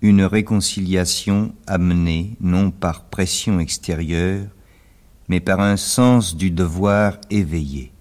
une 0.03 0.23
réconciliation 0.23 1.53
amenée 1.67 2.37
non 2.41 2.71
par 2.71 3.05
pression 3.05 3.61
extérieure, 3.61 4.47
mais 5.29 5.41
par 5.41 5.61
un 5.61 5.77
sens 5.77 6.37
du 6.37 6.51
devoir 6.51 7.19
éveillé. 7.31 7.93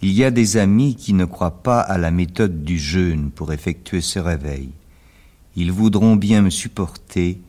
Il 0.00 0.12
y 0.12 0.22
a 0.22 0.30
des 0.30 0.56
amis 0.56 0.94
qui 0.94 1.12
ne 1.12 1.24
croient 1.24 1.62
pas 1.62 1.80
à 1.80 1.98
la 1.98 2.12
méthode 2.12 2.62
du 2.62 2.78
jeûne 2.78 3.30
pour 3.32 3.52
effectuer 3.52 4.00
ce 4.00 4.20
réveil. 4.20 4.70
Ils 5.56 5.72
voudront 5.72 6.14
bien 6.14 6.40
me 6.40 6.50
supporter 6.50 7.40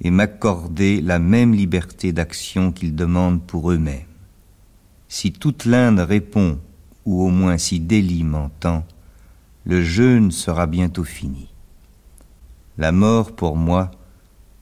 et 0.00 0.10
m'accorder 0.12 1.00
la 1.00 1.18
même 1.18 1.54
liberté 1.54 2.12
d'action 2.12 2.70
qu'ils 2.70 2.94
demandent 2.94 3.42
pour 3.42 3.72
eux-mêmes. 3.72 4.06
Si 5.08 5.32
toute 5.32 5.64
l'Inde 5.64 5.98
répond, 5.98 6.60
ou 7.04 7.22
au 7.22 7.30
moins 7.30 7.58
si 7.58 7.80
Delhi 7.80 8.22
m'entend, 8.22 8.86
le 9.64 9.82
jeûne 9.82 10.30
sera 10.30 10.66
bientôt 10.66 11.04
fini. 11.04 11.48
La 12.78 12.92
mort, 12.92 13.34
pour 13.34 13.56
moi, 13.56 13.90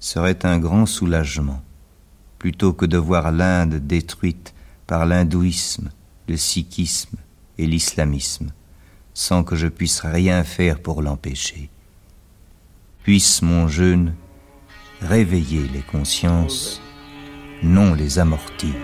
serait 0.00 0.46
un 0.46 0.58
grand 0.58 0.86
soulagement, 0.86 1.62
plutôt 2.38 2.72
que 2.72 2.86
de 2.86 2.96
voir 2.96 3.30
l'Inde 3.30 3.74
détruite 3.74 4.54
par 4.86 5.04
l'hindouisme, 5.04 5.90
le 6.26 6.38
sikhisme 6.38 7.18
et 7.58 7.66
l'islamisme, 7.66 8.52
sans 9.12 9.44
que 9.44 9.54
je 9.54 9.68
puisse 9.68 10.00
rien 10.00 10.44
faire 10.44 10.80
pour 10.80 11.02
l'empêcher. 11.02 11.68
Puisse 13.02 13.42
mon 13.42 13.68
jeûne 13.68 14.14
réveiller 15.02 15.68
les 15.68 15.82
consciences, 15.82 16.80
non 17.62 17.92
les 17.92 18.18
amortir. 18.18 18.74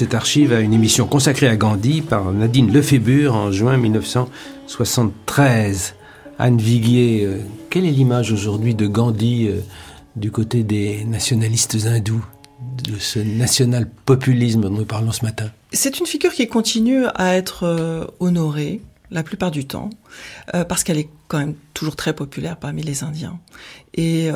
Cette 0.00 0.14
archive 0.14 0.52
à 0.54 0.60
une 0.60 0.72
émission 0.72 1.06
consacrée 1.06 1.46
à 1.46 1.56
Gandhi 1.56 2.00
par 2.00 2.32
Nadine 2.32 2.72
Lefébure 2.72 3.34
en 3.34 3.52
juin 3.52 3.76
1973. 3.76 5.94
Anne 6.38 6.56
Viguier, 6.56 7.26
euh, 7.26 7.40
quelle 7.68 7.84
est 7.84 7.90
l'image 7.90 8.32
aujourd'hui 8.32 8.74
de 8.74 8.86
Gandhi 8.86 9.48
euh, 9.48 9.60
du 10.16 10.30
côté 10.30 10.62
des 10.62 11.04
nationalistes 11.04 11.76
hindous, 11.84 12.24
de 12.82 12.98
ce 12.98 13.18
national-populisme 13.18 14.62
dont 14.62 14.70
nous 14.70 14.86
parlons 14.86 15.12
ce 15.12 15.22
matin? 15.22 15.50
C'est 15.70 16.00
une 16.00 16.06
figure 16.06 16.32
qui 16.32 16.48
continue 16.48 17.04
à 17.14 17.36
être 17.36 17.64
euh, 17.64 18.06
honorée 18.20 18.80
la 19.10 19.22
plupart 19.22 19.50
du 19.50 19.66
temps, 19.66 19.90
parce 20.68 20.82
qu'elle 20.82 20.96
est 20.96 21.10
quand 21.28 21.38
même 21.38 21.56
toujours 21.74 21.96
très 21.96 22.14
populaire 22.14 22.56
parmi 22.56 22.82
les 22.84 23.02
Indiens. 23.02 23.40
Et 23.94 24.30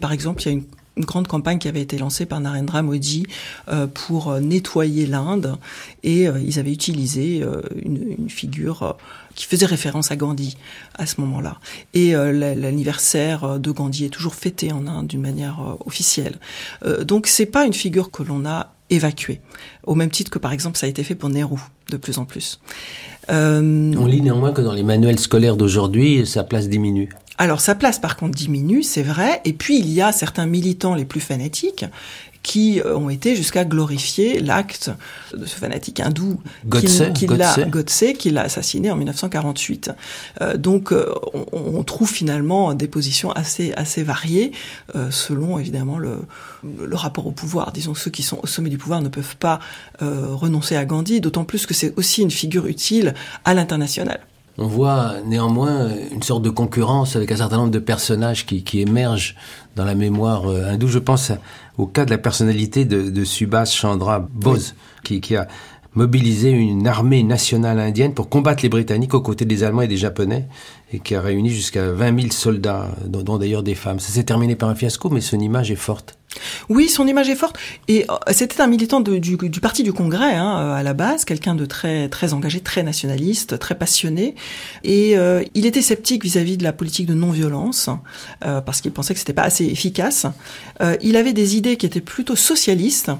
par 0.00 0.10
exemple, 0.10 0.42
il 0.42 0.46
y 0.46 0.48
a 0.48 0.52
une, 0.54 0.64
une 0.96 1.04
grande 1.04 1.26
campagne 1.26 1.58
qui 1.58 1.68
avait 1.68 1.80
été 1.80 1.96
lancée 1.98 2.26
par 2.26 2.40
Narendra 2.40 2.82
Modi 2.82 3.26
euh, 3.68 3.86
pour 3.86 4.30
euh, 4.30 4.40
nettoyer 4.40 5.06
l'Inde, 5.06 5.56
et 6.02 6.28
euh, 6.28 6.38
ils 6.44 6.58
avaient 6.58 6.72
utilisé 6.72 7.42
une, 7.82 8.14
une 8.18 8.28
figure 8.30 8.96
qui 9.34 9.46
faisait 9.46 9.64
référence 9.66 10.10
à 10.10 10.16
Gandhi 10.16 10.56
à 10.98 11.06
ce 11.06 11.20
moment-là. 11.22 11.58
Et 11.94 12.12
la- 12.12 12.54
l'anniversaire 12.54 13.58
de 13.58 13.70
Gandhi 13.70 14.04
est 14.04 14.10
toujours 14.10 14.34
fêté 14.34 14.72
en 14.72 14.86
Inde 14.86 15.06
d'une 15.06 15.22
manière 15.22 15.76
officielle. 15.86 16.36
Donc 17.06 17.26
c'est 17.26 17.46
pas 17.46 17.64
une 17.64 17.72
figure 17.72 18.10
que 18.10 18.22
l'on 18.22 18.44
a 18.44 18.74
évacuée, 18.90 19.40
au 19.84 19.94
même 19.94 20.10
titre 20.10 20.30
que 20.30 20.38
par 20.38 20.52
exemple 20.52 20.76
ça 20.76 20.84
a 20.84 20.88
été 20.90 21.02
fait 21.02 21.14
pour 21.14 21.30
Nehru 21.30 21.58
de 21.90 21.96
plus 21.96 22.18
en 22.18 22.26
plus. 22.26 22.60
Euh, 23.30 23.94
On 23.96 24.04
lit 24.06 24.20
néanmoins 24.20 24.52
que 24.52 24.60
dans 24.60 24.72
les 24.74 24.82
manuels 24.82 25.18
scolaires 25.18 25.56
d'aujourd'hui, 25.56 26.26
sa 26.26 26.44
place 26.44 26.68
diminue. 26.68 27.08
Alors 27.38 27.60
sa 27.60 27.74
place 27.74 27.98
par 27.98 28.16
contre 28.16 28.36
diminue, 28.36 28.82
c'est 28.82 29.02
vrai, 29.02 29.40
et 29.44 29.52
puis 29.52 29.78
il 29.78 29.90
y 29.90 30.02
a 30.02 30.12
certains 30.12 30.46
militants 30.46 30.94
les 30.94 31.04
plus 31.04 31.20
fanatiques 31.20 31.86
qui 32.42 32.80
euh, 32.80 32.96
ont 32.96 33.08
été 33.08 33.36
jusqu'à 33.36 33.64
glorifier 33.64 34.40
l'acte 34.40 34.90
de 35.36 35.46
ce 35.46 35.54
fanatique 35.56 36.00
hindou 36.00 36.40
Godse, 36.66 37.04
qui, 37.14 37.26
qui 37.26 37.26
l'a 37.28 37.56
Godse. 37.68 38.04
Qui 38.18 38.30
l'a 38.30 38.42
assassiné 38.42 38.90
en 38.90 38.96
1948. 38.96 39.92
Euh, 40.40 40.56
donc 40.56 40.92
euh, 40.92 41.12
on, 41.32 41.46
on 41.52 41.84
trouve 41.84 42.10
finalement 42.10 42.74
des 42.74 42.88
positions 42.88 43.30
assez 43.32 43.72
assez 43.74 44.02
variées 44.02 44.52
euh, 44.96 45.10
selon 45.10 45.58
évidemment 45.58 45.98
le, 45.98 46.18
le 46.64 46.96
rapport 46.96 47.26
au 47.26 47.32
pouvoir. 47.32 47.72
Disons 47.72 47.94
ceux 47.94 48.10
qui 48.10 48.22
sont 48.22 48.40
au 48.42 48.46
sommet 48.46 48.70
du 48.70 48.78
pouvoir 48.78 49.02
ne 49.02 49.08
peuvent 49.08 49.36
pas 49.36 49.60
euh, 50.02 50.34
renoncer 50.34 50.76
à 50.76 50.84
Gandhi, 50.84 51.20
d'autant 51.20 51.44
plus 51.44 51.66
que 51.66 51.74
c'est 51.74 51.96
aussi 51.96 52.22
une 52.22 52.30
figure 52.30 52.66
utile 52.66 53.14
à 53.44 53.54
l'international. 53.54 54.20
On 54.58 54.66
voit 54.66 55.14
néanmoins 55.24 55.88
une 56.12 56.22
sorte 56.22 56.42
de 56.42 56.50
concurrence 56.50 57.16
avec 57.16 57.32
un 57.32 57.36
certain 57.36 57.56
nombre 57.56 57.70
de 57.70 57.78
personnages 57.78 58.44
qui, 58.44 58.62
qui 58.62 58.80
émergent 58.80 59.34
dans 59.76 59.84
la 59.84 59.94
mémoire 59.94 60.46
euh, 60.46 60.70
hindoue. 60.70 60.88
Je 60.88 60.98
pense 60.98 61.32
au 61.78 61.86
cas 61.86 62.04
de 62.04 62.10
la 62.10 62.18
personnalité 62.18 62.84
de, 62.84 63.08
de 63.08 63.24
Subhas 63.24 63.66
Chandra 63.66 64.18
Bose, 64.20 64.74
qui, 65.04 65.22
qui 65.22 65.36
a 65.36 65.48
mobilisé 65.94 66.50
une 66.50 66.86
armée 66.86 67.22
nationale 67.22 67.78
indienne 67.78 68.14
pour 68.14 68.28
combattre 68.28 68.62
les 68.62 68.68
Britanniques 68.68 69.14
aux 69.14 69.20
côtés 69.20 69.44
des 69.44 69.64
Allemands 69.64 69.82
et 69.82 69.88
des 69.88 69.96
Japonais, 69.96 70.48
et 70.92 70.98
qui 70.98 71.14
a 71.14 71.20
réuni 71.20 71.50
jusqu'à 71.50 71.90
20 71.90 72.20
000 72.20 72.32
soldats, 72.32 72.88
dont, 73.06 73.22
dont 73.22 73.38
d'ailleurs 73.38 73.62
des 73.62 73.74
femmes. 73.74 74.00
Ça 74.00 74.12
s'est 74.12 74.24
terminé 74.24 74.54
par 74.54 74.68
un 74.68 74.74
fiasco, 74.74 75.08
mais 75.10 75.20
son 75.20 75.38
image 75.38 75.70
est 75.70 75.76
forte. 75.76 76.18
Oui, 76.68 76.88
son 76.88 77.06
image 77.06 77.28
est 77.28 77.36
forte. 77.36 77.58
Et 77.88 78.04
euh, 78.10 78.14
c'était 78.32 78.60
un 78.60 78.66
militant 78.66 79.00
du, 79.00 79.36
parti 79.60 79.82
du 79.82 79.92
Congrès 79.92 80.34
hein, 80.34 80.58
euh, 80.60 80.74
à 80.74 80.82
la 80.82 80.94
base, 80.94 81.24
quelqu'un 81.24 81.54
de 81.54 81.66
très 81.66 82.08
très 82.08 82.32
engagé, 82.32 82.60
très 82.60 82.82
nationaliste, 82.82 83.58
très 83.58 83.74
passionné. 83.74 84.34
Et 84.84 85.16
euh, 85.16 85.42
il 85.54 85.66
était 85.66 85.82
sceptique 85.82 86.24
vis-à-vis 86.24 86.56
de 86.56 86.64
la 86.64 86.72
politique 86.72 87.06
de 87.06 87.14
non-violence 87.14 87.90
parce 88.40 88.80
qu'il 88.80 88.92
pensait 88.92 89.14
que 89.14 89.20
c'était 89.20 89.32
pas 89.32 89.42
assez 89.42 89.64
efficace. 89.64 90.26
Il 91.02 91.16
avait 91.16 91.32
des 91.32 91.56
idées 91.56 91.76
qui 91.76 91.86
étaient 91.86 92.00
plutôt 92.00 92.36
socialistes. 92.36 93.10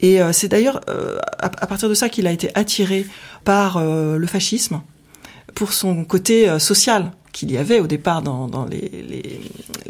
Et 0.00 0.20
c'est 0.32 0.48
d'ailleurs 0.48 0.80
à, 1.38 1.66
partir 1.66 1.88
de 1.88 1.94
ça 1.94 2.08
qu'il 2.08 2.26
a 2.26 2.32
été 2.32 2.50
attiré 2.54 3.06
par 3.44 3.82
le 3.82 4.26
fascisme 4.26 4.80
pour 5.58 5.72
son 5.72 6.04
côté 6.04 6.48
euh, 6.48 6.58
social 6.60 7.10
qu'il 7.32 7.50
y 7.52 7.58
avait 7.58 7.80
au 7.80 7.86
départ 7.86 8.22
dans, 8.22 8.46
dans 8.48 8.64
les, 8.64 8.90
les, 9.10 9.22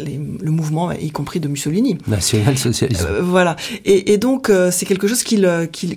les- 0.05 0.21
le 0.49 0.51
mouvement, 0.51 0.91
y 0.93 1.11
compris 1.11 1.41
de 1.41 1.49
Mussolini. 1.49 1.97
National-socialisme. 2.09 3.07
Euh, 3.11 3.23
voilà. 3.23 3.55
Et, 3.85 4.13
et 4.13 4.19
donc 4.19 4.49
euh, 4.51 4.71
c'est 4.71 4.87
quelque 4.87 5.07
chose 5.07 5.23
qui 5.23 5.37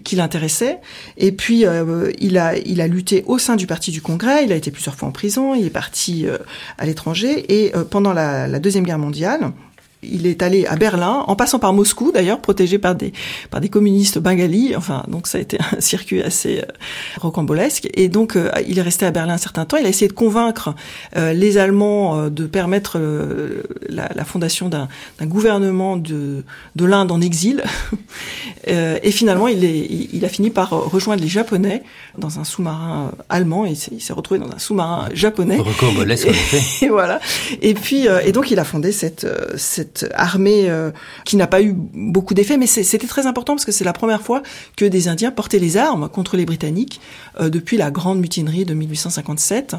qui 0.07 0.15
l'intéressait. 0.15 0.77
Et 1.17 1.31
puis 1.31 1.65
euh, 1.65 2.11
il 2.19 2.37
a 2.37 2.57
il 2.57 2.79
a 2.81 2.87
lutté 2.87 3.23
au 3.27 3.37
sein 3.45 3.55
du 3.55 3.65
parti 3.73 3.89
du 3.91 4.01
Congrès. 4.01 4.43
Il 4.45 4.51
a 4.51 4.55
été 4.55 4.71
plusieurs 4.71 4.95
fois 4.95 5.07
en 5.09 5.11
prison. 5.11 5.55
Il 5.55 5.65
est 5.65 5.69
parti 5.83 6.25
euh, 6.27 6.37
à 6.77 6.85
l'étranger. 6.85 7.33
Et 7.57 7.63
euh, 7.75 7.83
pendant 7.95 8.13
la, 8.13 8.47
la 8.47 8.59
deuxième 8.59 8.85
guerre 8.85 8.99
mondiale. 8.99 9.51
Il 10.03 10.25
est 10.25 10.41
allé 10.41 10.65
à 10.65 10.75
Berlin, 10.75 11.23
en 11.27 11.35
passant 11.35 11.59
par 11.59 11.73
Moscou 11.73 12.11
d'ailleurs, 12.11 12.39
protégé 12.39 12.79
par 12.79 12.95
des 12.95 13.13
par 13.49 13.61
des 13.61 13.69
communistes 13.69 14.17
bengalis. 14.17 14.75
Enfin, 14.75 15.03
donc 15.07 15.27
ça 15.27 15.37
a 15.37 15.41
été 15.41 15.57
un 15.77 15.81
circuit 15.81 16.21
assez 16.21 16.59
euh, 16.59 16.65
rocambolesque. 17.19 17.87
Et 17.93 18.09
donc, 18.09 18.35
euh, 18.35 18.51
il 18.67 18.79
est 18.79 18.83
resté 18.83 19.05
à 19.05 19.11
Berlin 19.11 19.33
un 19.33 19.37
certain 19.37 19.65
temps. 19.65 19.77
Il 19.77 19.85
a 19.85 19.89
essayé 19.89 20.07
de 20.07 20.13
convaincre 20.13 20.73
euh, 21.17 21.33
les 21.33 21.57
Allemands 21.57 22.29
de 22.29 22.45
permettre 22.45 22.99
la, 23.89 24.09
la, 24.13 24.25
fondation 24.25 24.69
d'un 24.69 24.87
gouvernement 25.21 25.97
de 25.97 26.43
de 26.75 26.85
l'Inde 26.85 27.11
en 27.11 27.21
exil. 27.21 27.63
et 28.67 29.11
finalement, 29.11 29.47
il 29.47 29.63
est 29.63 29.87
il 30.13 30.25
a 30.25 30.29
fini 30.29 30.49
par 30.49 30.69
rejoindre 30.69 31.21
les 31.21 31.27
Japonais 31.27 31.83
dans 32.17 32.39
un 32.39 32.43
sous-marin 32.43 33.11
allemand. 33.29 33.65
Et 33.65 33.73
il 33.91 34.01
s'est 34.01 34.13
retrouvé 34.13 34.39
dans 34.39 34.51
un 34.51 34.59
sous-marin 34.59 35.09
japonais. 35.13 35.57
Rocambolesque, 35.57 36.27
en 36.27 36.31
effet. 36.31 36.61
Et 36.85 36.89
voilà. 36.89 37.19
Et 37.61 37.73
puis, 37.73 38.07
et 38.25 38.31
donc, 38.31 38.51
il 38.51 38.59
a 38.59 38.63
fondé 38.63 38.91
cette 38.91 39.27
cette 39.57 39.90
armée 40.13 40.69
euh, 40.69 40.91
qui 41.25 41.35
n'a 41.35 41.47
pas 41.47 41.61
eu 41.61 41.73
beaucoup 41.75 42.33
d'effet, 42.33 42.57
mais 42.57 42.67
c'était 42.67 43.07
très 43.07 43.27
important 43.27 43.55
parce 43.55 43.65
que 43.65 43.71
c'est 43.71 43.83
la 43.83 43.93
première 43.93 44.21
fois 44.21 44.41
que 44.75 44.85
des 44.85 45.07
Indiens 45.07 45.31
portaient 45.31 45.59
les 45.59 45.77
armes 45.77 46.09
contre 46.09 46.37
les 46.37 46.45
Britanniques 46.45 47.01
euh, 47.39 47.49
depuis 47.49 47.77
la 47.77 47.91
grande 47.91 48.19
mutinerie 48.19 48.65
de 48.65 48.73
1857. 48.73 49.75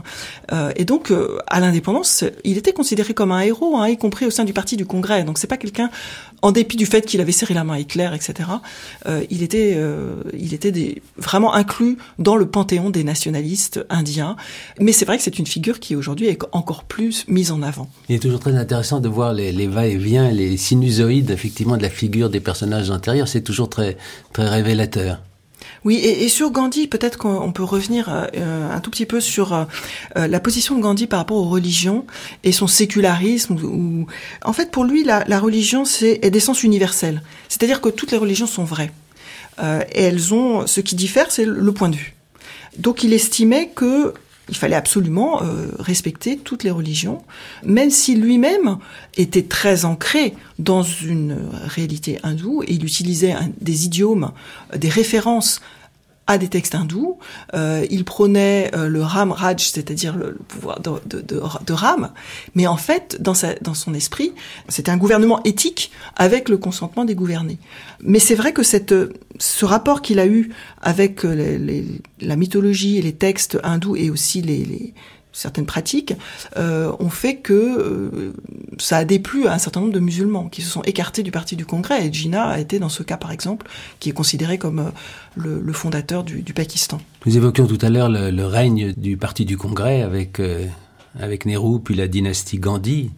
Euh, 0.52 0.72
et 0.76 0.84
donc, 0.84 1.12
à 1.46 1.60
l'indépendance, 1.60 2.24
il 2.44 2.58
était 2.58 2.72
considéré 2.72 3.14
comme 3.14 3.32
un 3.32 3.40
héros, 3.40 3.76
hein, 3.76 3.88
y 3.88 3.96
compris 3.96 4.26
au 4.26 4.30
sein 4.30 4.44
du 4.44 4.52
parti 4.52 4.76
du 4.76 4.86
Congrès. 4.86 5.24
Donc, 5.24 5.38
c'est 5.38 5.46
pas 5.46 5.56
quelqu'un, 5.56 5.90
en 6.42 6.52
dépit 6.52 6.76
du 6.76 6.86
fait 6.86 7.06
qu'il 7.06 7.20
avait 7.20 7.32
serré 7.32 7.54
la 7.54 7.64
main 7.64 7.74
à 7.74 7.78
Hitler, 7.78 8.10
etc. 8.14 8.48
il 9.30 9.42
était, 9.42 9.78
il 10.36 10.54
était 10.54 10.72
des, 10.72 11.02
vraiment 11.16 11.54
inclus 11.54 11.98
dans 12.18 12.36
le 12.36 12.46
panthéon 12.46 12.90
des 12.90 13.04
nationalistes 13.04 13.84
indiens. 13.88 14.36
Mais 14.80 14.92
c'est 14.92 15.04
vrai 15.04 15.16
que 15.16 15.22
c'est 15.22 15.38
une 15.38 15.46
figure 15.46 15.80
qui 15.80 15.96
aujourd'hui 15.96 16.26
est 16.26 16.38
encore 16.52 16.84
plus 16.84 17.24
mise 17.28 17.52
en 17.52 17.62
avant. 17.62 17.88
Il 18.08 18.16
est 18.16 18.18
toujours 18.18 18.40
très 18.40 18.56
intéressant 18.56 19.00
de 19.00 19.08
voir 19.08 19.32
les, 19.32 19.52
les 19.52 19.66
va 19.66 19.86
vient, 19.88 20.30
les 20.30 20.56
sinusoïdes 20.56 21.30
effectivement 21.30 21.76
de 21.76 21.82
la 21.82 21.90
figure 21.90 22.30
des 22.30 22.40
personnages 22.40 22.90
intérieurs, 22.90 23.28
c'est 23.28 23.42
toujours 23.42 23.68
très, 23.68 23.96
très 24.32 24.48
révélateur. 24.48 25.20
Oui, 25.84 25.96
et, 25.96 26.28
sur 26.28 26.50
Gandhi, 26.50 26.86
peut-être 26.86 27.18
qu'on 27.18 27.52
peut 27.52 27.64
revenir 27.64 28.08
euh, 28.08 28.70
un 28.70 28.80
tout 28.80 28.90
petit 28.90 29.06
peu 29.06 29.20
sur 29.20 29.52
euh, 29.52 29.64
la 30.14 30.40
position 30.40 30.76
de 30.76 30.82
Gandhi 30.82 31.06
par 31.06 31.18
rapport 31.18 31.36
aux 31.36 31.48
religions 31.48 32.06
et 32.44 32.52
son 32.52 32.66
sécularisme. 32.66 33.56
Où, 33.62 34.06
en 34.44 34.52
fait, 34.52 34.70
pour 34.70 34.84
lui, 34.84 35.04
la, 35.04 35.40
religion 35.40 35.84
c'est 35.84 36.20
est 36.22 36.30
d'essence 36.30 36.62
universelle. 36.62 37.22
C'est-à-dire 37.48 37.80
que 37.80 37.88
toutes 37.88 38.12
les 38.12 38.18
religions 38.18 38.46
sont 38.46 38.64
vraies. 38.64 38.92
Euh, 39.62 39.82
et 39.92 40.02
elles 40.04 40.32
ont, 40.32 40.66
ce 40.66 40.80
qui 40.80 40.94
diffère, 40.94 41.30
c'est 41.30 41.44
le 41.44 41.72
point 41.72 41.88
de 41.88 41.96
vue. 41.96 42.14
Donc, 42.78 43.02
il 43.02 43.12
estimait 43.12 43.70
que 43.74 44.14
il 44.48 44.56
fallait 44.56 44.76
absolument 44.76 45.42
euh, 45.42 45.68
respecter 45.78 46.36
toutes 46.36 46.64
les 46.64 46.70
religions, 46.70 47.22
même 47.64 47.90
si 47.90 48.16
lui-même 48.16 48.78
était 49.16 49.44
très 49.44 49.84
ancré 49.84 50.34
dans 50.58 50.82
une 50.82 51.38
réalité 51.64 52.18
hindoue 52.22 52.62
et 52.64 52.72
il 52.72 52.84
utilisait 52.84 53.34
des 53.60 53.86
idiomes, 53.86 54.32
des 54.76 54.88
références 54.88 55.60
des 56.38 56.48
textes 56.48 56.74
hindous. 56.74 57.18
Euh, 57.54 57.86
il 57.90 58.04
prônait 58.04 58.70
euh, 58.74 58.88
le 58.88 59.02
Ram 59.02 59.32
Raj, 59.32 59.60
c'est-à-dire 59.60 60.16
le, 60.16 60.38
pouvoir 60.48 60.80
de, 60.80 61.72
Ram. 61.72 62.10
Mais 62.54 62.66
en 62.66 62.76
fait, 62.76 63.16
dans, 63.20 63.34
sa, 63.34 63.54
dans 63.54 63.74
son 63.74 63.94
esprit, 63.94 64.32
c'était 64.68 64.90
un 64.90 64.96
gouvernement 64.96 65.42
éthique 65.44 65.90
avec 66.16 66.48
le 66.48 66.58
consentement 66.58 67.04
des 67.04 67.14
gouvernés. 67.14 67.58
Mais 68.02 68.18
c'est 68.18 68.34
vrai 68.34 68.52
que 68.52 68.62
cette, 68.62 68.94
ce 69.38 69.64
rapport 69.64 70.02
qu'il 70.02 70.18
a 70.18 70.26
eu 70.26 70.50
avec 70.80 71.24
euh, 71.24 71.84
la 72.20 72.36
mythologie 72.36 72.98
et 72.98 73.02
les 73.02 73.14
textes 73.14 73.58
hindous 73.62 73.96
et 73.96 74.10
aussi 74.10 74.42
les 74.42 74.94
certaines 75.32 75.66
pratiques 75.66 76.14
euh, 76.56 76.92
ont 77.00 77.08
fait 77.08 77.36
que 77.36 77.52
euh, 77.52 78.32
ça 78.78 78.98
a 78.98 79.04
déplu 79.04 79.46
à 79.46 79.54
un 79.54 79.58
certain 79.58 79.80
nombre 79.80 79.92
de 79.92 80.00
musulmans 80.00 80.48
qui 80.48 80.62
se 80.62 80.70
sont 80.70 80.82
écartés 80.82 81.22
du 81.22 81.30
parti 81.30 81.56
du 81.56 81.64
Congrès. 81.66 82.06
Et 82.06 82.12
Jinnah 82.12 82.48
a 82.48 82.58
été 82.58 82.78
dans 82.78 82.88
ce 82.88 83.02
cas, 83.02 83.16
par 83.16 83.32
exemple, 83.32 83.66
qui 83.98 84.10
est 84.10 84.12
considéré 84.12 84.58
comme 84.58 84.78
euh, 84.78 85.60
le, 85.62 85.72
fondateur 85.72 86.22
du, 86.22 86.42
Pakistan. 86.52 87.00
Nous 87.24 87.36
évoquions 87.36 87.66
tout 87.66 87.78
à 87.80 87.88
l'heure 87.88 88.10
le, 88.10 88.44
règne 88.44 88.92
du 88.96 89.16
parti 89.16 89.46
du 89.46 89.56
Congrès 89.56 90.02
avec, 90.02 90.40
avec 91.18 91.46
Nehru, 91.46 91.80
puis 91.80 91.94
la 91.94 92.08
dynastie 92.08 92.58
Gandhi, 92.58 93.10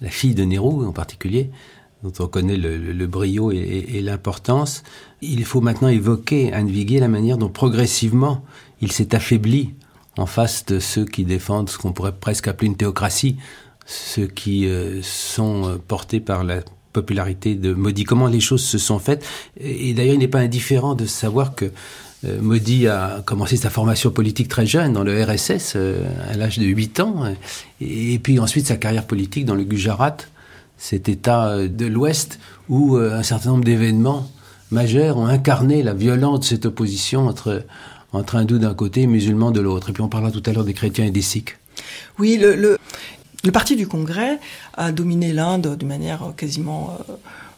la 0.00 0.10
fille 0.10 0.34
de 0.34 0.42
Nehru 0.42 0.84
en 0.84 0.92
particulier, 0.92 1.50
dont 2.02 2.12
on 2.18 2.26
connaît 2.26 2.56
le, 2.56 2.76
le 2.78 3.06
brio 3.06 3.52
et, 3.52 3.86
et 3.94 4.00
l'importance. 4.00 4.82
Il 5.22 5.44
faut 5.44 5.60
maintenant 5.60 5.88
évoquer, 5.88 6.52
Anne 6.52 6.68
Viguier, 6.68 6.98
la 6.98 7.08
manière 7.08 7.38
dont 7.38 7.48
progressivement 7.48 8.44
il 8.80 8.90
s'est 8.90 9.14
affaibli 9.14 9.74
en 10.16 10.26
face 10.26 10.66
de 10.66 10.80
ceux 10.80 11.04
qui 11.04 11.24
défendent 11.24 11.70
ce 11.70 11.78
qu'on 11.78 11.92
pourrait 11.92 12.12
presque 12.12 12.48
appeler 12.48 12.68
une 12.68 12.76
théocratie, 12.76 13.36
ceux 13.86 14.26
qui 14.26 14.66
euh, 14.66 15.00
sont 15.02 15.68
euh, 15.68 15.76
portés 15.76 16.20
par 16.20 16.44
la 16.44 16.60
popularité 16.92 17.54
de 17.54 17.72
Modi. 17.72 18.04
Comment 18.04 18.26
les 18.26 18.40
choses 18.40 18.64
se 18.64 18.78
sont 18.78 18.98
faites 18.98 19.24
Et, 19.60 19.94
d'ailleurs, 19.94 20.14
il 20.14 20.18
n'est 20.18 20.28
pas 20.28 20.40
indifférent 20.40 20.94
de 20.94 21.06
savoir 21.06 21.54
que 21.54 21.70
euh, 22.24 22.40
Modi 22.40 22.88
a 22.88 23.22
commencé 23.24 23.56
sa 23.56 23.70
formation 23.70 24.10
politique 24.10 24.48
très 24.48 24.66
jeune 24.66 24.92
dans 24.92 25.04
le 25.04 25.22
RSS 25.22 25.76
à 25.76 26.36
l'âge 26.36 26.58
de 26.58 26.66
8 26.66 27.00
ans, 27.00 27.24
et, 27.80 28.18
puis 28.18 28.38
ensuite 28.38 28.66
sa 28.66 28.76
carrière 28.76 29.06
politique 29.06 29.44
dans 29.44 29.54
le 29.54 29.64
Gujarat, 29.64 30.16
cet 30.76 31.08
État 31.08 31.56
de 31.66 31.86
l'Ouest 31.86 32.38
où 32.68 32.96
un 32.96 33.22
certain 33.22 33.50
nombre 33.50 33.64
d'événements 33.64 34.30
majeurs 34.70 35.18
ont 35.18 35.26
incarné 35.26 35.82
la 35.82 35.94
violence 35.94 36.40
de 36.40 36.44
cette 36.44 36.66
opposition 36.66 37.26
entre 37.26 37.64
entre 38.12 38.36
hindous 38.36 38.58
d'un 38.58 38.74
côté 38.74 39.02
et 39.02 39.06
musulmans 39.06 39.50
de 39.50 39.60
l'autre. 39.60 39.90
Et 39.90 39.92
puis 39.92 40.02
on 40.02 40.08
parlera 40.08 40.30
tout 40.30 40.42
à 40.46 40.52
l'heure 40.52 40.64
des 40.64 40.74
chrétiens 40.74 41.04
et 41.04 41.10
des 41.10 41.22
sikhs. 41.22 41.56
Oui, 42.18 42.36
le, 42.36 42.54
le, 42.54 43.52
parti 43.52 43.76
du 43.76 43.86
Congrès 43.86 44.38
a 44.74 44.92
dominé 44.92 45.32
l'Inde 45.32 45.76
de 45.76 45.86
manière 45.86 46.34
quasiment 46.36 46.98
euh, 47.08 47.12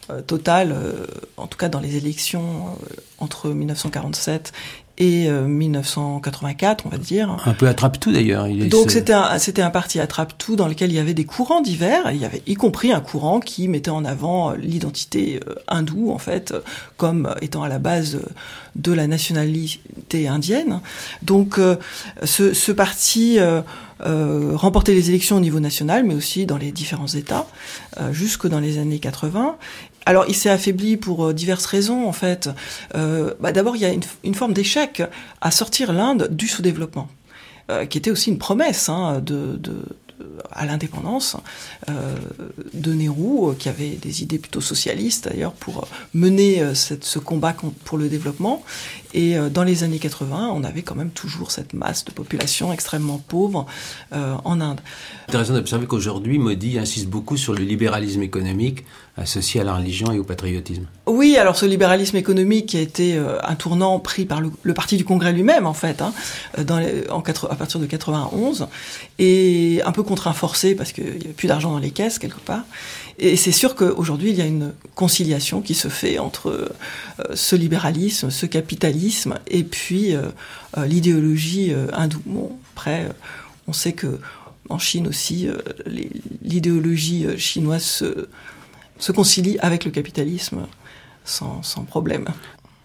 euh 0.09 0.21
totale, 0.21 0.71
euh, 0.71 1.05
en 1.37 1.47
tout 1.47 1.57
cas 1.57 1.69
dans 1.69 1.79
les 1.79 1.97
élections 1.97 2.67
euh, 2.67 2.95
entre 3.19 3.49
1947 3.49 4.53
et 4.97 5.29
1984, 5.29 6.85
on 6.85 6.89
va 6.89 6.97
dire. 6.97 7.37
Un 7.45 7.53
peu 7.53 7.67
attrape-tout 7.67 8.11
d'ailleurs. 8.11 8.47
Donc 8.69 8.91
c'était 8.91 9.13
un, 9.13 9.37
c'était 9.39 9.61
un 9.61 9.69
parti 9.69 9.99
attrape-tout 9.99 10.55
dans 10.55 10.67
lequel 10.67 10.91
il 10.91 10.95
y 10.95 10.99
avait 10.99 11.13
des 11.13 11.25
courants 11.25 11.61
divers, 11.61 12.11
il 12.11 12.21
y 12.21 12.25
avait 12.25 12.43
y 12.45 12.53
compris 12.53 12.91
un 12.91 12.99
courant 12.99 13.39
qui 13.39 13.67
mettait 13.67 13.89
en 13.89 14.05
avant 14.05 14.51
l'identité 14.51 15.39
hindoue, 15.67 16.11
en 16.11 16.19
fait, 16.19 16.53
comme 16.97 17.33
étant 17.41 17.63
à 17.63 17.69
la 17.69 17.79
base 17.79 18.19
de 18.75 18.91
la 18.91 19.07
nationalité 19.07 20.27
indienne. 20.27 20.79
Donc 21.23 21.59
ce, 22.23 22.53
ce 22.53 22.71
parti 22.71 23.39
euh, 24.05 24.51
remporter 24.55 24.93
les 24.93 25.09
élections 25.09 25.37
au 25.37 25.39
niveau 25.39 25.61
national, 25.61 26.03
mais 26.03 26.13
aussi 26.13 26.45
dans 26.45 26.57
les 26.57 26.71
différents 26.71 27.07
États, 27.07 27.47
euh, 27.99 28.11
jusque 28.11 28.47
dans 28.47 28.59
les 28.59 28.77
années 28.77 28.99
80. 28.99 29.55
Alors, 30.05 30.25
il 30.27 30.35
s'est 30.35 30.49
affaibli 30.49 30.97
pour 30.97 31.25
euh, 31.25 31.33
diverses 31.33 31.65
raisons, 31.65 32.07
en 32.07 32.13
fait. 32.13 32.49
Euh, 32.95 33.33
bah, 33.39 33.51
D'abord, 33.51 33.75
il 33.75 33.81
y 33.81 33.85
a 33.85 33.93
une, 34.23 34.35
forme 34.35 34.53
d'échec 34.53 35.03
à 35.41 35.51
sortir 35.51 35.93
l'Inde 35.93 36.27
du 36.31 36.47
sous-développement, 36.47 37.09
euh, 37.69 37.85
qui 37.85 37.97
était 37.97 38.11
aussi 38.11 38.29
une 38.29 38.37
promesse 38.37 38.89
hein, 38.89 39.23
à 40.51 40.65
l'indépendance 40.65 41.37
de 42.73 42.93
Nehru, 42.93 43.55
qui 43.57 43.69
avait 43.69 43.89
des 43.89 44.23
idées 44.23 44.39
plutôt 44.39 44.61
socialistes 44.61 45.27
d'ailleurs 45.27 45.53
pour 45.53 45.87
mener 46.13 46.63
ce 46.73 47.19
combat 47.19 47.55
pour 47.83 47.97
le 47.97 48.07
développement. 48.07 48.63
Et 49.13 49.37
euh, 49.37 49.49
dans 49.49 49.63
les 49.63 49.83
années 49.83 49.99
80, 49.99 50.51
on 50.53 50.63
avait 50.63 50.81
quand 50.81 50.95
même 50.95 51.11
toujours 51.11 51.51
cette 51.51 51.73
masse 51.73 52.05
de 52.05 52.11
population 52.11 52.73
extrêmement 52.73 53.21
pauvre 53.27 53.65
euh, 54.13 54.35
en 54.43 54.59
Inde. 54.59 54.81
Intéressant 55.27 55.53
d'observer 55.53 55.85
qu'aujourd'hui, 55.85 56.39
Modi 56.39 56.79
insiste 56.79 57.07
beaucoup 57.07 57.37
sur 57.37 57.53
le 57.53 57.63
libéralisme 57.63 58.23
économique 58.23 58.85
associé 59.15 59.61
à 59.61 59.63
la 59.63 59.75
religion 59.75 60.11
et 60.11 60.17
au 60.17 60.23
patriotisme. 60.23 60.85
Oui, 61.05 61.37
alors 61.37 61.55
ce 61.55 61.67
libéralisme 61.67 62.17
économique 62.17 62.65
qui 62.65 62.77
a 62.77 62.81
été 62.81 63.15
euh, 63.15 63.37
un 63.43 63.53
tournant 63.53 63.99
pris 63.99 64.25
par 64.25 64.41
le, 64.41 64.49
le 64.63 64.73
parti 64.73 64.97
du 64.97 65.05
Congrès 65.05 65.33
lui-même, 65.33 65.67
en 65.67 65.75
fait, 65.75 66.01
hein, 66.01 66.13
dans 66.57 66.79
les, 66.79 67.07
en 67.11 67.21
quatre, 67.21 67.51
à 67.51 67.55
partir 67.55 67.79
de 67.79 67.85
91, 67.85 68.67
et 69.19 69.81
un 69.85 69.91
peu 69.91 70.01
contraint 70.01 70.33
forcé 70.33 70.73
parce 70.73 70.91
qu'il 70.91 71.03
n'y 71.03 71.25
avait 71.25 71.33
plus 71.33 71.47
d'argent 71.47 71.71
dans 71.71 71.79
les 71.79 71.91
caisses 71.91 72.17
quelque 72.17 72.39
part. 72.39 72.63
Et 73.19 73.35
c'est 73.35 73.51
sûr 73.51 73.75
qu'aujourd'hui, 73.75 74.31
il 74.31 74.35
y 74.35 74.41
a 74.41 74.45
une 74.45 74.73
conciliation 74.95 75.61
qui 75.61 75.73
se 75.73 75.87
fait 75.87 76.19
entre 76.19 76.49
euh, 76.49 77.35
ce 77.35 77.55
libéralisme, 77.55 78.29
ce 78.29 78.45
capitalisme, 78.45 79.35
et 79.47 79.63
puis 79.63 80.15
euh, 80.15 80.23
euh 80.77 80.85
l'idéologie 80.85 81.73
hindoue. 81.93 82.21
Bon, 82.25 82.57
après, 82.73 83.09
on 83.67 83.73
sait 83.73 83.93
que 83.93 84.19
en 84.69 84.79
Chine 84.79 85.07
aussi, 85.07 85.47
l'idéologie 86.41 87.27
chinoise 87.37 87.83
se, 87.83 89.11
concilie 89.11 89.59
avec 89.59 89.85
le 89.85 89.91
capitalisme 89.91 90.65
sans, 91.25 91.61
problème. 91.85 92.25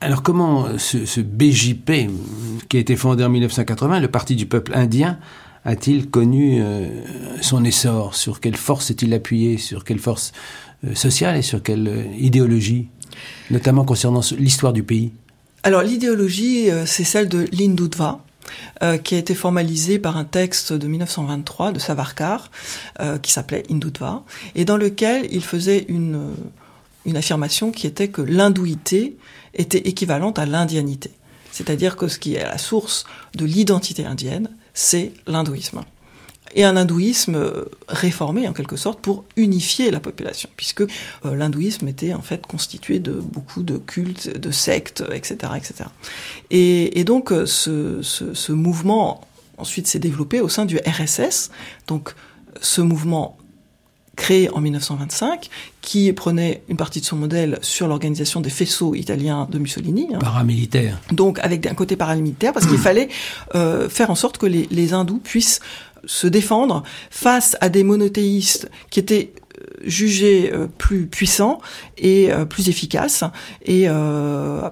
Alors 0.01 0.23
comment 0.23 0.77
ce, 0.77 1.21
BJP, 1.21 2.11
qui 2.69 2.77
a 2.77 2.81
été 2.81 2.97
fondé 2.97 3.25
en 3.25 3.29
1980, 3.29 4.01
le 4.01 4.09
Parti 4.09 4.35
du 4.37 4.47
peuple 4.47 4.73
indien, 4.75 5.19
a-t-il 5.65 6.11
connu 6.11 6.61
euh, 6.61 6.89
son 7.41 7.65
essor? 7.65 8.15
Sur 8.15 8.41
quelle 8.41 8.57
force 8.57 8.91
est-il 8.91 9.13
appuyé? 9.15 9.59
Sur 9.59 9.85
quelle 9.85 9.99
force 9.99 10.33
euh, 10.85 10.95
sociale 10.95 11.37
et 11.37 11.43
sur 11.43 11.63
quelle 11.63 11.89
euh, 11.89 12.05
idéologie? 12.19 12.89
Notamment 13.51 13.85
concernant 13.85 14.21
l'histoire 14.39 14.73
du 14.73 14.83
pays. 14.83 15.13
Alors 15.65 15.83
l'idéologie, 15.83 16.69
c'est 16.87 17.03
celle 17.03 17.29
de 17.29 17.47
l'Hindutva, 17.51 18.21
qui 19.03 19.17
a 19.17 19.19
été 19.19 19.35
formalisé 19.35 19.99
par 19.99 20.17
un 20.17 20.25
texte 20.25 20.73
de 20.73 20.87
1923 20.87 21.73
de 21.73 21.81
Savarkar, 21.81 22.53
qui 23.23 23.33
s'appelait 23.33 23.65
Hindutva, 23.69 24.23
et 24.55 24.65
dans 24.65 24.77
lequel 24.77 25.27
il 25.33 25.43
faisait 25.43 25.85
une, 25.89 26.33
affirmation 27.17 27.73
qui 27.73 27.89
était 27.89 28.09
que 28.09 28.23
l'hindouité 28.23 29.17
était 29.55 29.89
équivalente 29.89 30.39
à 30.39 30.47
l'indianité. 30.47 31.11
C'est-à-dire 31.51 31.97
que 31.97 32.07
ce 32.07 32.21
qui 32.21 32.35
est 32.35 32.45
la 32.45 32.59
source 32.59 33.05
de 33.35 33.45
l'identité 33.45 34.07
indienne, 34.07 34.49
c'est 34.79 35.13
l'hindouisme 35.27 35.83
et 36.55 36.65
un 36.65 36.77
hindouisme 36.77 37.35
euh, 37.35 37.65
réformé 37.89 38.49
en 38.49 38.53
quelque 38.53 38.77
sorte 38.77 39.01
pour 39.01 39.25
unifier 39.37 39.91
la 39.91 40.01
population, 40.01 40.49
puisque 40.57 40.83
euh, 40.83 40.87
l'hindouisme 41.37 41.89
était 41.89 42.15
en 42.15 42.23
fait 42.23 42.47
constitué 42.47 42.99
de 42.99 43.13
beaucoup 43.13 43.63
de 43.63 43.77
cultes, 43.77 44.37
de 44.37 44.51
sectes, 44.51 45.03
etc., 45.13 45.53
etc. 45.57 45.91
Et, 46.51 47.05
donc 47.05 47.33
euh, 47.33 47.47
ce, 47.47 48.03
ce, 48.03 48.35
ce 48.35 48.53
mouvement 48.53 49.21
ensuite 49.57 49.87
s'est 49.87 49.99
développé 49.99 50.41
au 50.41 50.49
sein 50.49 50.65
du 50.65 50.79
RSS, 50.79 51.51
donc 51.87 52.15
ce 52.61 52.81
mouvement 52.81 53.37
créé 54.19 54.51
en 54.51 54.61
1925, 54.61 55.49
qui 55.81 56.13
prenait 56.13 56.63
une 56.69 56.77
partie 56.77 57.01
de 57.01 57.07
son 57.07 57.17
modèle 57.17 57.59
sur 57.63 57.89
l'organisation 57.89 58.41
des 58.41 58.51
faisceaux 58.51 58.95
italiens 58.95 59.49
de 59.51 59.59
Mussolini. 59.59 60.09
Hein. 60.13 60.19
Paramilitaire. 60.19 60.99
Donc 61.13 61.39
avec 61.39 61.67
un 61.67 61.75
côté 61.75 61.97
paramilitaire, 61.97 62.53
parce 62.53 62.67
qu'il 62.67 62.79
fallait 62.89 63.09
euh, 63.55 63.89
faire 63.89 64.11
en 64.11 64.15
sorte 64.15 64.37
que 64.37 64.47
les, 64.47 64.69
les 64.71 64.93
hindous 64.93 65.19
puissent 65.19 65.61
se 66.05 66.27
défendre 66.27 66.83
face 67.11 67.57
à 67.61 67.69
des 67.69 67.85
monothéistes 67.85 68.71
qui 68.91 69.01
étaient 69.01 69.33
euh, 69.61 69.65
jugés 69.85 70.51
euh, 70.53 70.67
plus 70.67 71.07
puissants 71.07 71.61
et 71.97 72.33
euh, 72.33 72.45
plus 72.45 72.69
efficaces 72.69 73.25
et 73.65 73.87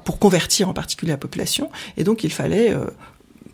pour 0.04 0.18
convertir 0.18 0.68
en 0.68 0.72
particulier 0.72 1.12
la 1.12 1.18
population 1.18 1.70
et 1.96 2.04
donc 2.04 2.24
il 2.24 2.32
fallait 2.32 2.74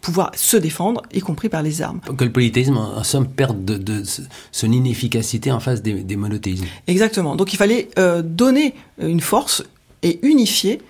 pouvoir 0.03 0.33
se 0.35 0.59
défendre, 0.59 1.01
y 1.15 1.21
compris 1.21 1.49
par 1.49 1.63
les 1.63 1.81
armes. 1.81 2.01
Que 2.01 2.25
le 2.25 2.33
polythéisme, 2.33 2.77
en 2.77 3.05
somme, 3.05 3.29
perde 3.29 3.65
de, 3.65 3.79
de, 3.79 4.03
son 4.51 4.71
inefficacité 4.71 5.51
en 5.51 5.61
face 5.61 5.81
des, 5.81 5.95
des 5.95 6.17
monothéismes. 6.17 6.67
Exactement. 6.89 7.37
Donc 7.37 7.55
il 7.55 7.57
fallait 7.57 7.89
euh, 7.99 8.21
donner 8.21 8.75
une 8.99 9.21
force 9.21 9.63
et 10.03 10.19
unifier 10.27 10.83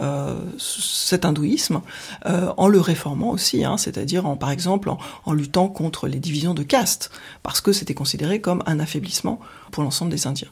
euh, 0.00 0.36
cet 0.56 1.24
hindouisme 1.24 1.80
euh, 2.24 2.52
en 2.56 2.68
le 2.68 2.80
réformant 2.80 3.32
aussi, 3.32 3.64
hein, 3.64 3.76
c'est-à-dire 3.76 4.24
en, 4.24 4.36
par 4.36 4.52
exemple 4.52 4.88
en, 4.88 4.98
en, 5.24 5.32
luttant 5.32 5.66
contre 5.68 6.06
les 6.06 6.20
divisions 6.20 6.54
de 6.54 6.62
caste, 6.62 7.10
parce 7.42 7.60
que 7.60 7.72
c'était 7.72 7.92
considéré 7.92 8.40
comme 8.40 8.62
un 8.66 8.78
affaiblissement 8.78 9.40
pour 9.72 9.82
l'ensemble 9.82 10.12
des 10.12 10.28
Indiens. 10.28 10.48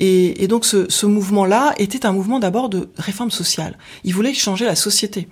Et, 0.00 0.44
et 0.44 0.48
donc 0.48 0.66
ce, 0.66 0.88
ce 0.90 1.06
mouvement-là 1.06 1.72
était 1.78 2.04
un 2.04 2.12
mouvement 2.12 2.38
d'abord 2.38 2.68
de 2.68 2.90
réforme 2.98 3.30
sociale. 3.30 3.78
Il 4.04 4.12
voulait 4.14 4.34
changer 4.34 4.66
la 4.66 4.76
société. 4.76 5.28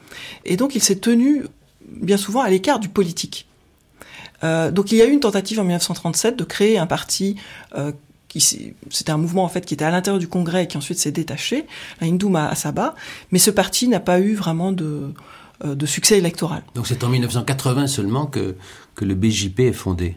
Et 0.47 0.57
donc 0.57 0.75
il 0.75 0.83
s'est 0.83 0.97
tenu 0.97 1.45
bien 1.89 2.17
souvent 2.17 2.41
à 2.41 2.51
l'écart 2.51 2.79
du 2.79 2.89
politique. 2.89 3.47
Euh, 4.45 4.71
donc 4.71 4.93
il 4.93 4.99
y 4.99 5.03
a 5.03 5.07
eu 5.07 5.13
une 5.13 5.21
tentative 5.21 5.61
en 5.61 5.63
1937 5.63 6.37
de 6.37 6.45
créer 6.45 6.79
un 6.79 6.87
parti 6.87 7.37
euh, 7.77 7.93
c'était 8.91 9.11
un 9.11 9.19
mouvement 9.19 9.45
en 9.45 9.49
fait 9.49 9.65
qui 9.65 9.75
était 9.75 9.85
à 9.85 9.91
l'intérieur 9.91 10.19
du 10.19 10.29
Congrès 10.29 10.65
et 10.65 10.67
qui 10.67 10.77
ensuite 10.77 10.99
s'est 10.99 11.13
détaché, 11.13 11.67
la 12.01 12.07
Hindouma 12.07 12.49
à 12.49 12.55
Sabah, 12.55 12.95
mais 13.31 13.39
ce 13.39 13.51
parti 13.51 13.89
n'a 13.89 14.01
pas 14.01 14.21
eu 14.21 14.35
vraiment 14.35 14.73
de, 14.73 15.13
euh, 15.65 15.75
de 15.75 15.87
succès 15.87 16.19
électoral. 16.19 16.63
Donc 16.75 16.87
c'est 16.87 17.05
en 17.05 17.09
1980 17.09 17.87
seulement 17.87 18.27
que, 18.27 18.57
que 18.95 19.05
le 19.05 19.15
BJP 19.15 19.61
est 19.61 19.73
fondé. 19.73 20.17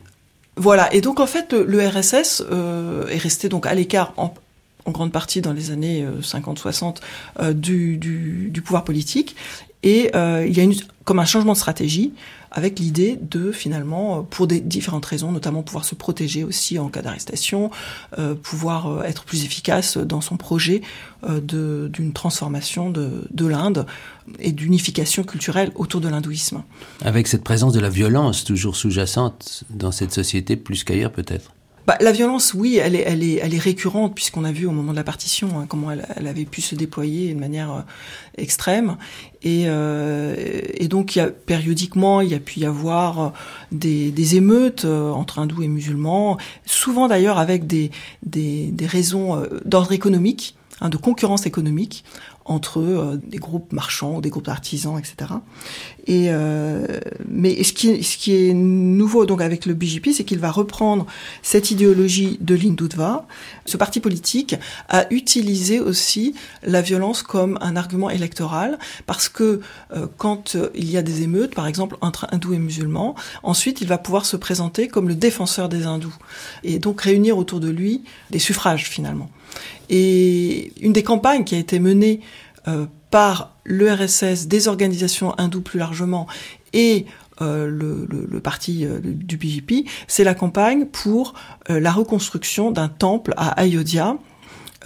Voilà, 0.58 0.94
et 0.94 1.02
donc 1.02 1.20
en 1.20 1.28
fait 1.28 1.52
le, 1.52 1.66
le 1.66 1.88
RSS 1.88 2.44
euh, 2.50 3.08
est 3.08 3.18
resté 3.18 3.50
donc 3.50 3.66
à 3.66 3.74
l'écart 3.74 4.14
en, 4.16 4.34
en, 4.86 4.92
grande 4.92 5.12
partie 5.12 5.42
dans 5.42 5.52
les 5.52 5.72
années 5.72 6.08
50-60 6.22 6.98
euh, 7.42 7.52
du, 7.52 7.98
du, 7.98 8.50
du, 8.52 8.62
pouvoir 8.62 8.86
politique, 8.86 9.36
et 9.84 10.12
euh, 10.16 10.46
il 10.48 10.56
y 10.56 10.60
a 10.60 10.64
une, 10.64 10.76
comme 11.04 11.20
un 11.20 11.26
changement 11.26 11.54
de 11.54 11.58
stratégie 11.58 12.14
avec 12.56 12.80
l'idée 12.80 13.20
de 13.22 13.52
finalement, 13.52 14.24
pour 14.24 14.48
des 14.48 14.62
différentes 14.62 15.06
raisons, 15.06 15.32
notamment 15.32 15.62
pouvoir 15.62 15.84
se 15.84 15.94
protéger 15.94 16.46
aussi 16.46 16.80
en 16.80 16.88
cas 16.88 17.02
d'arrestation, 17.02 17.70
euh, 18.18 18.34
pouvoir 18.34 18.88
euh, 18.88 19.04
être 19.04 19.26
plus 19.26 19.44
efficace 19.44 19.98
dans 19.98 20.22
son 20.22 20.38
projet 20.38 20.82
euh, 21.28 21.42
d'une 21.90 22.14
transformation 22.14 22.90
de, 22.90 23.28
de 23.30 23.46
l'Inde 23.46 23.86
et 24.40 24.54
d'unification 24.54 25.24
culturelle 25.24 25.72
autour 25.76 26.00
de 26.00 26.08
l'hindouisme. 26.08 26.64
Avec 27.04 27.28
cette 27.28 27.44
présence 27.44 27.74
de 27.74 27.82
la 27.82 27.90
violence 27.90 28.46
toujours 28.46 28.78
sous-jacente 28.78 29.66
dans 29.70 29.92
cette 29.92 30.14
société 30.14 30.56
plus 30.56 30.86
qu'ailleurs 30.86 31.12
peut-être? 31.12 31.55
Bah, 31.88 31.98
la 32.02 32.12
violence, 32.12 32.54
oui, 32.54 32.78
elle 32.78 32.96
est, 32.96 33.60
récurrente 33.60 34.16
puisqu'on 34.16 34.44
a 34.44 34.52
vu 34.52 34.66
au 34.66 34.72
moment 34.72 34.92
de 34.92 34.98
la 34.98 35.04
partition 35.04 35.60
hein, 35.60 35.66
comment 35.68 35.92
elle, 35.92 36.28
avait 36.28 36.46
pu 36.46 36.62
se 36.62 36.76
déployer 36.76 37.34
de 37.34 37.40
manière 37.40 37.72
euh, 37.72 37.82
extrême. 38.38 38.98
Et, 39.46 39.66
euh, 39.68 40.36
donc, 40.90 41.20
périodiquement, 41.46 42.22
il 42.22 42.30
y 42.30 42.34
a 42.34 42.40
pu 42.40 42.62
y 42.62 42.66
avoir 42.66 43.34
des, 43.72 44.12
des 44.12 44.36
émeutes 44.36 44.86
euh, 44.86 45.12
entre 45.12 45.40
hindous 45.40 45.62
et 45.62 45.68
musulmans, 45.68 46.38
souvent 46.66 47.08
d'ailleurs 47.08 47.38
avec 47.38 47.68
des, 47.68 47.92
raisons 48.88 49.36
euh, 49.36 49.62
d'ordre 49.66 49.92
économique, 49.92 50.56
hein, 50.82 50.90
de 50.90 50.98
concurrence 50.98 51.46
économique 51.46 52.04
entre 52.46 52.80
euh, 52.80 53.20
des 53.24 53.40
groupes 53.40 53.74
marchands, 53.74 54.22
des 54.22 54.30
groupes 54.30 54.46
d'artisans, 54.46 55.00
etc. 55.00 55.32
Et 56.06 56.28
euh, 56.30 56.86
mais 57.28 57.64
ce 57.64 57.74
qui, 57.74 58.04
ce 58.04 58.18
qui 58.18 58.36
est 58.36 58.54
nouveau 58.54 59.26
donc 59.26 59.42
avec 59.42 59.66
le 59.66 59.74
BJP, 59.74 60.10
c'est 60.14 60.24
qu'il 60.24 60.38
va 60.38 60.52
reprendre 60.52 61.08
cette 61.42 61.72
idéologie 61.72 62.38
de 62.42 62.54
l'Hindutva. 62.54 63.26
Ce 63.66 63.78
parti 63.78 64.00
politique 64.00 64.56
a 64.90 65.12
utilisé 65.12 65.80
aussi 65.80 66.36
la 66.62 66.84
violence 66.84 67.24
comme 67.24 67.58
un 67.62 67.76
argument 67.76 68.12
électoral 68.12 68.78
parce 69.08 69.28
que 69.28 69.62
euh, 69.96 70.06
quand 70.18 70.56
il 70.76 70.90
y 70.92 70.98
a 70.98 71.02
des 71.02 71.24
émeutes, 71.24 71.56
par 71.56 71.66
exemple 71.66 71.98
entre 72.02 72.28
hindous 72.32 72.54
et 72.54 72.60
musulmans, 72.60 73.16
ensuite 73.42 73.82
il 73.82 73.88
va 73.88 73.98
pouvoir 73.98 74.26
se 74.26 74.38
présenter 74.38 74.88
comme 74.88 75.08
le 75.08 75.16
défenseur 75.16 75.68
des 75.68 75.88
hindous 75.88 76.16
et 76.64 76.78
donc 76.78 77.02
réunir 77.02 77.40
autour 77.40 77.60
de 77.60 77.70
lui 77.70 78.04
des 78.30 78.40
suffrages 78.40 78.88
finalement. 78.88 79.30
Et 79.90 80.72
une 80.82 80.94
des 80.94 81.04
campagnes 81.04 81.44
qui 81.44 81.56
a 81.56 81.58
été 81.58 81.80
menée 81.80 82.22
euh, 82.68 82.86
par 83.12 83.56
l'URSS, 83.66 84.48
des 84.48 84.68
organisations 84.68 85.34
hindoues 85.38 85.62
plus 85.62 85.80
largement, 85.80 86.28
et 86.74 87.06
euh, 87.42 87.68
le, 87.68 88.40
parti 88.40 88.86
euh, 88.86 89.00
du 89.02 89.38
BJP, 89.38 89.88
c'est 90.08 90.24
la 90.24 90.34
campagne 90.34 90.86
pour 90.86 91.34
la 91.70 91.92
reconstruction 91.92 92.72
d'un 92.72 92.90
temple 92.90 93.34
à 93.38 93.60
Ayodhya 93.60 94.18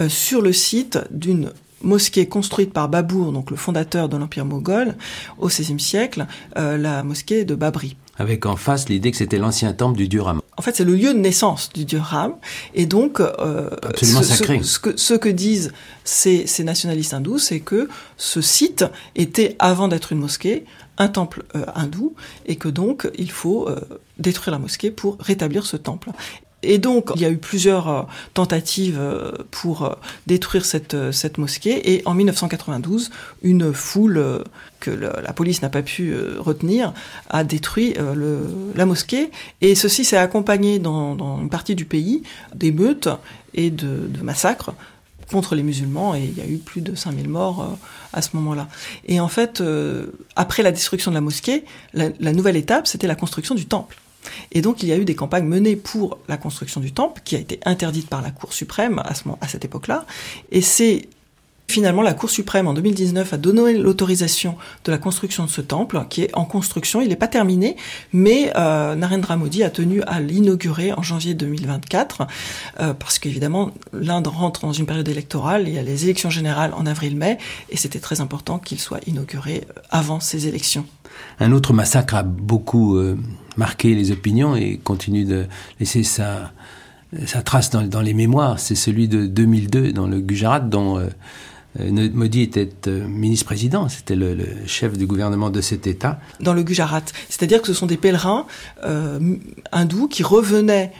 sur 0.08 0.40
le 0.40 0.52
site 0.52 0.98
d'une 1.10 1.50
mosquée 1.82 2.26
construite 2.26 2.72
par 2.72 2.88
Babour, 2.88 3.32
donc 3.32 3.50
le 3.50 3.56
fondateur 3.56 4.08
de 4.08 4.16
l'empire 4.16 4.44
moghol, 4.44 4.94
au 5.38 5.48
XVIe 5.48 5.80
siècle, 5.80 6.26
la 6.56 7.02
mosquée 7.02 7.44
de 7.44 7.54
Babri. 7.54 7.96
Avec 8.20 8.44
en 8.44 8.56
face 8.56 8.90
l'idée 8.90 9.10
que 9.10 9.16
c'était 9.16 9.38
l'ancien 9.38 9.72
temple 9.72 9.96
du 9.96 10.06
dieu 10.06 10.20
Ram. 10.20 10.42
En 10.58 10.62
fait, 10.62 10.76
c'est 10.76 10.84
le 10.84 10.94
lieu 10.94 11.14
de 11.14 11.18
naissance 11.18 11.70
du 11.72 11.86
dieu 11.86 11.98
Ram, 11.98 12.34
et 12.74 12.84
donc 12.84 13.18
euh, 13.18 13.70
Absolument 13.82 14.22
ce, 14.22 14.28
sacré. 14.28 14.58
Ce, 14.58 14.74
ce, 14.74 14.78
que, 14.78 14.96
ce 14.98 15.14
que 15.14 15.30
disent 15.30 15.72
ces, 16.04 16.46
ces 16.46 16.62
nationalistes 16.62 17.14
hindous, 17.14 17.38
c'est 17.38 17.60
que 17.60 17.88
ce 18.18 18.42
site 18.42 18.84
était, 19.16 19.56
avant 19.58 19.88
d'être 19.88 20.12
une 20.12 20.18
mosquée, 20.18 20.66
un 20.98 21.08
temple 21.08 21.44
euh, 21.56 21.64
hindou, 21.74 22.14
et 22.44 22.56
que 22.56 22.68
donc 22.68 23.10
il 23.16 23.30
faut 23.30 23.66
euh, 23.70 23.80
détruire 24.18 24.52
la 24.52 24.58
mosquée 24.58 24.90
pour 24.90 25.16
rétablir 25.18 25.64
ce 25.64 25.78
temple. 25.78 26.10
Et 26.62 26.78
donc, 26.78 27.10
il 27.14 27.22
y 27.22 27.24
a 27.24 27.30
eu 27.30 27.38
plusieurs 27.38 27.88
euh, 27.88 28.02
tentatives 28.34 28.98
euh, 29.00 29.32
pour 29.50 29.84
euh, 29.84 29.94
détruire 30.26 30.64
cette, 30.64 30.94
mosquée. 31.38 31.94
Et 31.94 32.02
en 32.04 32.14
1992, 32.14 33.10
une 33.42 33.72
foule 33.72 34.44
que 34.80 34.90
la 34.90 35.32
police 35.32 35.62
n'a 35.62 35.68
pas 35.68 35.82
pu 35.82 36.14
retenir 36.38 36.94
a 37.28 37.44
détruit 37.44 37.94
la 38.74 38.86
mosquée. 38.86 39.30
Et 39.60 39.74
ceci 39.74 40.04
s'est 40.04 40.16
accompagné 40.16 40.78
dans, 40.78 41.38
une 41.40 41.50
partie 41.50 41.74
du 41.74 41.84
pays 41.84 42.22
d'émeutes 42.54 43.08
et 43.54 43.70
de, 43.70 44.08
massacres 44.22 44.72
contre 45.30 45.54
les 45.54 45.62
musulmans 45.62 46.14
et 46.14 46.24
il 46.24 46.36
y 46.36 46.40
a 46.40 46.46
eu 46.46 46.56
plus 46.56 46.80
de 46.80 46.94
5000 46.94 47.28
morts 47.28 47.78
à 48.12 48.22
ce 48.22 48.30
moment-là. 48.34 48.68
Et 49.06 49.20
en 49.20 49.28
fait, 49.28 49.62
après 50.34 50.62
la 50.62 50.72
destruction 50.72 51.10
de 51.10 51.16
la 51.16 51.20
mosquée, 51.20 51.64
la 51.94 52.32
nouvelle 52.32 52.56
étape, 52.56 52.86
c'était 52.86 53.06
la 53.06 53.16
construction 53.16 53.54
du 53.54 53.66
temple. 53.66 53.96
Et 54.52 54.62
donc 54.62 54.82
il 54.82 54.88
y 54.88 54.92
a 54.92 54.96
eu 54.96 55.04
des 55.04 55.14
campagnes 55.14 55.46
menées 55.46 55.76
pour 55.76 56.18
la 56.28 56.36
construction 56.36 56.80
du 56.80 56.92
temple, 56.92 57.22
qui 57.24 57.36
a 57.36 57.38
été 57.38 57.60
interdite 57.64 58.08
par 58.08 58.22
la 58.22 58.30
Cour 58.30 58.52
suprême 58.52 59.00
à, 59.04 59.14
ce 59.14 59.24
moment, 59.24 59.38
à 59.40 59.48
cette 59.48 59.64
époque-là. 59.64 60.06
Et 60.50 60.60
c'est 60.60 61.08
finalement 61.70 62.02
la 62.02 62.14
Cour 62.14 62.28
suprême 62.28 62.66
en 62.66 62.74
2019 62.74 63.32
a 63.32 63.36
donné 63.36 63.78
l'autorisation 63.78 64.56
de 64.84 64.90
la 64.90 64.98
construction 64.98 65.44
de 65.44 65.50
ce 65.50 65.60
temple, 65.60 66.04
qui 66.10 66.22
est 66.22 66.36
en 66.36 66.44
construction. 66.44 67.00
Il 67.00 67.08
n'est 67.08 67.16
pas 67.16 67.28
terminé, 67.28 67.76
mais 68.12 68.52
euh, 68.56 68.94
Narendra 68.94 69.36
Modi 69.36 69.62
a 69.62 69.70
tenu 69.70 70.02
à 70.02 70.20
l'inaugurer 70.20 70.92
en 70.92 71.02
janvier 71.02 71.34
2024, 71.34 72.26
euh, 72.80 72.94
parce 72.94 73.18
qu'évidemment 73.18 73.70
l'Inde 73.92 74.26
rentre 74.26 74.62
dans 74.62 74.72
une 74.72 74.86
période 74.86 75.08
électorale. 75.08 75.64
Il 75.68 75.74
y 75.74 75.78
a 75.78 75.82
les 75.82 76.04
élections 76.04 76.30
générales 76.30 76.72
en 76.76 76.86
avril-mai, 76.86 77.38
et 77.70 77.76
c'était 77.76 78.00
très 78.00 78.20
important 78.20 78.58
qu'il 78.58 78.80
soit 78.80 79.00
inauguré 79.06 79.64
avant 79.90 80.20
ces 80.20 80.48
élections. 80.48 80.84
Un 81.38 81.52
autre 81.52 81.72
massacre 81.72 82.14
a 82.14 82.22
beaucoup 82.22 82.96
euh, 82.96 83.16
marqué 83.60 83.94
les 83.94 84.10
opinions 84.10 84.56
et 84.56 84.80
continue 84.82 85.24
de 85.24 85.46
laisser 85.78 86.02
sa, 86.02 86.52
trace 87.44 87.70
dans, 87.70 88.00
les 88.00 88.14
mémoires. 88.14 88.58
C'est 88.58 88.74
celui 88.74 89.06
de 89.06 89.26
2002 89.26 89.92
dans 89.92 90.08
le 90.08 90.20
Gujarat, 90.20 90.60
dont 90.60 90.98
euh, 90.98 91.08
Euh, 91.78 92.10
Modi 92.12 92.42
était 92.42 92.70
euh, 92.88 93.06
ministre-président, 93.06 93.88
c'était 93.88 94.16
le, 94.16 94.36
chef 94.66 94.98
du 94.98 95.06
gouvernement 95.06 95.50
de 95.50 95.60
cet 95.60 95.86
État. 95.86 96.18
Dans 96.40 96.54
le 96.54 96.62
Gujarat. 96.62 97.02
C'est-à-dire 97.28 97.60
que 97.60 97.68
ce 97.68 97.74
sont 97.74 97.86
des 97.86 97.96
pèlerins 97.96 98.46
euh, 98.84 99.36
hindous 99.72 100.08
qui 100.08 100.22
revenaient 100.22 100.92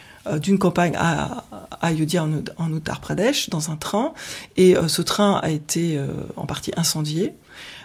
d'une 0.43 0.59
campagne 0.59 0.95
à, 0.97 1.45
Ayodhya 1.81 2.25
en, 2.25 2.31
en, 2.59 2.77
Uttar 2.77 3.01
Pradesh 3.01 3.49
dans 3.49 3.71
un 3.71 3.77
train. 3.77 4.13
Et 4.59 4.77
ce 4.87 5.01
train 5.01 5.41
a 5.43 5.49
été 5.49 5.99
en 6.37 6.45
partie 6.45 6.73
incendié. 6.77 7.33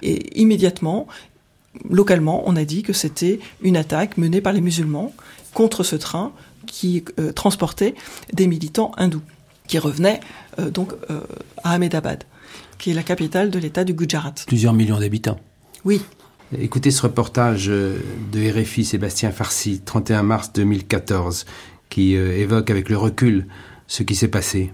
Et 0.01 0.39
immédiatement, 0.39 1.07
localement, 1.89 2.43
on 2.45 2.55
a 2.55 2.65
dit 2.65 2.83
que 2.83 2.93
c'était 2.93 3.39
une 3.61 3.77
attaque 3.77 4.17
menée 4.17 4.41
par 4.41 4.53
les 4.53 4.61
musulmans 4.61 5.13
contre 5.53 5.83
ce 5.83 5.95
train 5.95 6.31
qui 6.67 7.05
transportait 7.35 7.95
des 8.33 8.47
militants 8.47 8.91
hindous 8.97 9.21
qui 9.67 9.79
revenaient 9.79 10.19
donc 10.71 10.93
à 11.63 11.71
Ahmedabad 11.71 12.23
qui 12.77 12.91
est 12.91 12.93
la 12.93 13.03
capitale 13.03 13.49
de 13.49 13.59
l'État 13.59 13.83
du 13.83 13.93
Gujarat. 13.93 14.33
Plusieurs 14.47 14.73
millions 14.73 14.99
d'habitants. 14.99 15.39
Oui. 15.83 16.01
Écoutez 16.57 16.91
ce 16.91 17.01
reportage 17.01 17.67
de 17.67 18.61
RFI 18.61 18.85
Sébastien 18.85 19.31
Farsi, 19.31 19.81
31 19.83 20.23
mars 20.23 20.51
2014, 20.53 21.45
qui 21.89 22.15
euh, 22.15 22.37
évoque 22.37 22.69
avec 22.69 22.89
le 22.89 22.97
recul 22.97 23.47
ce 23.87 24.03
qui 24.03 24.15
s'est 24.15 24.27
passé. 24.27 24.71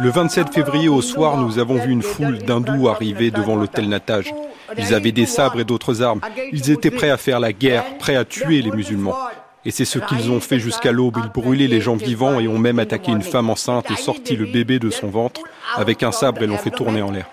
Le 0.00 0.10
27 0.10 0.52
février 0.52 0.88
au 0.88 1.02
soir, 1.02 1.36
nous 1.36 1.58
avons 1.58 1.76
vu 1.76 1.90
une 1.90 2.02
foule 2.02 2.38
d'hindous 2.38 2.88
arriver 2.88 3.30
devant 3.30 3.56
l'hôtel 3.56 3.88
Natage. 3.88 4.32
Ils 4.76 4.94
avaient 4.94 5.12
des 5.12 5.26
sabres 5.26 5.60
et 5.60 5.64
d'autres 5.64 6.02
armes. 6.02 6.20
Ils 6.52 6.70
étaient 6.70 6.90
prêts 6.90 7.10
à 7.10 7.16
faire 7.16 7.40
la 7.40 7.52
guerre, 7.52 7.84
prêts 7.98 8.16
à 8.16 8.24
tuer 8.24 8.62
les 8.62 8.70
musulmans. 8.70 9.16
Et 9.64 9.70
c'est 9.70 9.84
ce 9.84 9.98
qu'ils 9.98 10.30
ont 10.30 10.40
fait 10.40 10.58
jusqu'à 10.58 10.90
l'aube. 10.90 11.18
Ils 11.22 11.30
brûlaient 11.30 11.68
les 11.68 11.80
gens 11.80 11.94
vivants 11.94 12.40
et 12.40 12.48
ont 12.48 12.58
même 12.58 12.78
attaqué 12.78 13.12
une 13.12 13.22
femme 13.22 13.48
enceinte 13.48 13.90
et 13.90 13.96
sorti 13.96 14.36
le 14.36 14.46
bébé 14.46 14.78
de 14.78 14.90
son 14.90 15.08
ventre 15.08 15.40
avec 15.76 16.02
un 16.02 16.12
sabre 16.12 16.42
et 16.42 16.46
l'ont 16.46 16.58
fait 16.58 16.70
tourner 16.70 17.02
en 17.02 17.10
l'air. 17.10 17.26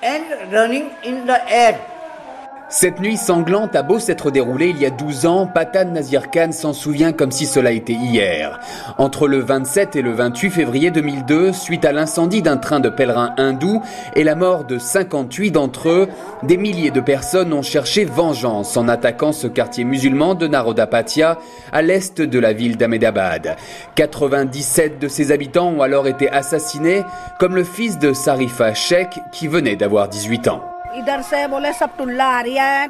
Cette 2.72 3.00
nuit 3.00 3.18
sanglante 3.18 3.76
a 3.76 3.82
beau 3.82 3.98
s'être 3.98 4.30
déroulée 4.30 4.70
il 4.70 4.78
y 4.78 4.86
a 4.86 4.92
12 4.92 5.26
ans, 5.26 5.48
Patan 5.48 5.86
Nazir 5.86 6.30
Khan 6.30 6.52
s'en 6.52 6.72
souvient 6.72 7.14
comme 7.14 7.32
si 7.32 7.48
cela 7.48 7.72
était 7.72 7.94
hier. 7.94 8.60
Entre 9.00 9.28
le 9.28 9.40
27 9.40 9.96
et 9.96 10.04
le 10.04 10.12
28 10.12 10.52
février 10.52 10.92
2002, 10.92 11.52
suite 11.52 11.84
à 11.84 11.92
l'incendie 11.92 12.44
d'un 12.44 12.58
train 12.58 12.80
de 12.80 12.90
pèlerins 12.90 13.34
hindous 13.38 13.82
et 14.16 14.24
la 14.24 14.36
mort 14.36 14.66
de 14.66 14.78
58 14.78 15.50
d'entre 15.50 15.90
eux, 15.90 16.10
des 16.44 16.58
milliers 16.58 16.92
de 16.92 17.02
personnes 17.02 17.54
ont 17.54 17.64
cherché 17.64 18.06
vengeance 18.06 18.78
en 18.78 18.88
attaquant 18.88 19.32
ce 19.32 19.48
quartier 19.48 19.84
musulman 19.84 20.36
de 20.36 20.48
Narodapatia 20.48 21.40
à 21.72 21.82
l'est 21.82 22.22
de 22.22 22.40
la 22.40 22.54
ville 22.54 22.78
d'Ahmedabad. 22.78 23.56
97 23.96 25.00
de 25.00 25.08
ses 25.08 25.32
habitants 25.32 25.70
ont 25.70 25.82
alors 25.82 26.08
été 26.08 26.30
assassinés, 26.30 27.02
comme 27.40 27.56
le 27.56 27.64
fils 27.64 27.98
de 27.98 28.14
Sarifa 28.14 28.76
Sheikh 28.76 29.20
qui 29.32 29.48
venait 29.48 29.76
d'avoir 29.76 30.08
18 30.08 30.50
ans. 30.50 30.62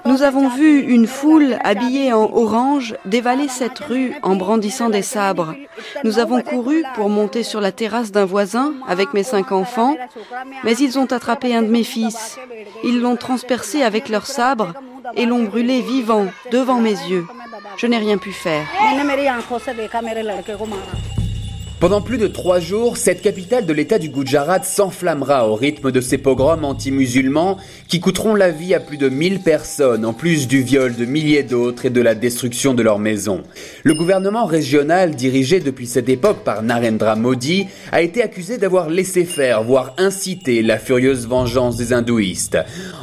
Nous 0.06 0.24
avons 0.24 0.48
vu 0.50 0.82
une 0.82 1.08
foule 1.08 1.58
habillée 1.64 2.14
en 2.14 2.30
orange 2.34 2.96
dévaler 3.06 3.48
cette 3.48 3.80
rue 3.80 4.14
en 4.24 4.36
brandissant 4.36 4.90
des 4.90 5.02
sabres. 5.02 5.54
Nous 6.04 6.20
avons 6.20 6.42
couru 6.42 6.84
pour 6.96 7.10
monter 7.10 7.44
sur 7.44 7.62
la 7.62 7.72
terrasse 7.72 8.12
d'un 8.12 8.26
voisin 8.26 8.74
avec 8.88 9.14
mes 9.14 9.24
cinq 9.24 9.52
enfants, 9.52 9.98
mais 10.64 10.74
ils 10.78 10.98
ont 10.98 11.12
attrapé 11.12 11.54
un 11.54 11.62
de 11.62 11.68
mes 11.68 11.84
fils. 11.84 12.38
Ils 12.84 13.02
l'ont 13.02 13.18
transpercé 13.18 13.84
avec 13.84 14.08
leurs 14.10 14.28
sabres 14.28 14.74
et 15.16 15.26
l'ont 15.26 15.44
brûlé 15.44 15.82
vivant 15.82 16.28
devant 16.52 16.80
mes 16.80 16.92
yeux. 16.92 17.26
Je 17.78 17.88
n'ai 17.88 17.98
rien 17.98 18.18
pu 18.18 18.32
faire. 18.32 18.66
Pendant 21.80 22.02
plus 22.02 22.18
de 22.18 22.28
trois 22.28 22.60
jours, 22.60 22.98
cette 22.98 23.22
capitale 23.22 23.66
de 23.66 23.72
l'État 23.72 24.00
du 24.00 24.10
Gujarat 24.10 24.64
s'enflammera 24.64 25.48
au 25.48 25.56
rythme 25.56 25.94
de 25.94 26.02
ces 26.02 26.18
pogroms 26.18 26.66
anti-musulmans 26.66 27.56
qui 27.88 28.02
coûteront 28.02 28.36
la 28.36 28.52
vie 28.52 28.74
à 28.74 28.82
plus 28.82 28.98
de 28.98 29.08
1000 29.08 29.40
personnes, 29.40 30.04
en 30.04 30.12
plus 30.12 30.50
du 30.50 30.62
viol 30.62 30.94
de 30.94 31.06
milliers 31.06 31.44
d'autres 31.44 31.86
et 31.86 31.90
de 31.90 32.02
la 32.02 32.16
destruction 32.16 32.74
de 32.74 32.84
leurs 32.84 33.00
maisons. 33.00 33.44
Le 33.84 33.94
gouvernement 33.94 34.46
régional, 34.46 35.16
dirigé 35.16 35.62
depuis 35.62 35.88
cette 35.88 36.10
époque 36.10 36.44
par 36.44 36.64
Narendra 36.64 37.16
Modi, 37.16 37.68
a 37.94 38.02
été 38.02 38.22
accusé 38.22 38.58
d'avoir 38.58 38.90
laissé 38.90 39.24
faire, 39.24 39.64
voire 39.64 39.94
incité 39.98 40.62
la 40.62 40.80
furieuse 40.80 41.30
vengeance 41.30 41.78
des 41.78 41.94
hindouistes. 41.94 42.58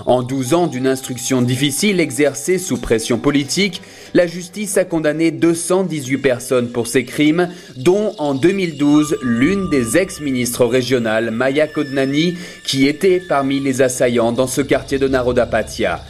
En 0.04 0.22
12 0.22 0.52
ans 0.52 0.66
d'une 0.66 0.86
instruction 0.86 1.40
difficile 1.40 1.98
exercée 1.98 2.58
sous 2.58 2.76
pression 2.76 3.16
politique, 3.16 3.80
la 4.12 4.26
justice 4.26 4.76
a 4.76 4.84
condamné 4.84 5.30
218 5.30 6.18
personnes 6.18 6.68
pour 6.68 6.86
ces 6.86 7.04
crimes, 7.04 7.48
dont 7.76 8.12
en 8.18 8.34
2012 8.72 9.18
l'une 9.22 9.68
des 9.68 9.96
ex-ministres 9.96 10.66
régionales, 10.66 11.30
Maya 11.30 11.66
Kodnani, 11.68 12.36
qui 12.64 12.86
était 12.86 13.20
parmi 13.20 13.60
les 13.60 13.82
assaillants 13.82 14.32
dans 14.32 14.46
ce 14.46 14.60
quartier 14.60 14.98
de 14.98 15.08
Narodapatia. 15.08 16.00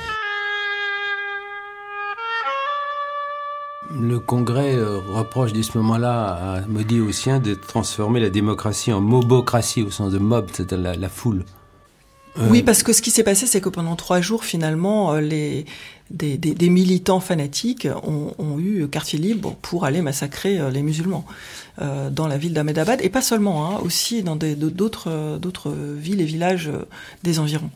Le 3.98 4.18
Congrès 4.18 4.74
euh, 4.74 4.98
reproche 4.98 5.52
dès 5.52 5.62
ce 5.62 5.78
moment-là 5.78 6.24
à 6.24 6.60
Modi 6.66 7.00
siens 7.12 7.38
de 7.38 7.54
transformer 7.54 8.20
la 8.20 8.30
démocratie 8.30 8.92
en 8.92 9.00
mobocratie 9.00 9.82
au 9.82 9.90
sens 9.90 10.12
de 10.12 10.18
mob, 10.18 10.46
c'est-à-dire 10.52 10.98
la 10.98 11.08
foule. 11.08 11.44
Oui, 12.38 12.62
parce 12.62 12.82
que 12.82 12.92
ce 12.92 13.02
qui 13.02 13.10
s'est 13.10 13.22
passé, 13.22 13.46
c'est 13.46 13.60
que 13.60 13.68
pendant 13.68 13.96
trois 13.96 14.20
jours, 14.20 14.44
finalement, 14.44 15.14
euh, 15.14 15.20
les, 15.20 15.64
des, 16.10 16.36
des, 16.36 16.54
des, 16.54 16.68
militants 16.68 17.20
fanatiques 17.20 17.88
ont, 18.02 18.34
ont, 18.38 18.58
eu 18.58 18.86
quartier 18.88 19.18
libre 19.18 19.56
pour 19.62 19.84
aller 19.84 20.02
massacrer 20.02 20.58
euh, 20.58 20.70
les 20.70 20.82
musulmans 20.82 21.24
euh, 21.80 22.10
dans 22.10 22.26
la 22.26 22.38
ville 22.38 22.52
d'Ahmedabad, 22.52 23.00
et 23.02 23.08
pas 23.08 23.22
seulement, 23.22 23.66
hein, 23.66 23.80
aussi 23.82 24.22
dans 24.22 24.36
d'autres 24.36 25.38
d'autres 25.38 25.70
villes 25.70 26.20
et 26.20 26.24
villages 26.24 26.70
des 27.22 27.38
environs. 27.38 27.70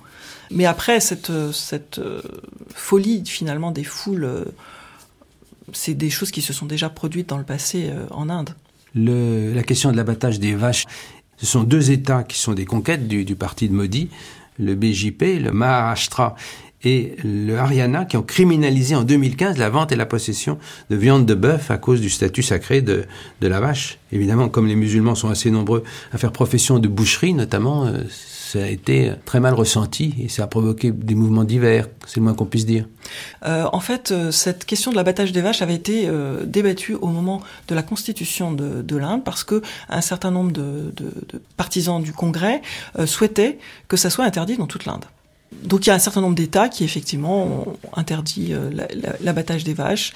Mais 0.50 0.66
après 0.66 1.00
cette, 1.00 1.30
cette 1.52 2.00
folie 2.74 3.24
finalement 3.24 3.70
des 3.70 3.84
foules, 3.84 4.46
c'est 5.72 5.94
des 5.94 6.10
choses 6.10 6.32
qui 6.32 6.42
se 6.42 6.52
sont 6.52 6.66
déjà 6.66 6.88
produites 6.88 7.28
dans 7.28 7.38
le 7.38 7.44
passé 7.44 7.90
en 8.10 8.28
Inde. 8.28 8.50
Le, 8.94 9.54
la 9.54 9.62
question 9.62 9.92
de 9.92 9.96
l'abattage 9.96 10.40
des 10.40 10.56
vaches, 10.56 10.86
ce 11.36 11.46
sont 11.46 11.62
deux 11.62 11.92
États 11.92 12.24
qui 12.24 12.36
sont 12.36 12.52
des 12.52 12.64
conquêtes 12.64 13.06
du, 13.06 13.24
du 13.24 13.36
parti 13.36 13.68
de 13.68 13.74
Modi, 13.74 14.08
le 14.60 14.74
BJP, 14.74 15.42
le 15.42 15.50
Maharashtra 15.52 16.36
et 16.82 17.16
le 17.24 17.58
Haryana 17.58 18.04
qui 18.04 18.16
ont 18.16 18.22
criminalisé 18.22 18.94
en 18.94 19.02
2015 19.02 19.58
la 19.58 19.68
vente 19.68 19.92
et 19.92 19.96
la 19.96 20.06
possession 20.06 20.58
de 20.88 20.96
viande 20.96 21.26
de 21.26 21.34
bœuf 21.34 21.70
à 21.70 21.78
cause 21.78 22.00
du 22.00 22.08
statut 22.08 22.42
sacré 22.42 22.80
de, 22.80 23.04
la 23.40 23.60
vache. 23.60 23.98
Évidemment, 24.12 24.48
comme 24.48 24.66
les 24.66 24.76
musulmans 24.76 25.14
sont 25.14 25.28
assez 25.28 25.50
nombreux 25.50 25.84
à 26.12 26.18
faire 26.18 26.32
profession 26.32 26.78
de 26.78 26.88
boucherie 26.88 27.34
notamment, 27.34 27.86
euh, 27.86 27.98
ça 28.50 28.64
a 28.64 28.66
été 28.66 29.12
très 29.24 29.38
mal 29.38 29.54
ressenti 29.54 30.14
et 30.18 30.28
ça 30.28 30.42
a 30.42 30.46
provoqué 30.48 30.90
des 30.90 31.14
mouvements 31.14 31.44
divers, 31.44 31.86
c'est 32.04 32.16
le 32.16 32.22
moins 32.22 32.34
qu'on 32.34 32.46
puisse 32.46 32.66
dire. 32.66 32.84
Euh, 33.46 33.64
en 33.72 33.78
fait, 33.78 34.10
euh, 34.10 34.32
cette 34.32 34.64
question 34.64 34.90
de 34.90 34.96
l'abattage 34.96 35.30
des 35.30 35.40
vaches 35.40 35.62
avait 35.62 35.76
été 35.76 36.08
euh, 36.08 36.44
débattue 36.44 36.94
au 36.94 37.06
moment 37.06 37.42
de 37.68 37.74
la 37.76 37.82
constitution 37.82 38.50
de, 38.50 38.82
de 38.82 38.96
l'Inde 38.96 39.22
parce 39.22 39.44
que 39.44 39.62
un 39.88 40.00
certain 40.00 40.32
nombre 40.32 40.50
de, 40.50 40.92
partisans 41.56 42.02
du 42.02 42.12
Congrès 42.12 42.60
souhaitaient 43.04 43.58
que 43.86 43.96
ça 43.96 44.10
soit 44.10 44.24
interdit 44.24 44.56
dans 44.56 44.66
toute 44.66 44.84
l'Inde. 44.84 45.04
Donc 45.62 45.86
il 45.86 45.90
y 45.90 45.92
a 45.92 45.94
un 45.94 46.00
certain 46.00 46.20
nombre 46.20 46.34
d'États 46.34 46.68
qui 46.68 46.84
effectivement 46.84 47.44
ont 47.44 47.76
interdit 47.94 48.52
l'abattage 49.20 49.64
des 49.64 49.74
vaches 49.74 50.12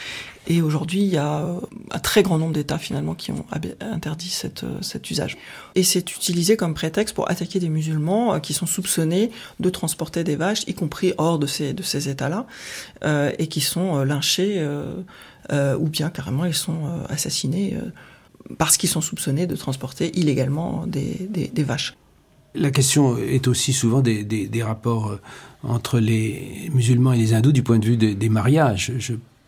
et 0.46 0.62
aujourd'hui 0.62 1.02
il 1.02 1.08
y 1.08 1.16
a 1.16 1.46
un 1.90 1.98
très 1.98 2.22
grand 2.22 2.38
nombre 2.38 2.52
d'États 2.52 2.78
finalement 2.78 3.14
qui 3.14 3.32
ont 3.32 3.46
interdit 3.80 4.32
euh, 4.44 4.78
cet 4.80 5.10
usage. 5.10 5.36
Et 5.74 5.82
c'est 5.82 6.10
utilisé 6.14 6.56
comme 6.56 6.74
prétexte 6.74 7.14
pour 7.14 7.30
attaquer 7.30 7.60
des 7.60 7.68
musulmans 7.68 8.34
euh, 8.34 8.38
qui 8.38 8.52
sont 8.52 8.66
soupçonnés 8.66 9.30
de 9.60 9.70
transporter 9.70 10.24
des 10.24 10.36
vaches, 10.36 10.64
y 10.66 10.74
compris 10.74 11.12
hors 11.18 11.38
de 11.38 11.46
ces, 11.46 12.08
États-là, 12.08 12.46
euh, 13.04 13.32
et 13.38 13.46
qui 13.46 13.60
sont 13.60 13.96
euh, 13.96 14.04
lynchés 14.04 14.56
euh, 14.58 15.76
ou 15.76 15.88
bien 15.88 16.10
carrément 16.10 16.44
ils 16.46 16.54
sont 16.54 16.88
assassinés 17.08 17.76
parce 18.58 18.76
qu'ils 18.76 18.88
sont 18.88 19.00
soupçonnés 19.00 19.46
de 19.46 19.56
transporter 19.56 20.16
illégalement 20.18 20.86
des, 20.86 21.28
vaches. 21.58 21.96
La 22.54 22.70
question 22.70 23.18
est 23.18 23.46
aussi 23.48 23.72
souvent 23.72 24.00
des, 24.00 24.62
rapports 24.62 25.18
entre 25.62 25.98
les 25.98 26.70
musulmans 26.72 27.12
et 27.12 27.18
les 27.18 27.34
hindous 27.34 27.52
du 27.52 27.62
point 27.62 27.78
de 27.78 27.84
vue 27.84 27.96
de, 27.96 28.12
des 28.12 28.28
mariages. 28.28 28.92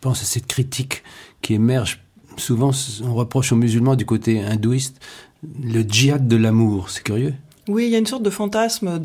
Pense 0.07 0.21
à 0.21 0.25
cette 0.25 0.47
critique 0.47 1.03
qui 1.41 1.53
émerge 1.53 1.99
souvent, 2.37 2.71
on 3.03 3.13
reproche 3.13 3.51
aux 3.51 3.57
musulmans 3.57 3.97
du 3.97 4.05
côté 4.05 4.41
hindouiste 4.41 5.01
le 5.61 5.81
djihad 5.81 6.29
de 6.29 6.37
l'amour. 6.37 6.89
C'est 6.89 7.03
curieux. 7.03 7.33
Oui, 7.67 7.87
il 7.87 7.91
y 7.91 7.95
a 7.95 7.97
une 7.97 8.05
sorte 8.05 8.23
de 8.23 8.29
fantasme 8.29 8.99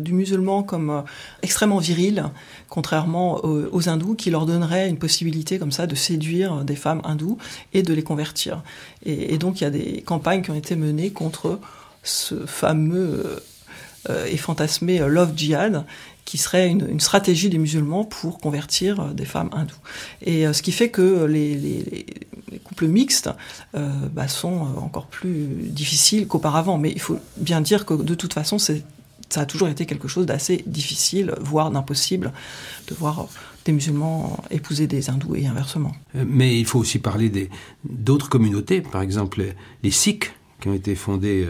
du 0.00 0.14
musulman 0.14 0.62
comme 0.62 0.88
euh, 0.88 1.02
extrêmement 1.42 1.76
viril, 1.76 2.24
contrairement 2.70 3.44
aux, 3.44 3.88
hindous, 3.90 4.14
qui 4.14 4.30
leur 4.30 4.46
donnerait 4.46 4.88
une 4.88 4.96
possibilité 4.96 5.58
comme 5.58 5.72
ça 5.72 5.86
de 5.86 5.94
séduire 5.94 6.64
des 6.64 6.76
femmes 6.76 7.02
hindoues 7.04 7.36
et 7.74 7.82
de 7.82 7.92
les 7.92 8.02
convertir. 8.02 8.62
Et, 9.04 9.36
donc 9.36 9.60
il 9.60 9.64
y 9.64 9.66
a 9.66 9.70
des 9.70 10.02
campagnes 10.06 10.40
qui 10.40 10.50
ont 10.50 10.54
été 10.54 10.74
menées 10.74 11.10
contre 11.10 11.60
ce 12.02 12.46
fameux 12.46 13.42
euh, 14.08 14.24
et 14.24 14.38
fantasmé 14.38 15.02
euh, 15.02 15.08
Love 15.08 15.32
Jihad, 15.36 15.84
qui 16.26 16.36
serait 16.36 16.68
une, 16.68 17.00
stratégie 17.00 17.48
des 17.48 17.56
musulmans 17.56 18.04
pour 18.04 18.38
convertir 18.38 19.00
euh, 19.00 19.12
des 19.14 19.24
femmes 19.24 19.48
hindoues. 19.52 19.74
Et 20.20 20.46
euh, 20.46 20.52
ce 20.52 20.60
qui 20.60 20.72
fait 20.72 20.90
que 20.90 21.24
les, 21.24 21.54
les, 21.54 22.06
les 22.50 22.58
couples 22.58 22.88
mixtes 22.88 23.30
bah, 23.72 24.28
sont 24.28 24.66
encore 24.76 25.06
plus 25.06 25.46
difficiles 25.70 26.26
qu'auparavant. 26.26 26.78
Mais 26.78 26.90
il 26.90 27.00
faut 27.00 27.18
bien 27.36 27.60
dire 27.60 27.86
que 27.86 27.94
de 27.94 28.14
toute 28.14 28.34
façon, 28.34 28.58
ça 28.58 28.74
a 29.36 29.46
toujours 29.46 29.68
été 29.68 29.86
quelque 29.86 30.08
chose 30.08 30.26
d'assez 30.26 30.62
difficile, 30.66 31.34
voire 31.40 31.70
d'impossible, 31.70 32.32
de 32.88 32.94
voir 32.94 33.28
des 33.64 33.72
musulmans 33.72 34.42
épouser 34.50 34.86
des 34.86 35.10
hindous 35.10 35.36
et 35.36 35.46
inversement. 35.46 35.92
Mais 36.14 36.58
il 36.58 36.66
faut 36.66 36.78
aussi 36.78 36.98
parler 36.98 37.50
d'autres 37.84 38.28
communautés, 38.28 38.80
par 38.80 39.02
exemple 39.02 39.44
les 39.82 39.90
Sikhs, 39.90 40.32
qui 40.60 40.68
ont 40.68 40.74
été 40.74 40.94
fondés 40.94 41.48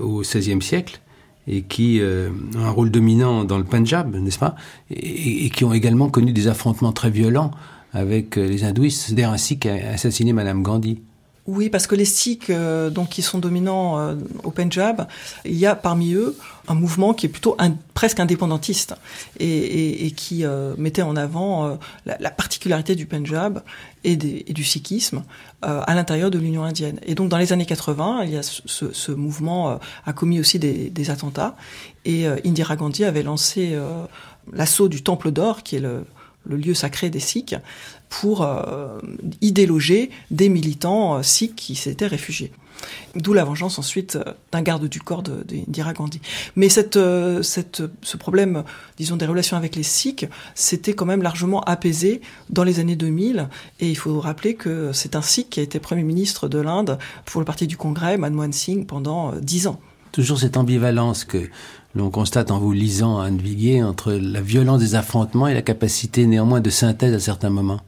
au 0.00 0.20
XVIe 0.22 0.62
siècle 0.62 1.00
et 1.46 1.62
qui 1.62 2.00
euh, 2.00 2.30
ont 2.56 2.64
un 2.64 2.70
rôle 2.70 2.90
dominant 2.90 3.44
dans 3.44 3.58
le 3.58 3.64
Punjab, 3.64 4.14
n'est-ce 4.14 4.38
pas? 4.38 4.54
Et, 4.90 5.50
qui 5.50 5.64
ont 5.64 5.72
également 5.72 6.08
connu 6.08 6.32
des 6.32 6.48
affrontements 6.48 6.92
très 6.92 7.10
violents 7.10 7.50
avec 7.92 8.38
euh, 8.38 8.46
les 8.46 8.64
hindouistes. 8.64 9.06
C'est 9.06 9.14
d'ailleurs 9.14 9.32
ainsi 9.32 9.58
qu'a 9.58 9.74
assassiné 9.92 10.32
Madame 10.32 10.62
Gandhi. 10.62 11.00
Oui, 11.46 11.68
parce 11.68 11.86
que 11.88 11.96
les 11.96 12.04
Sikhs, 12.04 12.50
euh, 12.50 12.90
donc, 12.90 13.08
qui 13.08 13.22
sont 13.22 13.38
dominants 13.38 14.14
au 14.44 14.50
Punjab, 14.50 15.08
il 15.44 15.56
y 15.56 15.66
a 15.66 15.74
parmi 15.74 16.12
eux 16.12 16.36
un 16.68 16.74
mouvement 16.74 17.14
qui 17.14 17.26
est 17.26 17.30
plutôt 17.30 17.56
presque 17.94 18.20
indépendantiste 18.20 18.94
et, 19.40 20.12
qui 20.16 20.44
mettait 20.78 21.02
en 21.02 21.16
avant 21.16 21.78
la, 22.06 22.30
particularité 22.30 22.94
du 22.94 23.06
Punjab 23.06 23.62
et, 24.04 24.16
du 24.16 24.64
sikhisme 24.64 25.22
à 25.62 25.94
l'intérieur 25.94 26.30
de 26.30 26.38
l'Union 26.38 26.64
indienne. 26.64 26.98
Et 27.04 27.14
donc, 27.14 27.28
dans 27.28 27.38
les 27.38 27.52
années 27.52 27.66
80, 27.66 28.22
il 28.24 28.30
y 28.30 28.36
a 28.36 28.42
ce, 28.42 29.12
mouvement 29.12 29.78
a 30.06 30.12
commis 30.12 30.40
aussi 30.40 30.58
des, 30.58 31.10
attentats 31.10 31.56
et 32.04 32.26
Indira 32.44 32.76
Gandhi 32.76 33.04
avait 33.04 33.22
lancé 33.22 33.78
l'assaut 34.52 34.88
du 34.88 35.02
Temple 35.02 35.30
d'Or, 35.30 35.62
qui 35.62 35.76
est 35.76 35.80
le 35.80 36.04
le 36.44 36.56
lieu 36.56 36.74
sacré 36.74 37.10
des 37.10 37.20
Sikhs, 37.20 37.56
pour 38.08 38.42
euh, 38.42 38.98
y 39.40 39.52
déloger 39.52 40.10
des 40.30 40.48
militants 40.48 41.18
euh, 41.18 41.22
sikhs 41.22 41.54
qui 41.54 41.74
s'étaient 41.74 42.06
réfugiés. 42.06 42.52
D'où 43.14 43.32
la 43.32 43.44
vengeance 43.44 43.78
ensuite 43.78 44.16
euh, 44.16 44.32
d'un 44.52 44.62
garde 44.62 44.86
du 44.88 45.00
corps 45.00 45.22
d'Indira 45.22 45.92
Gandhi. 45.92 46.20
Mais 46.56 46.68
cette, 46.68 46.94
ce 46.94 48.16
problème, 48.16 48.64
disons, 48.96 49.16
des 49.16 49.26
relations 49.26 49.56
avec 49.56 49.76
les 49.76 49.82
Sikhs, 49.82 50.26
c'était 50.54 50.92
quand 50.92 51.06
même 51.06 51.22
largement 51.22 51.60
apaisé 51.62 52.20
dans 52.48 52.64
les 52.64 52.80
années 52.80 52.96
2000. 52.96 53.48
Et 53.80 53.90
il 53.90 53.96
faut 53.96 54.20
rappeler 54.20 54.54
que 54.54 54.92
c'est 54.92 55.16
un 55.16 55.22
Sikh 55.22 55.50
qui 55.50 55.60
a 55.60 55.62
été 55.62 55.80
Premier 55.80 56.02
ministre 56.02 56.48
de 56.48 56.58
l'Inde 56.58 56.98
pour 57.24 57.40
le 57.40 57.44
parti 57.44 57.66
du 57.66 57.76
Congrès, 57.76 58.16
Manmohan 58.16 58.52
Singh, 58.52 58.86
pendant 58.86 59.32
dix 59.36 59.66
ans. 59.66 59.80
Toujours 60.12 60.38
cette 60.38 60.56
ambivalence 60.56 61.24
que 61.24 61.48
l'on 61.94 62.10
constate 62.10 62.50
en 62.50 62.58
vous 62.58 62.72
lisant 62.72 63.20
Anne 63.20 63.38
Viguier 63.38 63.82
entre 63.82 64.12
la 64.12 64.40
violence 64.40 64.80
des 64.80 64.94
affrontements 64.94 65.46
et 65.46 65.54
la 65.54 65.62
capacité 65.62 66.26
néanmoins 66.26 66.60
de 66.60 66.70
synthèse 66.70 67.14
à 67.14 67.20
certains 67.20 67.50
moments. 67.50 67.80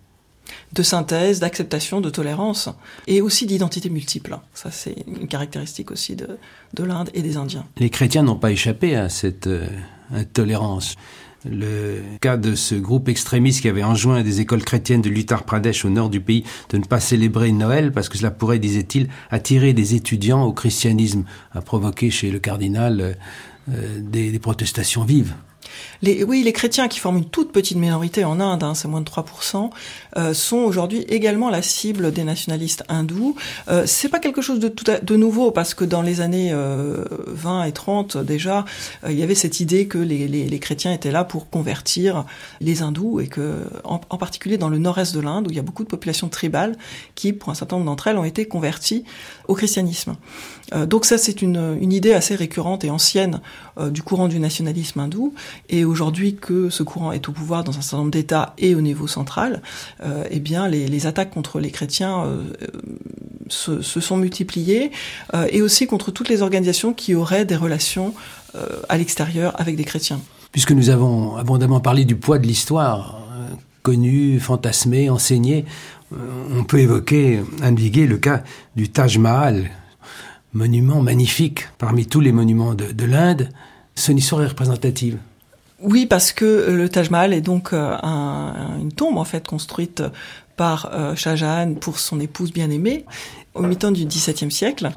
De 0.72 0.82
synthèse, 0.82 1.40
d'acceptation, 1.40 2.00
de 2.00 2.11
tolérance, 2.11 2.68
et 3.07 3.20
aussi 3.20 3.46
d'identité 3.46 3.90
multiple. 3.90 4.38
Ça, 4.55 4.70
c'est 4.70 4.96
une 5.07 5.28
caractéristique 5.28 5.90
aussi 5.90 6.16
de, 6.16 6.38
de 6.74 6.84
l'Inde 6.84 7.11
et 7.14 7.22
des 7.22 7.36
Indiens. 7.36 7.64
Les 7.78 7.90
chrétiens 7.90 8.22
n'ont 8.22 8.36
pas 8.36 8.50
échappé 8.50 8.96
à 8.96 9.09
cette 9.09 9.46
euh, 9.46 9.66
intolérance. 10.12 10.96
Le 11.44 12.03
cas 12.20 12.36
de 12.36 12.55
ce 12.55 12.76
groupe 12.76 13.09
extrémiste 13.09 13.62
qui 13.62 13.68
avait 13.68 13.82
enjoint 13.82 14.22
des 14.22 14.40
écoles 14.40 14.62
chrétiennes 14.62 15.03
de 15.03 15.09
l'Uttar 15.09 15.42
Pradesh 15.42 15.84
au 15.84 15.90
nord 15.90 16.09
du 16.09 16.20
pays 16.20 16.44
de 16.70 16.78
ne 16.78 16.84
pas 16.84 17.00
célébrer 17.00 17.50
Noël 17.50 17.90
parce 17.90 18.09
que 18.09 18.16
cela 18.16 18.30
pourrait, 18.30 18.61
disait-il, 18.61 19.09
attirer 19.30 19.72
des 19.72 19.96
étudiants 19.96 20.44
au 20.44 20.53
christianisme, 20.53 21.24
a 21.53 21.61
provoqué 21.61 22.11
chez 22.11 22.30
le 22.30 22.38
cardinal 22.38 23.00
euh, 23.00 23.12
euh, 23.70 24.00
des, 24.00 24.38
protestations 24.38 25.05
vives. 25.05 25.34
Les, 26.03 26.24
oui, 26.24 26.42
les 26.42 26.53
chrétiens 26.53 26.88
qui 26.88 26.98
forment 26.98 27.18
une 27.18 27.24
toute 27.24 27.53
petite 27.53 27.78
minorité 27.78 28.24
en 28.24 28.40
Inde, 28.40 28.64
hein, 28.64 28.74
c'est 28.74 28.88
moins 28.88 29.00
de 29.00 29.09
3%, 29.09 29.70
euh, 30.16 30.34
sont 30.34 30.57
aujourd'hui 30.59 31.03
également 31.09 31.48
la 31.48 31.62
cible 31.62 32.12
des 32.12 32.24
nationalistes 32.24 32.82
hindous. 32.88 33.36
Euh, 33.68 33.84
c'est 33.86 34.09
pas 34.09 34.18
quelque 34.18 34.42
chose 34.42 34.59
de, 34.59 34.68
tout 34.68 34.84
de 34.84 35.16
nouveau 35.16 35.53
parce 35.53 35.74
que 35.74 35.84
dans 35.84 36.03
les 36.03 36.20
années 36.20 36.50
euh, 36.53 37.05
20 37.28 37.64
et 37.64 37.72
30 37.72 38.16
déjà, 38.16 38.64
euh, 39.05 39.12
il 39.12 39.18
y 39.18 39.22
avait 39.22 39.36
cette 39.36 39.61
idée 39.61 39.86
que 39.86 39.98
les, 39.98 40.26
les, 40.26 40.48
les, 40.48 40.59
chrétiens 40.59 40.92
étaient 40.92 41.12
là 41.12 41.22
pour 41.22 41.48
convertir 41.50 42.24
les 42.61 42.82
hindous 42.82 43.20
et 43.20 43.28
que, 43.28 43.64
en, 43.84 44.00
en 44.11 44.18
particulier 44.18 44.59
dans 44.59 44.68
le 44.68 44.78
nord-est 44.78 45.14
de 45.14 45.20
l'Inde, 45.20 45.46
où 45.46 45.50
il 45.50 45.57
y 45.57 45.61
a 45.61 45.62
beaucoup 45.62 45.84
de 45.84 45.88
populations 45.88 46.28
tribales 46.28 46.76
qui, 47.14 47.32
pour 47.32 47.50
un 47.50 47.55
certain 47.55 47.76
nombre 47.76 47.86
d'entre 47.86 48.09
elles, 48.09 48.18
ont 48.18 48.24
été 48.24 48.46
converties 48.46 49.05
au 49.46 49.55
christianisme. 49.55 50.16
Euh, 50.72 50.86
donc 50.86 51.05
ça, 51.05 51.16
c'est 51.16 51.42
une, 51.42 51.78
une, 51.80 51.92
idée 51.92 52.12
assez 52.12 52.34
récurrente 52.34 52.84
et 52.84 52.90
ancienne 52.90 53.40
du 53.90 54.03
courant 54.03 54.28
du 54.28 54.38
nationalisme 54.38 55.00
hindou. 55.00 55.34
Et 55.68 55.84
aujourd'hui 55.93 56.34
que 56.34 56.70
ce 56.70 56.82
courant 56.82 57.12
est 57.12 57.28
au 57.28 57.32
pouvoir 57.32 57.62
dans 57.62 57.78
un 57.78 57.82
certain 57.82 57.99
nombre 57.99 58.11
d'États 58.11 58.55
et 58.59 58.74
au 58.74 58.80
niveau 58.80 59.07
central, 59.07 59.62
euh, 60.03 60.24
eh 60.30 60.40
bien 60.40 60.66
les, 60.66 61.07
attaques 61.07 61.30
contre 61.30 61.61
les 61.61 61.70
chrétiens 61.70 62.24
euh, 62.24 62.43
se, 63.49 63.80
sont 63.82 64.16
multipliées 64.16 64.90
euh, 65.34 65.47
et 65.51 65.62
aussi 65.62 65.86
contre 65.86 66.11
toutes 66.11 66.28
les 66.28 66.43
organisations 66.43 66.93
qui 66.93 67.14
auraient 67.14 67.45
des 67.45 67.57
relations 67.57 68.14
à 68.90 68.99
l'extérieur 68.99 69.59
avec 69.59 69.76
des 69.76 69.84
chrétiens. 69.84 70.20
Puisque 70.51 70.72
nous 70.72 70.90
avons 70.90 71.36
abondamment 71.36 71.80
parlé 71.80 72.05
du 72.05 72.16
poids 72.16 72.38
de 72.38 72.47
l'histoire, 72.47 73.26
connue, 73.82 74.38
fantasmée, 74.40 75.09
enseignée, 75.09 75.64
on 76.55 76.62
peut 76.62 76.80
évoquer, 76.80 77.40
indiquer 77.62 78.07
le 78.07 78.18
cas 78.18 78.43
du 78.76 78.90
Taj 78.90 79.16
Mahal, 79.16 79.70
monument 80.53 81.01
magnifique 81.01 81.66
parmi 81.78 82.05
tous 82.05 82.20
les 82.20 82.32
monuments 82.32 82.74
de, 82.74 82.93
de 82.93 83.05
l'Inde. 83.07 83.49
Son 83.95 84.14
histoire 84.14 84.43
est 84.43 84.49
représentative. 84.49 85.16
Oui, 85.83 86.07
parce 86.07 86.33
que 86.33 86.45
euh, 86.45 86.76
le 86.76 86.89
Taj 86.89 87.11
Mahal 87.11 87.33
est 87.33 87.41
donc 87.41 87.72
euh, 87.72 87.97
une 88.80 88.93
tombe 88.93 89.18
en 89.18 89.24
fait 89.24 89.47
construite 89.47 90.03
par 90.57 90.91
euh, 90.93 91.16
Shah 91.16 91.35
Jahan 91.35 91.74
pour 91.74 91.99
son 91.99 92.20
épouse 92.20 92.53
bien-aimée 92.53 93.05
au 93.55 93.62
mi-temps 93.62 93.91
du 93.91 94.07
XVIIe 94.07 94.51
siècle. 94.51 94.91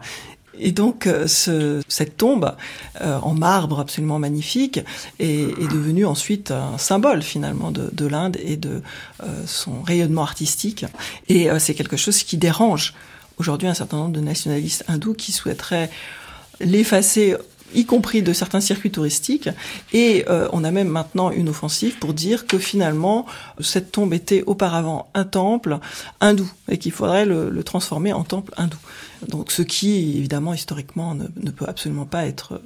Et 0.57 0.71
donc 0.71 1.09
cette 1.27 2.15
tombe 2.15 2.55
en 3.01 3.33
marbre 3.33 3.81
absolument 3.81 4.19
magnifique 4.19 4.79
est, 5.19 5.69
devenue 5.69 6.05
ensuite 6.05 6.51
un 6.51 6.77
symbole 6.77 7.23
finalement 7.23 7.71
de, 7.71 8.05
l'Inde 8.07 8.37
et 8.41 8.55
de 8.55 8.81
son 9.45 9.81
rayonnement 9.81 10.21
artistique. 10.21 10.85
Et 11.27 11.49
c'est 11.59 11.73
quelque 11.73 11.97
chose 11.97 12.23
qui 12.23 12.37
dérange 12.37 12.93
aujourd'hui 13.37 13.67
un 13.67 13.73
certain 13.73 13.97
nombre 13.97 14.13
de 14.13 14.21
nationalistes 14.21 14.85
hindous 14.87 15.15
qui 15.15 15.33
souhaiteraient 15.33 15.89
l'effacer 16.61 17.35
y 17.73 17.85
compris 17.85 18.21
de 18.21 18.33
certains 18.33 18.61
circuits 18.61 18.91
touristiques. 18.91 19.49
Et 19.93 20.25
euh, 20.29 20.47
on 20.53 20.63
a 20.63 20.71
même 20.71 20.87
maintenant 20.87 21.31
une 21.31 21.49
offensive 21.49 21.97
pour 21.97 22.13
dire 22.13 22.47
que 22.47 22.57
finalement, 22.57 23.25
cette 23.59 23.91
tombe 23.91 24.13
était 24.13 24.43
auparavant 24.45 25.09
un 25.13 25.23
temple 25.23 25.79
hindou 26.21 26.49
et 26.69 26.77
qu'il 26.77 26.91
faudrait 26.91 27.25
le, 27.25 27.49
le, 27.49 27.63
transformer 27.63 28.13
en 28.13 28.23
temple 28.23 28.53
hindou. 28.57 28.77
Donc, 29.29 29.51
ce 29.51 29.61
qui, 29.61 30.17
évidemment, 30.17 30.53
historiquement, 30.53 31.15
ne, 31.15 31.51
peut 31.51 31.65
absolument 31.67 32.05
pas 32.05 32.25
être, 32.25 32.59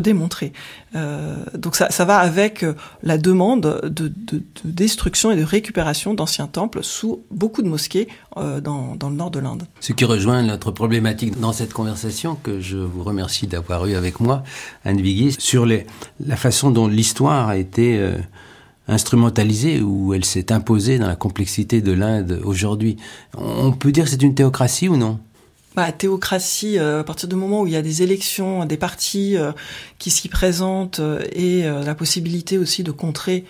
démontré. 0.00 0.52
Euh, 0.94 1.36
donc, 1.54 1.76
ça, 1.76 2.04
va 2.04 2.18
avec 2.18 2.64
la 3.02 3.18
demande 3.18 3.80
de, 3.84 4.08
de, 4.08 4.08
de, 4.08 4.42
destruction 4.64 5.30
et 5.30 5.36
de 5.36 5.44
récupération 5.44 6.14
d'anciens 6.14 6.46
temples 6.46 6.82
sous 6.82 7.22
beaucoup 7.30 7.62
de 7.62 7.68
mosquées 7.68 8.08
euh, 8.36 8.60
dans, 8.60 8.96
le 9.02 9.16
nord 9.16 9.30
de 9.30 9.38
l'Inde. 9.38 9.66
Ce 9.80 9.92
qui 9.92 10.04
rejoint 10.04 10.42
notre 10.42 10.70
problématique 10.70 11.38
dans 11.40 11.52
cette 11.52 11.72
conversation 11.72 12.36
que 12.36 12.60
je 12.60 12.76
vous 12.76 13.02
remercie 13.02 13.46
d'avoir 13.46 13.86
eu 13.86 13.94
avec 13.94 14.20
moi, 14.20 14.42
Anne 14.84 15.00
Vigui, 15.00 15.34
sur 15.38 15.66
la 15.66 16.36
façon 16.36 16.70
dont 16.70 16.86
l'histoire 16.86 17.48
a 17.48 17.56
été 17.56 17.98
euh, 17.98 18.12
instrumentalisée 18.88 19.80
ou 19.80 20.14
elle 20.14 20.24
s'est 20.24 20.52
imposée 20.52 20.98
dans 20.98 21.06
la 21.06 21.16
complexité 21.16 21.80
de 21.80 21.92
l'Inde 21.92 22.40
aujourd'hui. 22.44 22.96
On 23.36 23.72
peut 23.72 23.92
dire 23.92 24.04
que 24.04 24.10
c'est 24.10 24.22
une 24.22 24.34
théocratie 24.34 24.88
ou 24.88 24.96
non? 24.96 25.18
Bah, 25.76 25.92
théocratie, 25.92 26.78
euh, 26.78 27.00
à 27.00 27.04
partir 27.04 27.28
du 27.28 27.36
moment 27.36 27.60
où 27.60 27.66
il 27.66 27.72
y 27.72 27.76
a 27.76 27.82
des 27.82 28.02
élections, 28.02 28.64
des 28.64 28.76
partis 28.76 29.36
euh, 29.36 29.52
qui 29.98 30.10
s'y 30.10 30.28
présentent 30.28 31.00
et 31.32 31.62
la 31.64 31.94
possibilité 31.94 32.58
aussi 32.58 32.82
de 32.82 32.90
contrer 32.90 33.44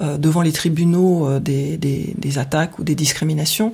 devant 0.00 0.42
les 0.42 0.52
tribunaux 0.52 1.38
des, 1.38 2.38
attaques 2.38 2.78
ou 2.78 2.84
des 2.84 2.94
discriminations, 2.94 3.72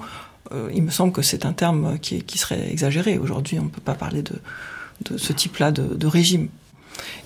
il 0.72 0.82
me 0.82 0.90
semble 0.90 1.12
que 1.12 1.22
c'est 1.22 1.46
un 1.46 1.52
terme 1.52 1.98
qui, 1.98 2.38
serait 2.38 2.70
exagéré. 2.70 3.18
Aujourd'hui, 3.18 3.58
on 3.58 3.64
ne 3.64 3.68
peut 3.68 3.80
pas 3.80 3.94
parler 3.94 4.22
de, 4.22 5.16
ce 5.16 5.32
type-là 5.32 5.72
de, 5.72 5.94
de 5.94 6.06
régime. 6.06 6.48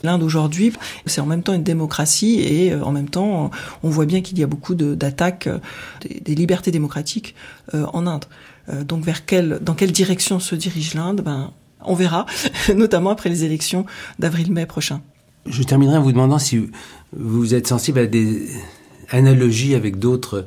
L'Inde 0.02 0.22
aujourd'hui, 0.22 0.72
c'est 1.06 1.20
en 1.20 1.26
même 1.26 1.42
temps 1.42 1.54
une 1.54 1.62
démocratie 1.62 2.40
et 2.40 2.72
euh, 2.72 2.82
en 2.82 2.92
même 2.92 3.08
temps, 3.08 3.50
on 3.82 3.88
voit 3.88 4.06
bien 4.06 4.20
qu'il 4.20 4.38
y 4.38 4.42
a 4.42 4.46
beaucoup 4.46 4.74
d'attaques 4.74 5.46
euh, 5.46 5.58
des, 6.02 6.20
des, 6.20 6.34
libertés 6.34 6.70
démocratiques 6.70 7.34
euh, 7.74 7.86
en 7.92 8.06
Inde. 8.06 8.24
Donc, 8.68 9.04
vers 9.04 9.24
quelle, 9.26 9.58
dans 9.60 9.74
quelle 9.74 9.92
direction 9.92 10.40
se 10.40 10.54
dirige 10.54 10.94
l'Inde? 10.94 11.20
Ben, 11.20 11.50
On 11.82 11.94
verra, 11.94 12.26
notamment 12.74 13.10
après 13.10 13.28
les 13.28 13.44
élections 13.44 13.86
d'avril-mai 14.18 14.66
prochain. 14.66 15.00
Je 15.46 15.62
terminerai 15.62 15.98
en 15.98 16.02
vous 16.02 16.12
demandant 16.12 16.38
si 16.38 16.70
vous 17.14 17.54
êtes 17.54 17.66
sensible 17.66 17.98
à 17.98 18.06
des 18.06 18.48
analogies 19.10 19.74
avec 19.74 19.98
d'autres 19.98 20.46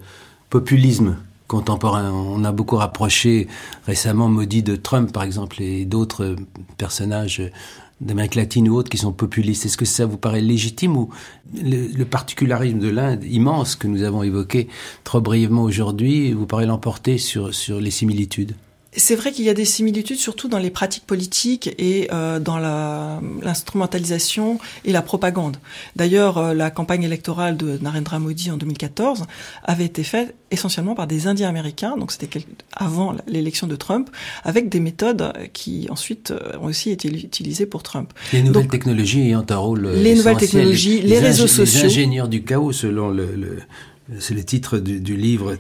populismes 0.49 1.17
contemporains. 1.47 2.11
On 2.11 2.43
a 2.43 2.51
beaucoup 2.51 2.75
rapproché 2.75 3.47
récemment 3.85 4.27
Maudit 4.27 4.63
de 4.63 4.75
Trump, 4.75 5.11
par 5.11 5.23
exemple, 5.23 5.61
et 5.61 5.85
d'autres 5.85 6.35
personnages 6.77 7.41
d'Amérique 8.01 8.35
latine 8.35 8.69
ou 8.69 8.75
autres 8.75 8.89
qui 8.89 8.97
sont 8.97 9.11
populistes. 9.11 9.65
Est-ce 9.65 9.77
que 9.77 9.85
ça 9.85 10.05
vous 10.05 10.17
paraît 10.17 10.41
légitime 10.41 10.97
ou 10.97 11.09
le, 11.55 11.87
le 11.87 12.05
particularisme 12.05 12.79
de 12.79 12.89
l'Inde 12.89 13.23
immense 13.23 13.75
que 13.75 13.87
nous 13.87 14.03
avons 14.03 14.23
évoqué 14.23 14.67
trop 15.03 15.21
brièvement 15.21 15.63
aujourd'hui 15.63 16.33
vous 16.33 16.45
paraît 16.45 16.65
l'emporter 16.65 17.17
sur, 17.17 17.53
sur 17.53 17.79
les 17.79 17.91
similitudes? 17.91 18.55
C'est 18.97 19.15
vrai 19.15 19.31
qu'il 19.31 19.45
y 19.45 19.49
a 19.49 19.53
des 19.53 19.65
similitudes, 19.65 20.17
surtout 20.17 20.47
dans 20.47 20.57
les 20.57 20.71
pratiques 20.71 21.05
politiques 21.05 21.69
et 21.77 22.09
euh, 22.11 22.39
dans 22.39 22.57
l'instrumentalisation 22.57 24.59
et 24.85 24.91
la 24.91 25.01
propagande. 25.01 25.57
D'ailleurs, 25.95 26.37
euh, 26.37 26.53
la 26.53 26.71
campagne 26.71 27.03
électorale 27.03 27.57
de 27.57 27.77
Narendra 27.81 28.19
Modi 28.19 28.51
en 28.51 28.57
2014 28.57 29.25
avait 29.63 29.85
été 29.85 30.03
faite 30.03 30.35
essentiellement 30.49 30.95
par 30.95 31.07
des 31.07 31.27
Indiens 31.27 31.49
américains, 31.49 31.97
donc 31.97 32.11
c'était 32.11 32.27
avant 32.73 33.15
l'élection 33.27 33.67
de 33.67 33.75
Trump, 33.75 34.09
avec 34.43 34.69
des 34.69 34.79
méthodes 34.79 35.33
qui 35.53 35.87
ensuite 35.89 36.31
euh, 36.31 36.57
ont 36.59 36.65
aussi 36.65 36.89
été 36.89 37.07
utilisées 37.07 37.65
pour 37.65 37.83
Trump. 37.83 38.11
Les 38.33 38.41
nouvelles 38.41 38.67
technologies 38.67 39.21
ayant 39.21 39.45
un 39.47 39.57
rôle 39.57 39.91
Les 39.91 40.15
nouvelles 40.15 40.37
technologies, 40.37 41.01
les, 41.01 41.19
réseaux 41.19 41.47
sociaux. 41.47 41.81
Les 41.81 41.85
ingénieurs 41.85 42.27
du 42.27 42.43
chaos, 42.43 42.71
selon 42.71 43.09
le, 43.09 43.35
le 43.35 43.59
c'est 44.19 44.33
le 44.33 44.43
titre 44.43 44.77
du, 44.77 45.01
du 45.01 45.17
livre 45.17 45.57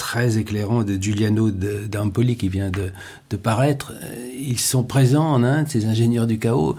très 0.00 0.38
éclairant 0.38 0.82
de 0.82 0.96
Giuliano 0.96 1.50
d'Ampoli 1.50 2.34
qui 2.34 2.48
vient 2.48 2.70
de, 2.70 3.36
paraître. 3.36 3.92
Ils 4.34 4.58
sont 4.58 4.82
présents 4.82 5.30
en 5.30 5.44
Inde, 5.44 5.68
ces 5.68 5.84
ingénieurs 5.84 6.26
du 6.26 6.38
chaos. 6.38 6.74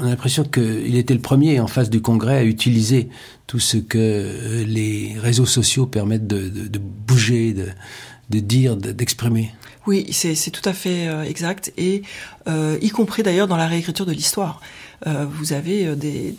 On 0.00 0.04
a 0.04 0.08
l'impression 0.08 0.44
qu'il 0.44 0.94
était 0.96 1.14
le 1.14 1.20
premier 1.20 1.58
en 1.58 1.66
face 1.66 1.90
du 1.90 2.00
Congrès 2.00 2.36
à 2.36 2.44
utiliser 2.44 3.08
tout 3.48 3.58
ce 3.58 3.76
que 3.76 4.62
les 4.64 5.16
réseaux 5.20 5.46
sociaux 5.46 5.86
permettent 5.86 6.28
de, 6.28 6.78
bouger, 6.78 7.54
de, 7.54 7.66
de 8.30 8.38
dire, 8.38 8.76
d'exprimer. 8.76 9.52
Oui, 9.88 10.06
c'est 10.12 10.50
tout 10.52 10.66
à 10.68 10.74
fait 10.74 11.08
euh, 11.08 11.24
exact, 11.24 11.72
et 11.76 12.02
euh, 12.46 12.78
y 12.82 12.90
compris 12.90 13.22
d'ailleurs 13.22 13.48
dans 13.48 13.56
la 13.56 13.66
réécriture 13.66 14.06
de 14.06 14.12
l'histoire. 14.12 14.60
Euh, 15.06 15.26
vous 15.30 15.52
avez 15.52 15.86
euh, 15.86 15.94
des, 15.94 16.34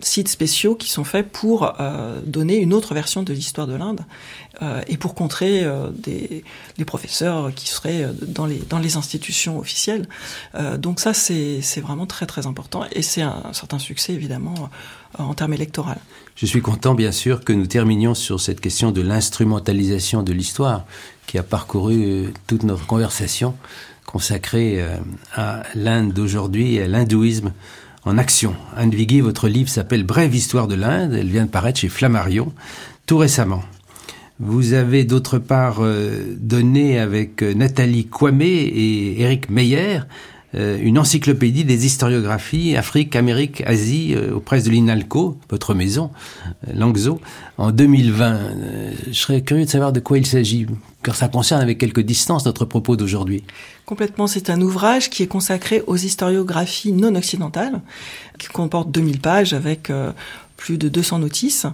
sites 0.00 0.28
spéciaux 0.28 0.74
qui 0.76 0.88
sont 0.88 1.04
faits 1.04 1.28
pour 1.28 1.74
euh, 1.80 2.20
donner 2.24 2.56
une 2.56 2.72
autre 2.72 2.94
version 2.94 3.24
de 3.24 3.32
l'histoire 3.32 3.66
de 3.66 3.74
l'Inde 3.74 4.00
et 4.88 4.96
pour 4.96 5.14
contrer 5.14 5.64
des, 5.92 6.44
professeurs 6.84 7.54
qui 7.54 7.68
seraient 7.68 8.08
dans 8.26 8.46
les, 8.46 8.96
institutions 8.96 9.58
officielles. 9.58 10.08
donc 10.78 10.98
ça, 10.98 11.14
c'est 11.14 11.80
vraiment 11.80 12.06
très 12.06 12.26
très 12.26 12.48
important 12.48 12.84
et 12.90 13.02
c'est 13.02 13.22
un, 13.22 13.52
certain 13.52 13.78
succès 13.78 14.14
évidemment 14.14 14.68
en 15.16 15.32
termes 15.34 15.54
électoraux. 15.54 15.92
Je 16.34 16.46
suis 16.46 16.60
content 16.60 16.96
bien 16.96 17.12
sûr 17.12 17.44
que 17.44 17.52
nous 17.52 17.66
terminions 17.66 18.14
sur 18.14 18.40
cette 18.40 18.60
question 18.60 18.90
de 18.90 19.00
l'instrumentalisation 19.00 20.24
de 20.24 20.32
l'histoire 20.32 20.84
qui 21.28 21.38
a 21.38 21.44
parcouru 21.44 22.32
toute 22.48 22.64
notre 22.64 22.84
conversation 22.86 23.54
consacrée 24.10 24.82
à 25.34 25.62
l'Inde 25.74 26.14
d'aujourd'hui 26.14 26.80
à 26.80 26.88
l'hindouisme 26.88 27.52
en 28.04 28.16
action. 28.16 28.54
Anne 28.74 28.90
votre 29.20 29.48
livre 29.48 29.68
s'appelle 29.68 30.02
Brève 30.02 30.34
histoire 30.34 30.66
de 30.66 30.74
l'Inde. 30.74 31.12
Elle 31.12 31.28
vient 31.28 31.44
de 31.44 31.50
paraître 31.50 31.80
chez 31.80 31.90
Flammarion 31.90 32.52
tout 33.06 33.18
récemment. 33.18 33.62
Vous 34.40 34.72
avez 34.72 35.04
d'autre 35.04 35.38
part 35.38 35.78
euh, 35.80 36.36
donné 36.38 37.00
avec 37.00 37.42
euh, 37.42 37.54
Nathalie 37.54 38.06
Kwame 38.06 38.42
et 38.42 39.20
Eric 39.20 39.50
Meyer 39.50 39.96
euh, 39.96 40.02
une 40.54 40.98
encyclopédie 40.98 41.64
des 41.64 41.84
historiographies 41.84 42.76
Afrique, 42.76 43.16
Amérique, 43.16 43.62
Asie 43.66 44.14
euh, 44.14 44.34
aux 44.34 44.40
presses 44.40 44.64
de 44.64 44.70
l'INALCO, 44.70 45.38
votre 45.50 45.74
maison, 45.74 46.10
euh, 46.66 46.72
Langzo, 46.74 47.20
en 47.58 47.70
2020. 47.70 48.34
Euh, 48.34 48.90
je 49.08 49.12
serais 49.12 49.42
curieux 49.42 49.66
de 49.66 49.70
savoir 49.70 49.92
de 49.92 50.00
quoi 50.00 50.16
il 50.16 50.26
s'agit, 50.26 50.66
car 51.02 51.16
ça 51.16 51.28
concerne 51.28 51.60
avec 51.60 51.78
quelques 51.78 52.00
distances 52.00 52.46
notre 52.46 52.64
propos 52.64 52.96
d'aujourd'hui. 52.96 53.44
Complètement, 53.84 54.26
c'est 54.26 54.50
un 54.50 54.60
ouvrage 54.60 55.10
qui 55.10 55.22
est 55.22 55.26
consacré 55.26 55.82
aux 55.86 55.96
historiographies 55.96 56.92
non 56.92 57.14
occidentales, 57.14 57.80
qui 58.38 58.48
comporte 58.48 58.90
2000 58.90 59.20
pages 59.20 59.52
avec 59.52 59.90
euh, 59.90 60.12
plus 60.58 60.76
de 60.76 60.90
200 60.90 61.20
notices, 61.20 61.66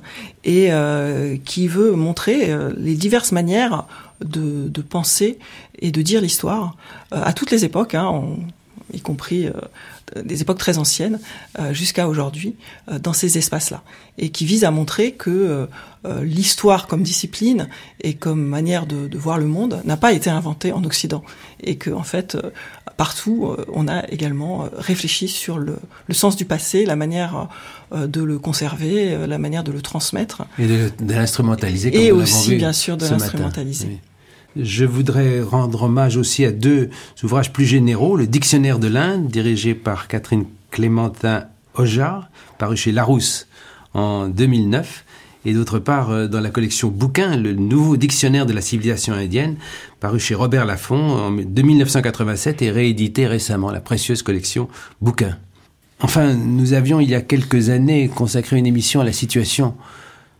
et 0.44 0.68
euh, 0.70 1.36
qui 1.44 1.66
veut 1.66 1.92
montrer 1.92 2.52
euh, 2.52 2.72
les 2.76 2.94
diverses 2.94 3.32
manières 3.32 3.86
de, 4.24 4.68
de, 4.68 4.82
penser 4.82 5.38
et 5.80 5.90
de 5.90 6.02
dire 6.02 6.20
l'histoire 6.20 6.76
euh, 7.12 7.20
à 7.24 7.32
toutes 7.32 7.50
les 7.50 7.64
époques. 7.64 7.94
Hein, 7.94 8.22
y 8.92 9.00
compris 9.00 9.46
euh, 9.46 9.52
des 10.22 10.42
époques 10.42 10.58
très 10.58 10.78
anciennes, 10.78 11.18
euh, 11.58 11.72
jusqu'à 11.72 12.08
aujourd'hui, 12.08 12.56
euh, 12.90 12.98
dans 12.98 13.12
ces 13.12 13.38
espaces-là, 13.38 13.82
et 14.18 14.30
qui 14.30 14.44
vise 14.44 14.64
à 14.64 14.70
montrer 14.70 15.12
que 15.12 15.68
l'histoire 16.22 16.86
comme 16.86 17.02
discipline 17.02 17.68
et 18.02 18.12
comme 18.14 18.44
manière 18.44 18.86
de, 18.86 19.08
de 19.08 19.18
voir 19.18 19.38
le 19.38 19.46
monde 19.46 19.80
n'a 19.84 19.96
pas 19.96 20.12
été 20.12 20.28
inventée 20.28 20.70
en 20.70 20.84
Occident, 20.84 21.24
et 21.62 21.76
que 21.76 21.90
en 21.90 22.02
fait 22.02 22.36
partout 22.96 23.56
on 23.72 23.88
a 23.88 24.06
également 24.10 24.68
réfléchi 24.76 25.28
sur 25.28 25.58
le, 25.58 25.78
le 26.06 26.14
sens 26.14 26.36
du 26.36 26.44
passé, 26.44 26.84
la 26.84 26.94
manière 26.94 27.48
de 27.92 28.22
le 28.22 28.38
conserver, 28.38 29.26
la 29.26 29.38
manière 29.38 29.64
de 29.64 29.72
le 29.72 29.80
transmettre, 29.80 30.44
et 30.58 30.66
de, 30.66 30.90
de 31.00 31.14
l'instrumentaliser, 31.14 32.04
et 32.04 32.12
aussi 32.12 32.54
bien 32.56 32.74
sûr 32.74 32.96
de 32.96 33.06
l'instrumentaliser. 33.06 33.98
Je 34.56 34.84
voudrais 34.84 35.40
rendre 35.40 35.82
hommage 35.82 36.16
aussi 36.16 36.44
à 36.44 36.52
deux 36.52 36.88
ouvrages 37.24 37.52
plus 37.52 37.64
généraux. 37.64 38.16
Le 38.16 38.28
Dictionnaire 38.28 38.78
de 38.78 38.86
l'Inde, 38.86 39.26
dirigé 39.26 39.74
par 39.74 40.06
Catherine 40.06 40.44
Clémentin 40.70 41.46
Ojar, 41.74 42.28
paru 42.58 42.76
chez 42.76 42.92
Larousse 42.92 43.48
en 43.94 44.28
2009, 44.28 45.04
et 45.44 45.52
d'autre 45.54 45.80
part 45.80 46.10
euh, 46.10 46.28
dans 46.28 46.40
la 46.40 46.50
collection 46.50 46.88
Bouquin, 46.88 47.36
le 47.36 47.52
nouveau 47.52 47.96
dictionnaire 47.96 48.46
de 48.46 48.52
la 48.52 48.60
civilisation 48.60 49.12
indienne, 49.14 49.56
paru 49.98 50.20
chez 50.20 50.36
Robert 50.36 50.66
Laffont 50.66 51.16
en 51.16 51.30
1987 51.32 52.62
et 52.62 52.70
réédité 52.70 53.26
récemment, 53.26 53.72
la 53.72 53.80
précieuse 53.80 54.22
collection 54.22 54.68
Bouquin. 55.00 55.36
Enfin, 56.00 56.34
nous 56.34 56.74
avions 56.74 57.00
il 57.00 57.10
y 57.10 57.14
a 57.14 57.20
quelques 57.20 57.70
années 57.70 58.08
consacré 58.08 58.56
une 58.56 58.66
émission 58.66 59.00
à 59.00 59.04
la 59.04 59.12
situation 59.12 59.74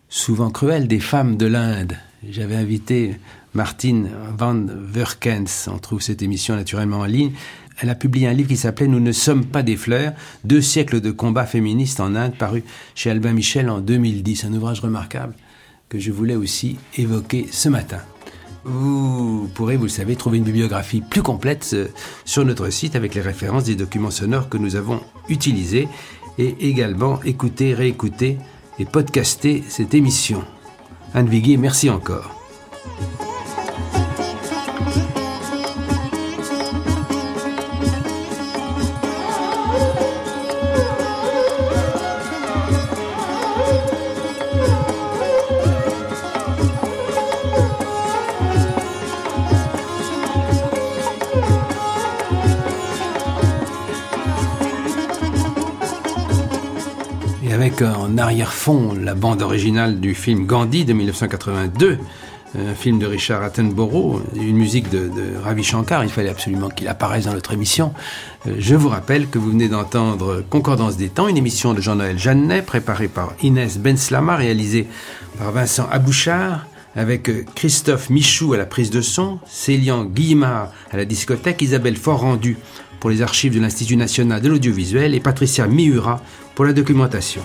souvent 0.08 0.50
cruelle 0.50 0.86
des 0.86 1.00
femmes 1.00 1.36
de 1.36 1.46
l'Inde. 1.46 1.96
J'avais 2.30 2.56
invité 2.56 3.16
Martine 3.54 4.10
Van 4.36 4.66
Verkens. 4.68 5.68
On 5.72 5.78
trouve 5.78 6.02
cette 6.02 6.22
émission 6.22 6.56
naturellement 6.56 7.00
en 7.00 7.04
ligne. 7.04 7.32
Elle 7.80 7.90
a 7.90 7.94
publié 7.94 8.28
un 8.28 8.32
livre 8.32 8.48
qui 8.48 8.56
s'appelait 8.56 8.86
Nous 8.86 9.00
ne 9.00 9.12
sommes 9.12 9.46
pas 9.46 9.62
des 9.62 9.76
fleurs, 9.76 10.12
deux 10.44 10.60
siècles 10.60 11.00
de 11.00 11.10
combat 11.10 11.46
féministe 11.46 12.00
en 12.00 12.14
Inde, 12.14 12.34
paru 12.36 12.62
chez 12.94 13.10
Albin 13.10 13.32
Michel 13.32 13.70
en 13.70 13.80
2010. 13.80 14.44
Un 14.44 14.54
ouvrage 14.54 14.80
remarquable 14.80 15.34
que 15.88 15.98
je 15.98 16.12
voulais 16.12 16.36
aussi 16.36 16.76
évoquer 16.96 17.46
ce 17.50 17.68
matin. 17.68 18.00
Vous 18.64 19.48
pourrez, 19.54 19.76
vous 19.76 19.84
le 19.84 19.88
savez, 19.90 20.16
trouver 20.16 20.38
une 20.38 20.44
bibliographie 20.44 21.02
plus 21.02 21.22
complète 21.22 21.68
euh, 21.74 21.88
sur 22.24 22.44
notre 22.44 22.70
site 22.70 22.96
avec 22.96 23.14
les 23.14 23.20
références 23.20 23.64
des 23.64 23.76
documents 23.76 24.10
sonores 24.10 24.48
que 24.48 24.56
nous 24.56 24.74
avons 24.74 25.00
utilisés 25.28 25.86
et 26.38 26.56
également 26.60 27.22
écouter, 27.24 27.74
réécouter 27.74 28.38
et 28.78 28.84
podcaster 28.86 29.62
cette 29.68 29.94
émission. 29.94 30.42
Anne 31.12 31.28
Viguier, 31.28 31.58
merci 31.58 31.90
encore. 31.90 32.34
Arrière-fond 58.34 58.96
la 59.00 59.14
bande 59.14 59.42
originale 59.42 60.00
du 60.00 60.12
film 60.12 60.44
Gandhi 60.44 60.84
de 60.84 60.92
1982, 60.92 61.98
un 62.58 62.74
film 62.74 62.98
de 62.98 63.06
Richard 63.06 63.44
Attenborough, 63.44 64.22
une 64.34 64.56
musique 64.56 64.90
de, 64.90 65.08
Ravi 65.44 65.62
Shankar, 65.62 66.02
il 66.02 66.10
fallait 66.10 66.30
absolument 66.30 66.68
qu'il 66.68 66.88
apparaisse 66.88 67.26
dans 67.26 67.32
notre 67.32 67.52
émission. 67.52 67.92
Je 68.44 68.74
vous 68.74 68.88
rappelle 68.88 69.28
que 69.28 69.38
vous 69.38 69.52
venez 69.52 69.68
d'entendre 69.68 70.42
Concordance 70.50 70.96
des 70.96 71.10
temps, 71.10 71.28
une 71.28 71.36
émission 71.36 71.74
de 71.74 71.80
Jean-Noël 71.80 72.18
Jeannet, 72.18 72.62
préparée 72.62 73.06
par 73.06 73.34
Inès 73.40 73.78
Benslama, 73.78 74.34
réalisée 74.34 74.88
par 75.38 75.52
Vincent 75.52 75.86
Abouchard, 75.92 76.66
avec 76.96 77.30
Christophe 77.54 78.10
Michou 78.10 78.52
à 78.52 78.56
la 78.56 78.66
prise 78.66 78.90
de 78.90 79.00
son, 79.00 79.38
Célian 79.46 80.06
Guillemard 80.06 80.72
à 80.90 80.96
la 80.96 81.04
discothèque, 81.04 81.62
Isabelle 81.62 81.96
Fort-Rendu 81.96 82.56
pour 82.98 83.10
les 83.10 83.22
archives 83.22 83.54
de 83.54 83.60
l'Institut 83.60 83.96
national 83.96 84.40
de 84.40 84.48
l'audiovisuel 84.48 85.14
et 85.14 85.20
Patricia 85.20 85.68
Miura 85.68 86.20
pour 86.56 86.64
la 86.64 86.72
documentation. 86.72 87.42